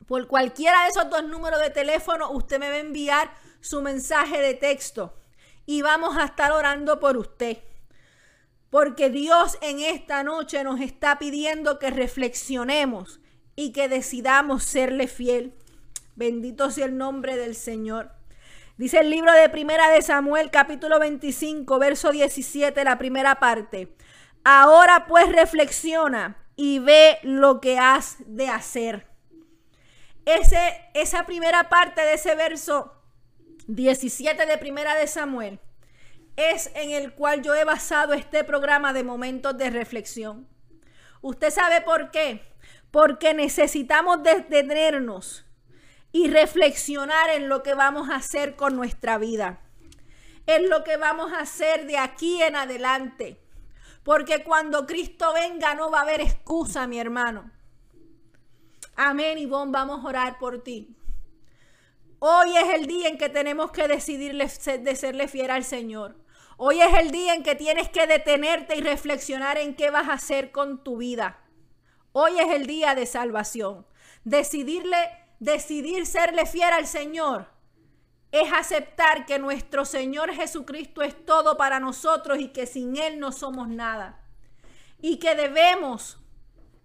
Por 0.08 0.28
cualquiera 0.28 0.84
de 0.84 0.90
esos 0.90 1.10
dos 1.10 1.24
números 1.24 1.60
de 1.60 1.70
teléfono, 1.70 2.32
usted 2.32 2.60
me 2.60 2.70
va 2.70 2.76
a 2.76 2.80
enviar 2.80 3.32
su 3.60 3.82
mensaje 3.82 4.40
de 4.42 4.54
texto 4.54 5.14
y 5.66 5.82
vamos 5.82 6.18
a 6.18 6.26
estar 6.26 6.52
orando 6.52 7.00
por 7.00 7.18
usted. 7.18 7.60
Porque 8.70 9.10
Dios 9.10 9.58
en 9.62 9.80
esta 9.80 10.24
noche 10.24 10.64
nos 10.64 10.80
está 10.80 11.20
pidiendo 11.20 11.80
que 11.80 11.90
reflexionemos 11.90 13.20
y 13.56 13.74
que 13.74 13.90
decidamos 13.90 14.64
serle 14.64 15.08
fiel. 15.08 15.54
Bendito 16.16 16.72
sea 16.72 16.86
el 16.86 16.98
nombre 16.98 17.36
del 17.36 17.56
Señor. 17.56 18.21
Dice 18.82 18.98
el 18.98 19.12
libro 19.12 19.32
de 19.32 19.48
Primera 19.48 19.92
de 19.92 20.02
Samuel, 20.02 20.50
capítulo 20.50 20.98
25, 20.98 21.78
verso 21.78 22.12
17, 22.12 22.84
la 22.84 22.98
primera 22.98 23.40
parte. 23.40 23.96
Ahora 24.44 25.06
pues 25.06 25.32
reflexiona 25.32 26.44
y 26.56 26.80
ve 26.80 27.20
lo 27.22 27.62
que 27.62 27.78
has 27.78 28.16
de 28.26 28.48
hacer. 28.48 29.06
Ese, 30.26 30.58
esa 30.96 31.28
primera 31.28 31.70
parte 31.70 32.02
de 32.02 32.16
ese 32.16 32.34
verso 32.34 32.92
17 33.68 34.48
de 34.48 34.58
Primera 34.58 34.96
de 34.96 35.06
Samuel 35.06 35.60
es 36.36 36.72
en 36.74 36.90
el 36.90 37.14
cual 37.14 37.44
yo 37.44 37.54
he 37.54 37.64
basado 37.64 38.14
este 38.14 38.44
programa 38.44 38.94
de 38.94 39.04
momentos 39.04 39.56
de 39.60 39.70
reflexión. 39.70 40.48
¿Usted 41.22 41.52
sabe 41.52 41.82
por 41.82 42.10
qué? 42.10 42.52
Porque 42.90 43.36
necesitamos 43.36 44.24
detenernos 44.24 45.46
y 46.12 46.30
reflexionar 46.30 47.30
en 47.30 47.50
lo 47.50 47.64
que 47.64 47.74
vamos 47.74 48.10
a 48.10 48.16
hacer 48.16 48.56
con 48.56 48.76
nuestra 48.76 49.18
vida. 49.18 49.62
En 50.46 50.70
lo 50.70 50.84
que 50.84 50.98
vamos 50.98 51.32
a 51.32 51.40
hacer 51.40 51.86
de 51.86 51.98
aquí 51.98 52.42
en 52.42 52.56
adelante. 52.56 53.40
Porque 54.04 54.44
cuando 54.44 54.86
Cristo 54.86 55.34
venga 55.34 55.76
no 55.76 55.92
va 55.92 56.00
a 56.00 56.04
haber 56.04 56.22
excusa, 56.22 56.88
mi 56.88 57.00
hermano. 57.00 57.52
Amén, 58.96 59.38
Ivonne, 59.38 59.72
vamos 59.72 60.04
a 60.04 60.08
orar 60.08 60.40
por 60.40 60.64
ti. 60.64 60.96
Hoy 62.20 62.56
es 62.56 62.76
el 62.76 62.86
día 62.86 63.08
en 63.08 63.18
que 63.18 63.30
tenemos 63.30 63.72
que 63.72 63.88
decidir 63.88 64.36
de 64.36 64.96
serle 64.96 65.28
fiel 65.28 65.50
al 65.50 65.64
Señor. 65.64 66.16
Hoy 66.58 66.80
es 66.80 66.94
el 66.94 67.10
día 67.10 67.34
en 67.34 67.42
que 67.42 67.56
tienes 67.56 67.90
que 67.90 68.06
detenerte 68.06 68.76
y 68.76 68.82
reflexionar 68.82 69.58
en 69.58 69.76
qué 69.76 69.90
vas 69.90 70.08
a 70.08 70.14
hacer 70.14 70.52
con 70.52 70.84
tu 70.84 70.98
vida. 70.98 71.40
Hoy 72.12 72.38
es 72.38 72.50
el 72.54 72.68
día 72.68 72.94
de 72.94 73.08
salvación. 73.08 73.88
Decidirle, 74.24 74.98
decidir 75.42 76.06
serle 76.06 76.46
fiel 76.46 76.72
al 76.72 76.88
Señor 76.88 77.48
es 78.32 78.54
aceptar 78.54 79.26
que 79.26 79.40
nuestro 79.40 79.84
Señor 79.84 80.32
Jesucristo 80.32 81.02
es 81.02 81.26
todo 81.26 81.58
para 81.58 81.80
nosotros 81.80 82.40
y 82.40 82.50
que 82.50 82.68
sin 82.68 82.96
Él 82.96 83.20
no 83.20 83.34
somos 83.34 83.68
nada. 83.68 84.22
Y 85.00 85.18
que 85.18 85.36
debemos 85.36 86.22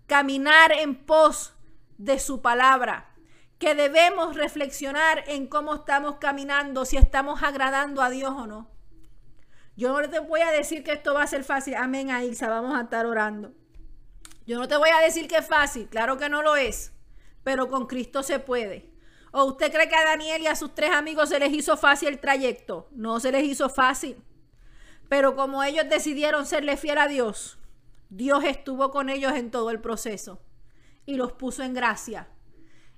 caminar 0.06 0.72
en 0.72 0.96
pos 0.96 1.52
de 1.98 2.18
su 2.18 2.40
palabra 2.40 3.12
que 3.58 3.74
debemos 3.74 4.36
reflexionar 4.36 5.24
en 5.28 5.46
cómo 5.46 5.74
estamos 5.74 6.16
caminando, 6.16 6.84
si 6.84 6.96
estamos 6.96 7.42
agradando 7.42 8.02
a 8.02 8.10
Dios 8.10 8.30
o 8.30 8.46
no. 8.46 8.70
Yo 9.76 9.98
no 9.98 10.08
te 10.08 10.18
voy 10.18 10.40
a 10.40 10.50
decir 10.50 10.82
que 10.82 10.92
esto 10.92 11.14
va 11.14 11.22
a 11.22 11.26
ser 11.26 11.44
fácil. 11.44 11.74
Amén, 11.74 12.10
Ailsa, 12.10 12.48
vamos 12.48 12.76
a 12.76 12.82
estar 12.82 13.06
orando. 13.06 13.52
Yo 14.46 14.58
no 14.58 14.68
te 14.68 14.76
voy 14.76 14.90
a 14.90 15.00
decir 15.00 15.26
que 15.26 15.36
es 15.38 15.46
fácil, 15.46 15.88
claro 15.88 16.18
que 16.18 16.28
no 16.28 16.42
lo 16.42 16.56
es, 16.56 16.92
pero 17.46 17.70
con 17.70 17.86
Cristo 17.86 18.24
se 18.24 18.40
puede. 18.40 18.90
¿O 19.30 19.44
usted 19.44 19.70
cree 19.70 19.88
que 19.88 19.94
a 19.94 20.04
Daniel 20.04 20.42
y 20.42 20.48
a 20.48 20.56
sus 20.56 20.74
tres 20.74 20.90
amigos 20.90 21.28
se 21.28 21.38
les 21.38 21.52
hizo 21.52 21.76
fácil 21.76 22.08
el 22.08 22.18
trayecto? 22.18 22.88
No 22.90 23.20
se 23.20 23.30
les 23.30 23.44
hizo 23.44 23.68
fácil. 23.68 24.16
Pero 25.08 25.36
como 25.36 25.62
ellos 25.62 25.88
decidieron 25.88 26.44
serle 26.44 26.76
fiel 26.76 26.98
a 26.98 27.06
Dios, 27.06 27.60
Dios 28.10 28.42
estuvo 28.42 28.90
con 28.90 29.08
ellos 29.08 29.32
en 29.34 29.52
todo 29.52 29.70
el 29.70 29.80
proceso 29.80 30.40
y 31.04 31.14
los 31.14 31.30
puso 31.34 31.62
en 31.62 31.72
gracia 31.72 32.28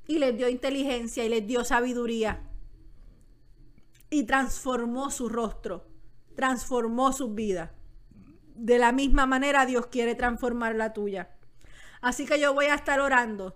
y 0.07 0.18
les 0.18 0.34
dio 0.34 0.49
inteligencia 0.49 1.26
y 1.26 1.28
les 1.28 1.46
dio 1.46 1.62
sabiduría. 1.62 2.40
Y 4.09 4.22
transformó 4.22 5.11
su 5.11 5.28
rostro, 5.28 5.88
transformó 6.36 7.12
su 7.12 7.34
vida. 7.34 7.74
De 8.55 8.78
la 8.78 8.92
misma 8.92 9.26
manera 9.26 9.66
Dios 9.66 9.88
quiere 9.88 10.14
transformar 10.14 10.74
la 10.74 10.94
tuya. 10.94 11.36
Así 12.01 12.24
que 12.24 12.40
yo 12.40 12.55
voy 12.55 12.66
a 12.66 12.76
estar 12.76 12.99
orando. 13.01 13.55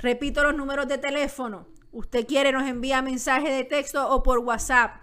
Repito 0.00 0.42
los 0.42 0.54
números 0.54 0.88
de 0.88 0.96
teléfono. 0.96 1.66
Usted 1.92 2.26
quiere, 2.26 2.52
nos 2.52 2.66
envía 2.66 3.02
mensaje 3.02 3.50
de 3.50 3.64
texto 3.64 4.08
o 4.08 4.22
por 4.22 4.38
WhatsApp. 4.38 5.02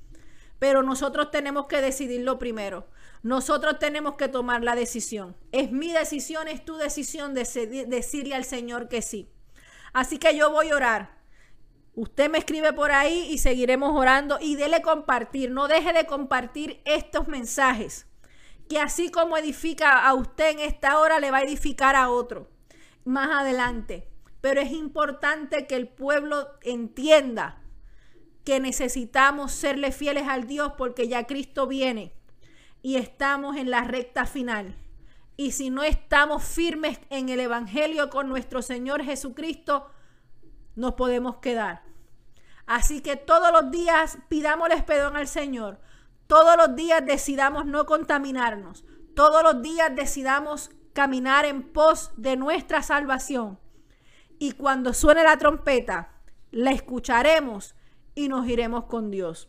Pero 0.58 0.82
nosotros 0.82 1.30
tenemos 1.30 1.66
que 1.66 1.80
decidirlo 1.80 2.38
primero. 2.38 2.88
Nosotros 3.22 3.78
tenemos 3.78 4.14
que 4.16 4.28
tomar 4.28 4.62
la 4.62 4.74
decisión. 4.74 5.36
Es 5.52 5.70
mi 5.72 5.92
decisión, 5.92 6.48
es 6.48 6.64
tu 6.64 6.76
decisión 6.76 7.34
de 7.34 7.84
decirle 7.86 8.34
al 8.34 8.44
Señor 8.44 8.88
que 8.88 9.02
sí. 9.02 9.28
Así 9.92 10.18
que 10.18 10.36
yo 10.36 10.50
voy 10.50 10.70
a 10.70 10.76
orar. 10.76 11.16
Usted 11.94 12.30
me 12.30 12.38
escribe 12.38 12.72
por 12.72 12.90
ahí 12.90 13.28
y 13.30 13.38
seguiremos 13.38 13.98
orando 13.98 14.38
y 14.40 14.56
dele 14.56 14.82
compartir. 14.82 15.50
No 15.50 15.68
deje 15.68 15.92
de 15.92 16.06
compartir 16.06 16.80
estos 16.84 17.28
mensajes. 17.28 18.06
Que 18.68 18.80
así 18.80 19.10
como 19.10 19.36
edifica 19.36 20.06
a 20.06 20.14
usted 20.14 20.50
en 20.50 20.60
esta 20.60 20.98
hora, 20.98 21.20
le 21.20 21.30
va 21.30 21.38
a 21.38 21.42
edificar 21.42 21.96
a 21.96 22.10
otro 22.10 22.50
más 23.06 23.30
adelante. 23.30 24.08
Pero 24.40 24.60
es 24.60 24.72
importante 24.72 25.66
que 25.66 25.76
el 25.76 25.88
pueblo 25.88 26.48
entienda 26.62 27.62
que 28.46 28.60
necesitamos 28.60 29.50
serle 29.50 29.90
fieles 29.90 30.28
al 30.28 30.46
Dios 30.46 30.74
porque 30.78 31.08
ya 31.08 31.26
Cristo 31.26 31.66
viene 31.66 32.12
y 32.80 32.94
estamos 32.94 33.56
en 33.56 33.70
la 33.72 33.82
recta 33.82 34.24
final. 34.24 34.76
Y 35.36 35.50
si 35.50 35.68
no 35.68 35.82
estamos 35.82 36.44
firmes 36.44 37.00
en 37.10 37.28
el 37.28 37.40
Evangelio 37.40 38.08
con 38.08 38.28
nuestro 38.28 38.62
Señor 38.62 39.02
Jesucristo, 39.02 39.90
nos 40.76 40.94
podemos 40.94 41.38
quedar. 41.38 41.82
Así 42.66 43.00
que 43.00 43.16
todos 43.16 43.50
los 43.50 43.72
días 43.72 44.18
pidámosles 44.28 44.84
perdón 44.84 45.16
al 45.16 45.26
Señor. 45.26 45.80
Todos 46.28 46.56
los 46.56 46.76
días 46.76 47.04
decidamos 47.04 47.66
no 47.66 47.84
contaminarnos. 47.84 48.84
Todos 49.16 49.42
los 49.42 49.60
días 49.60 49.94
decidamos 49.96 50.70
caminar 50.92 51.46
en 51.46 51.64
pos 51.64 52.12
de 52.16 52.36
nuestra 52.36 52.80
salvación. 52.84 53.58
Y 54.38 54.52
cuando 54.52 54.94
suene 54.94 55.24
la 55.24 55.36
trompeta, 55.36 56.12
la 56.52 56.70
escucharemos 56.70 57.75
y 58.16 58.28
nos 58.28 58.48
iremos 58.48 58.86
con 58.86 59.12
Dios. 59.12 59.48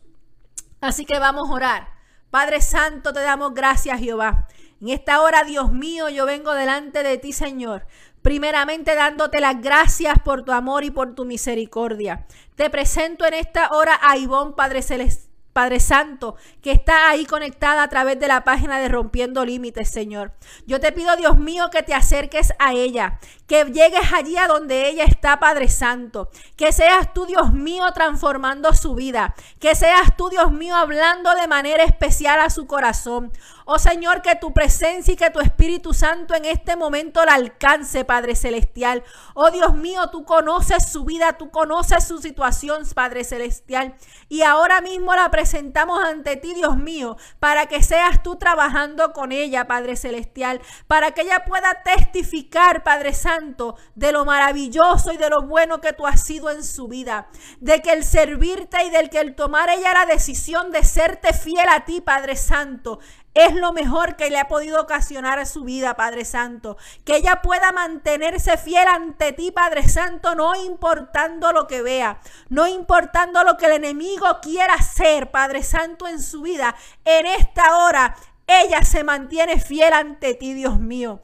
Así 0.80 1.04
que 1.04 1.18
vamos 1.18 1.50
a 1.50 1.52
orar. 1.52 1.88
Padre 2.30 2.60
Santo, 2.60 3.12
te 3.12 3.20
damos 3.20 3.54
gracias, 3.54 3.98
Jehová. 3.98 4.46
En 4.80 4.90
esta 4.90 5.22
hora, 5.22 5.42
Dios 5.42 5.72
mío, 5.72 6.08
yo 6.08 6.26
vengo 6.26 6.54
delante 6.54 7.02
de 7.02 7.18
ti, 7.18 7.32
Señor. 7.32 7.86
Primeramente 8.22 8.94
dándote 8.94 9.40
las 9.40 9.60
gracias 9.60 10.18
por 10.24 10.44
tu 10.44 10.52
amor 10.52 10.84
y 10.84 10.90
por 10.90 11.14
tu 11.16 11.24
misericordia. 11.24 12.26
Te 12.54 12.70
presento 12.70 13.24
en 13.24 13.34
esta 13.34 13.70
hora 13.70 13.98
a 14.00 14.16
Ivón, 14.16 14.54
Padre 14.54 14.82
Celestial 14.82 15.27
Padre 15.58 15.80
Santo, 15.80 16.36
que 16.62 16.70
está 16.70 17.10
ahí 17.10 17.26
conectada 17.26 17.82
a 17.82 17.88
través 17.88 18.20
de 18.20 18.28
la 18.28 18.44
página 18.44 18.78
de 18.78 18.88
Rompiendo 18.88 19.44
Límites, 19.44 19.88
Señor. 19.90 20.30
Yo 20.68 20.78
te 20.78 20.92
pido, 20.92 21.16
Dios 21.16 21.36
mío, 21.36 21.68
que 21.72 21.82
te 21.82 21.94
acerques 21.94 22.52
a 22.60 22.74
ella, 22.74 23.18
que 23.48 23.64
llegues 23.64 24.12
allí 24.12 24.36
a 24.36 24.46
donde 24.46 24.88
ella 24.88 25.02
está, 25.02 25.40
Padre 25.40 25.68
Santo. 25.68 26.30
Que 26.54 26.70
seas 26.70 27.12
tú, 27.12 27.26
Dios 27.26 27.52
mío, 27.52 27.86
transformando 27.92 28.72
su 28.72 28.94
vida. 28.94 29.34
Que 29.58 29.74
seas 29.74 30.16
tú, 30.16 30.28
Dios 30.28 30.52
mío, 30.52 30.76
hablando 30.76 31.34
de 31.34 31.48
manera 31.48 31.82
especial 31.82 32.38
a 32.38 32.50
su 32.50 32.68
corazón. 32.68 33.32
Oh 33.70 33.78
Señor, 33.78 34.22
que 34.22 34.34
tu 34.34 34.54
presencia 34.54 35.12
y 35.12 35.16
que 35.18 35.28
tu 35.28 35.40
Espíritu 35.40 35.92
Santo 35.92 36.34
en 36.34 36.46
este 36.46 36.74
momento 36.74 37.22
la 37.26 37.34
alcance, 37.34 38.02
Padre 38.02 38.34
Celestial. 38.34 39.04
Oh 39.34 39.50
Dios 39.50 39.74
mío, 39.74 40.08
tú 40.08 40.24
conoces 40.24 40.90
su 40.90 41.04
vida, 41.04 41.34
tú 41.34 41.50
conoces 41.50 42.08
su 42.08 42.16
situación, 42.16 42.86
Padre 42.94 43.24
Celestial. 43.24 43.94
Y 44.30 44.40
ahora 44.40 44.80
mismo 44.80 45.14
la 45.14 45.30
presentamos 45.30 46.02
ante 46.02 46.36
ti, 46.36 46.54
Dios 46.54 46.78
mío, 46.78 47.18
para 47.40 47.66
que 47.66 47.82
seas 47.82 48.22
tú 48.22 48.36
trabajando 48.36 49.12
con 49.12 49.32
ella, 49.32 49.66
Padre 49.66 49.96
Celestial. 49.96 50.62
Para 50.86 51.10
que 51.10 51.20
ella 51.20 51.44
pueda 51.44 51.82
testificar, 51.82 52.82
Padre 52.82 53.12
Santo, 53.12 53.76
de 53.94 54.12
lo 54.12 54.24
maravilloso 54.24 55.12
y 55.12 55.18
de 55.18 55.28
lo 55.28 55.42
bueno 55.42 55.82
que 55.82 55.92
tú 55.92 56.06
has 56.06 56.22
sido 56.22 56.48
en 56.48 56.64
su 56.64 56.88
vida. 56.88 57.28
De 57.60 57.82
que 57.82 57.92
el 57.92 58.02
servirte 58.02 58.82
y 58.84 58.88
del 58.88 59.10
que 59.10 59.20
el 59.20 59.34
tomar 59.34 59.68
ella 59.68 59.92
la 59.92 60.06
decisión 60.06 60.70
de 60.70 60.84
serte 60.84 61.34
fiel 61.34 61.68
a 61.68 61.84
ti, 61.84 62.00
Padre 62.00 62.34
Santo, 62.34 63.00
es 63.38 63.54
lo 63.54 63.72
mejor 63.72 64.16
que 64.16 64.30
le 64.30 64.38
ha 64.40 64.48
podido 64.48 64.80
ocasionar 64.80 65.38
a 65.38 65.46
su 65.46 65.62
vida, 65.62 65.94
Padre 65.94 66.24
Santo. 66.24 66.76
Que 67.04 67.18
ella 67.18 67.40
pueda 67.40 67.70
mantenerse 67.70 68.58
fiel 68.58 68.88
ante 68.88 69.32
ti, 69.32 69.52
Padre 69.52 69.88
Santo, 69.88 70.34
no 70.34 70.56
importando 70.56 71.52
lo 71.52 71.68
que 71.68 71.80
vea, 71.80 72.20
no 72.48 72.66
importando 72.66 73.44
lo 73.44 73.56
que 73.56 73.66
el 73.66 73.72
enemigo 73.72 74.26
quiera 74.42 74.74
hacer, 74.74 75.30
Padre 75.30 75.62
Santo, 75.62 76.08
en 76.08 76.20
su 76.20 76.42
vida. 76.42 76.74
En 77.04 77.26
esta 77.26 77.78
hora, 77.78 78.16
ella 78.48 78.82
se 78.82 79.04
mantiene 79.04 79.60
fiel 79.60 79.92
ante 79.92 80.34
ti, 80.34 80.52
Dios 80.54 80.80
mío. 80.80 81.22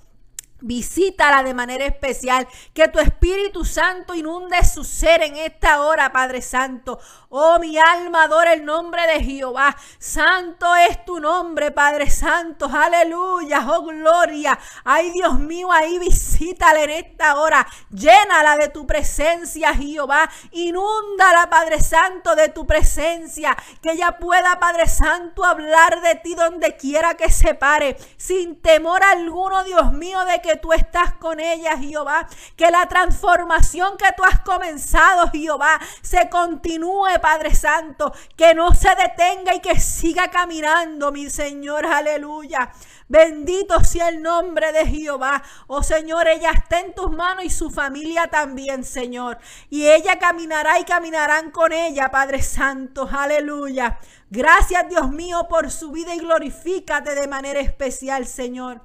Visítala 0.66 1.42
de 1.42 1.52
manera 1.52 1.84
especial. 1.84 2.48
Que 2.72 2.88
tu 2.88 2.98
Espíritu 2.98 3.66
Santo 3.66 4.14
inunde 4.14 4.64
su 4.64 4.82
ser 4.82 5.22
en 5.22 5.36
esta 5.36 5.82
hora, 5.82 6.10
Padre 6.10 6.40
Santo. 6.40 6.98
Oh, 7.37 7.59
mi 7.59 7.76
alma 7.76 8.22
adora 8.22 8.53
el 8.53 8.64
nombre 8.64 9.05
de 9.09 9.20
Jehová. 9.20 9.76
Santo 9.99 10.72
es 10.76 11.05
tu 11.05 11.18
nombre, 11.18 11.72
Padre 11.72 12.09
Santo. 12.09 12.70
Aleluya. 12.72 13.66
Oh, 13.68 13.82
gloria. 13.82 14.57
Ay, 14.85 15.11
Dios 15.11 15.37
mío, 15.41 15.72
ahí 15.72 15.99
visítala 15.99 16.82
en 16.82 16.91
esta 16.91 17.35
hora. 17.35 17.66
Llénala 17.91 18.57
de 18.57 18.68
tu 18.68 18.87
presencia, 18.87 19.74
Jehová. 19.74 20.30
Inúndala, 20.53 21.51
Padre 21.51 21.80
Santo, 21.80 22.37
de 22.37 22.51
tu 22.51 22.68
presencia. 22.68 23.57
Que 23.82 23.95
ella 23.95 24.12
pueda, 24.12 24.61
Padre 24.61 24.87
Santo, 24.87 25.45
hablar 25.45 26.03
de 26.03 26.14
ti 26.14 26.37
donde 26.37 26.76
quiera 26.76 27.14
que 27.14 27.32
se 27.32 27.55
pare. 27.55 27.97
Sin 28.16 28.62
temor 28.62 29.03
alguno, 29.03 29.64
Dios 29.64 29.93
mío, 29.93 30.24
de 30.24 30.41
que 30.41 30.55
tú 30.55 30.72
estás 30.72 31.14
con 31.14 31.41
ella, 31.41 31.76
Jehová. 31.78 32.28
Que 32.55 32.70
la 32.70 32.87
transformación 32.87 33.97
que 33.97 34.12
tú 34.16 34.22
has 34.22 34.39
comenzado, 34.39 35.28
Jehová, 35.32 35.80
se 36.01 36.30
continúe, 36.30 37.23
Padre 37.24 37.54
Santo, 37.54 38.12
que 38.36 38.54
no 38.54 38.74
se 38.74 38.90
detenga 38.96 39.54
y 39.54 39.60
que 39.60 39.80
siga 39.80 40.28
caminando, 40.28 41.10
mi 41.10 41.30
Señor, 41.30 41.86
aleluya. 41.86 42.70
Bendito 43.08 43.82
sea 43.82 44.10
el 44.10 44.20
nombre 44.20 44.72
de 44.72 44.84
Jehová. 44.84 45.42
Oh 45.66 45.82
Señor, 45.82 46.28
ella 46.28 46.50
está 46.50 46.80
en 46.80 46.94
tus 46.94 47.10
manos 47.10 47.46
y 47.46 47.48
su 47.48 47.70
familia 47.70 48.26
también, 48.26 48.84
Señor. 48.84 49.38
Y 49.70 49.86
ella 49.86 50.18
caminará 50.18 50.78
y 50.78 50.84
caminarán 50.84 51.50
con 51.50 51.72
ella, 51.72 52.10
Padre 52.10 52.42
Santo. 52.42 53.08
Aleluya. 53.10 53.98
Gracias, 54.28 54.86
Dios 54.90 55.10
mío, 55.10 55.46
por 55.48 55.70
su 55.70 55.92
vida 55.92 56.14
y 56.14 56.18
glorifícate 56.18 57.14
de 57.14 57.26
manera 57.26 57.60
especial, 57.60 58.26
Señor. 58.26 58.82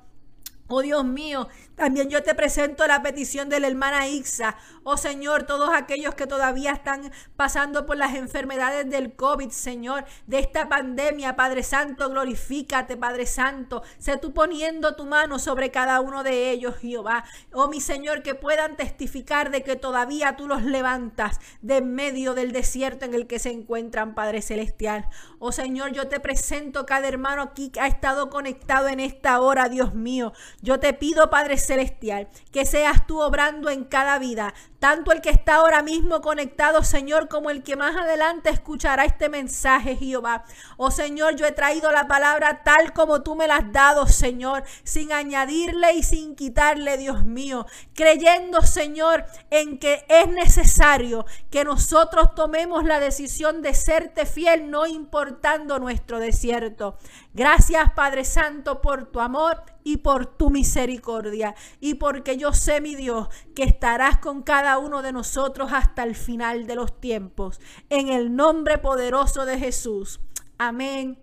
Oh 0.72 0.82
Dios 0.82 1.04
mío, 1.04 1.50
también 1.80 2.10
yo 2.10 2.22
te 2.22 2.36
presento 2.36 2.86
la 2.86 3.02
petición 3.02 3.48
de 3.48 3.60
la 3.62 3.68
hermana 3.68 4.08
Ixa. 4.08 4.58
Oh 4.84 4.98
Señor, 4.98 5.44
todos 5.44 5.70
aquellos 5.74 6.14
que 6.14 6.28
todavía 6.28 6.74
están 6.74 7.10
pasando 7.38 7.86
por 7.86 7.96
las 7.96 8.16
enfermedades 8.16 8.90
del 8.90 9.16
COVID, 9.16 9.50
Señor, 9.50 10.06
de 10.28 10.40
esta 10.40 10.68
pandemia, 10.68 11.38
Padre 11.38 11.64
Santo, 11.64 12.10
glorifícate, 12.10 12.98
Padre 12.98 13.26
Santo. 13.26 13.82
Sé 13.98 14.18
tú 14.18 14.34
poniendo 14.34 14.96
tu 14.96 15.06
mano 15.06 15.40
sobre 15.40 15.72
cada 15.72 16.02
uno 16.02 16.24
de 16.24 16.52
ellos, 16.52 16.76
Jehová. 16.78 17.24
Oh 17.54 17.70
mi 17.70 17.80
Señor, 17.80 18.24
que 18.24 18.36
puedan 18.36 18.76
testificar 18.76 19.50
de 19.50 19.64
que 19.64 19.78
todavía 19.78 20.36
tú 20.36 20.48
los 20.48 20.64
levantas 20.64 21.40
de 21.62 21.82
medio 21.82 22.34
del 22.34 22.52
desierto 22.52 23.06
en 23.06 23.14
el 23.14 23.26
que 23.26 23.40
se 23.40 23.52
encuentran, 23.52 24.16
Padre 24.16 24.42
Celestial. 24.42 25.08
Oh 25.40 25.54
Señor, 25.54 25.94
yo 25.94 26.10
te 26.10 26.20
presento 26.20 26.86
cada 26.86 27.08
hermano 27.08 27.42
aquí 27.42 27.70
que 27.70 27.80
ha 27.80 27.88
estado 27.88 28.30
conectado 28.30 28.90
en 28.90 29.00
esta 29.00 29.40
hora, 29.40 29.70
Dios 29.70 29.96
mío. 29.96 30.34
Yo 30.62 30.82
te 30.82 30.94
pido, 30.94 31.30
Padre 31.30 31.58
celestial, 31.70 32.28
que 32.52 32.66
seas 32.66 33.06
tú 33.06 33.22
obrando 33.22 33.70
en 33.70 33.84
cada 33.84 34.18
vida, 34.18 34.56
tanto 34.80 35.12
el 35.12 35.22
que 35.22 35.30
está 35.30 35.56
ahora 35.56 35.84
mismo 35.84 36.22
conectado, 36.22 36.84
Señor, 36.84 37.28
como 37.28 37.50
el 37.50 37.64
que 37.64 37.76
más 37.76 37.96
adelante 37.96 38.50
escuchará 38.50 39.06
este 39.06 39.30
mensaje, 39.30 39.96
Jehová. 39.96 40.46
Oh 40.78 40.90
Señor, 40.90 41.36
yo 41.36 41.46
he 41.46 41.52
traído 41.52 41.92
la 41.92 42.08
palabra 42.08 42.64
tal 42.64 42.94
como 42.94 43.22
tú 43.22 43.36
me 43.36 43.48
la 43.48 43.58
has 43.58 43.72
dado, 43.72 44.08
Señor, 44.08 44.64
sin 44.84 45.12
añadirle 45.12 45.94
y 45.94 46.04
sin 46.04 46.36
quitarle, 46.36 46.98
Dios 46.98 47.26
mío, 47.26 47.66
creyendo, 47.94 48.62
Señor, 48.62 49.26
en 49.50 49.80
que 49.80 50.06
es 50.08 50.28
necesario 50.30 51.26
que 51.50 51.64
nosotros 51.64 52.34
tomemos 52.34 52.86
la 52.86 53.00
decisión 53.00 53.62
de 53.62 53.74
serte 53.74 54.26
fiel, 54.26 54.72
no 54.72 54.88
importando 54.88 55.80
nuestro 55.80 56.20
desierto. 56.20 56.98
Gracias, 57.34 57.92
Padre 57.94 58.26
Santo, 58.26 58.82
por 58.82 59.06
tu 59.06 59.20
amor 59.20 59.64
y 59.84 59.98
por 59.98 60.26
tu 60.26 60.50
misericordia. 60.50 61.56
Y 61.80 61.96
porque 61.96 62.38
yo 62.38 62.54
sé, 62.54 62.82
mi 62.82 62.96
Dios, 62.96 63.28
que 63.56 63.64
estarás 63.64 64.18
con 64.18 64.44
cada 64.44 64.69
uno 64.78 65.02
de 65.02 65.12
nosotros 65.12 65.72
hasta 65.74 66.04
el 66.04 66.16
final 66.16 66.68
de 66.68 66.76
los 66.76 67.00
tiempos. 67.00 67.60
En 67.90 68.10
el 68.10 68.36
nombre 68.36 68.78
poderoso 68.78 69.46
de 69.46 69.58
Jesús. 69.58 70.20
Amén 70.58 71.18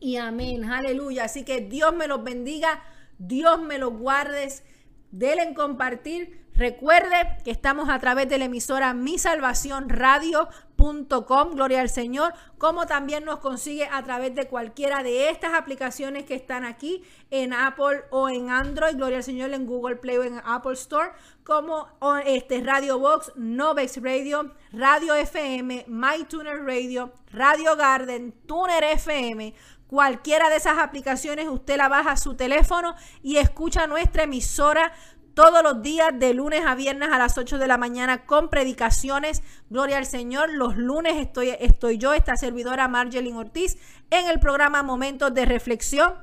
y 0.00 0.16
amén. 0.16 0.64
Aleluya. 0.64 1.24
Así 1.24 1.44
que 1.44 1.60
Dios 1.60 1.94
me 1.94 2.08
los 2.08 2.24
bendiga. 2.24 2.82
Dios 3.18 3.60
me 3.60 3.78
los 3.78 3.92
guardes. 3.92 4.64
Denle 5.10 5.42
en 5.42 5.54
compartir 5.54 6.41
Recuerde 6.54 7.38
que 7.44 7.50
estamos 7.50 7.88
a 7.88 7.98
través 7.98 8.28
de 8.28 8.36
la 8.36 8.44
emisora 8.44 8.92
Mi 8.92 9.18
Salvación 9.18 9.88
Radio.com, 9.88 11.54
gloria 11.54 11.80
al 11.80 11.88
Señor, 11.88 12.34
como 12.58 12.86
también 12.86 13.24
nos 13.24 13.38
consigue 13.38 13.88
a 13.90 14.02
través 14.02 14.34
de 14.34 14.48
cualquiera 14.48 15.02
de 15.02 15.30
estas 15.30 15.54
aplicaciones 15.54 16.24
que 16.24 16.34
están 16.34 16.64
aquí 16.64 17.02
en 17.30 17.54
Apple 17.54 18.02
o 18.10 18.28
en 18.28 18.50
Android, 18.50 18.96
gloria 18.96 19.16
al 19.18 19.24
Señor 19.24 19.54
en 19.54 19.64
Google 19.64 19.96
Play 19.96 20.18
o 20.18 20.24
en 20.24 20.42
Apple 20.44 20.74
Store, 20.74 21.12
como 21.42 21.88
este 22.26 22.60
Radio 22.60 22.98
Box, 22.98 23.32
Novex 23.34 24.02
Radio, 24.02 24.54
Radio 24.72 25.14
FM, 25.14 25.86
MyTuner 25.88 26.62
Radio, 26.64 27.14
Radio 27.32 27.76
Garden, 27.76 28.34
Tuner 28.46 28.84
FM, 28.84 29.54
cualquiera 29.92 30.48
de 30.48 30.56
esas 30.56 30.78
aplicaciones, 30.78 31.48
usted 31.48 31.76
la 31.76 31.86
baja 31.86 32.12
a 32.12 32.16
su 32.16 32.34
teléfono 32.34 32.94
y 33.22 33.36
escucha 33.36 33.86
nuestra 33.86 34.22
emisora 34.22 34.90
todos 35.34 35.62
los 35.62 35.82
días 35.82 36.10
de 36.18 36.34
lunes 36.34 36.62
a 36.66 36.74
viernes 36.74 37.08
a 37.10 37.18
las 37.18 37.38
8 37.38 37.58
de 37.58 37.66
la 37.66 37.78
mañana 37.78 38.24
con 38.26 38.48
predicaciones. 38.48 39.42
Gloria 39.70 39.98
al 39.98 40.06
Señor. 40.06 40.50
Los 40.52 40.76
lunes 40.76 41.16
estoy, 41.16 41.50
estoy 41.60 41.98
yo, 41.98 42.12
esta 42.12 42.36
servidora 42.36 42.88
Margelin 42.88 43.36
Ortiz, 43.36 43.78
en 44.10 44.28
el 44.28 44.40
programa 44.40 44.82
Momentos 44.82 45.32
de 45.34 45.44
Reflexión. 45.44 46.14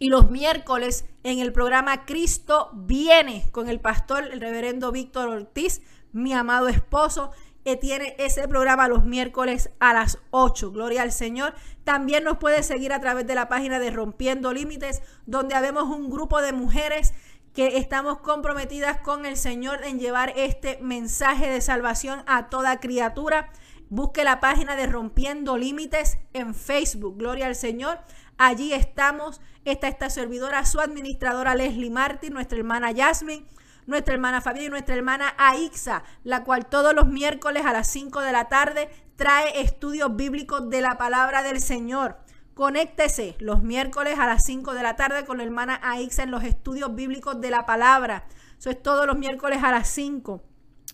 Y 0.00 0.08
los 0.08 0.30
miércoles 0.30 1.06
en 1.24 1.40
el 1.40 1.52
programa 1.52 2.04
Cristo 2.04 2.70
viene 2.72 3.44
con 3.50 3.68
el 3.68 3.80
pastor, 3.80 4.28
el 4.32 4.40
reverendo 4.40 4.92
Víctor 4.92 5.28
Ortiz, 5.28 5.82
mi 6.12 6.32
amado 6.32 6.68
esposo 6.68 7.32
tiene 7.76 8.14
ese 8.18 8.48
programa 8.48 8.88
los 8.88 9.04
miércoles 9.04 9.70
a 9.78 9.92
las 9.92 10.18
8. 10.30 10.72
Gloria 10.72 11.02
al 11.02 11.12
Señor. 11.12 11.54
También 11.84 12.24
nos 12.24 12.38
puede 12.38 12.62
seguir 12.62 12.92
a 12.92 13.00
través 13.00 13.26
de 13.26 13.34
la 13.34 13.48
página 13.48 13.78
de 13.78 13.90
Rompiendo 13.90 14.52
Límites, 14.52 15.02
donde 15.26 15.54
habemos 15.54 15.84
un 15.84 16.10
grupo 16.10 16.40
de 16.40 16.52
mujeres 16.52 17.12
que 17.58 17.76
estamos 17.76 18.18
comprometidas 18.20 19.00
con 19.00 19.26
el 19.26 19.36
Señor 19.36 19.82
en 19.82 19.98
llevar 19.98 20.32
este 20.36 20.78
mensaje 20.80 21.48
de 21.48 21.60
salvación 21.60 22.22
a 22.28 22.50
toda 22.50 22.78
criatura. 22.78 23.50
Busque 23.88 24.22
la 24.22 24.38
página 24.38 24.76
de 24.76 24.86
Rompiendo 24.86 25.56
Límites 25.56 26.18
en 26.34 26.54
Facebook. 26.54 27.18
Gloria 27.18 27.46
al 27.46 27.56
Señor. 27.56 27.98
Allí 28.36 28.72
estamos. 28.72 29.40
Está 29.64 29.88
esta 29.88 30.08
servidora, 30.08 30.64
su 30.66 30.78
administradora 30.78 31.56
Leslie 31.56 31.90
Martin, 31.90 32.32
nuestra 32.32 32.58
hermana 32.58 32.92
Jasmine, 32.96 33.44
nuestra 33.86 34.14
hermana 34.14 34.40
Fabián 34.40 34.66
y 34.66 34.68
nuestra 34.68 34.94
hermana 34.94 35.34
Aixa, 35.36 36.04
la 36.22 36.44
cual 36.44 36.66
todos 36.66 36.94
los 36.94 37.08
miércoles 37.08 37.66
a 37.66 37.72
las 37.72 37.88
5 37.88 38.20
de 38.20 38.30
la 38.30 38.48
tarde 38.48 38.88
trae 39.16 39.62
estudios 39.62 40.14
bíblicos 40.14 40.70
de 40.70 40.80
la 40.80 40.96
palabra 40.96 41.42
del 41.42 41.60
Señor. 41.60 42.18
Conéctese 42.58 43.36
los 43.38 43.62
miércoles 43.62 44.18
a 44.18 44.26
las 44.26 44.44
5 44.44 44.74
de 44.74 44.82
la 44.82 44.96
tarde 44.96 45.24
con 45.24 45.38
la 45.38 45.44
hermana 45.44 45.78
Aixa 45.80 46.24
en 46.24 46.32
los 46.32 46.42
estudios 46.42 46.92
bíblicos 46.92 47.40
de 47.40 47.50
la 47.50 47.64
palabra. 47.66 48.24
Eso 48.58 48.68
es 48.68 48.82
todos 48.82 49.06
los 49.06 49.16
miércoles 49.16 49.62
a 49.62 49.70
las 49.70 49.86
5. 49.90 50.42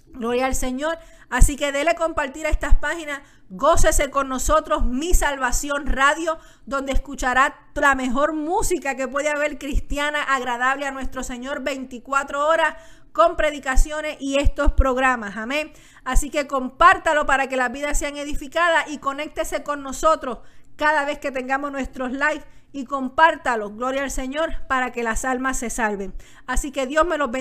Gloria 0.08 0.44
al 0.44 0.54
Señor. 0.54 0.98
Así 1.30 1.56
que 1.56 1.72
dele 1.72 1.94
compartir 1.94 2.44
a 2.44 2.50
estas 2.50 2.76
páginas. 2.76 3.22
Gócese 3.48 4.10
con 4.10 4.28
nosotros, 4.28 4.84
Mi 4.84 5.14
Salvación 5.14 5.86
Radio, 5.86 6.36
donde 6.66 6.92
escuchará 6.92 7.56
la 7.74 7.94
mejor 7.94 8.34
música 8.34 8.94
que 8.94 9.08
puede 9.08 9.30
haber 9.30 9.58
cristiana, 9.58 10.22
agradable 10.22 10.84
a 10.84 10.90
nuestro 10.90 11.22
Señor 11.22 11.62
24 11.62 12.46
horas 12.46 12.74
con 13.12 13.36
predicaciones 13.36 14.18
y 14.20 14.38
estos 14.38 14.72
programas. 14.72 15.38
Amén. 15.38 15.72
Así 16.04 16.28
que 16.28 16.46
compártalo 16.46 17.24
para 17.24 17.46
que 17.46 17.56
las 17.56 17.72
vidas 17.72 17.98
sean 17.98 18.18
edificadas 18.18 18.84
y 18.90 18.98
conéctese 18.98 19.62
con 19.62 19.82
nosotros 19.82 20.40
cada 20.77 21.05
vez 21.05 21.18
que 21.18 21.31
tengamos 21.31 21.72
nuestros 21.72 22.12
live 22.12 22.45
y 22.72 22.87
compártalo, 22.87 23.70
gloria 23.70 24.03
al 24.03 24.11
Señor, 24.11 24.66
para 24.66 24.91
que 24.91 25.05
las 25.05 25.25
almas 25.25 25.59
se 25.59 25.70
salven. 25.70 26.12
Así 26.47 26.72
que 26.72 26.87
Dios 26.87 27.07
me 27.07 27.18
los 27.18 27.31
bendiga. 27.31 27.33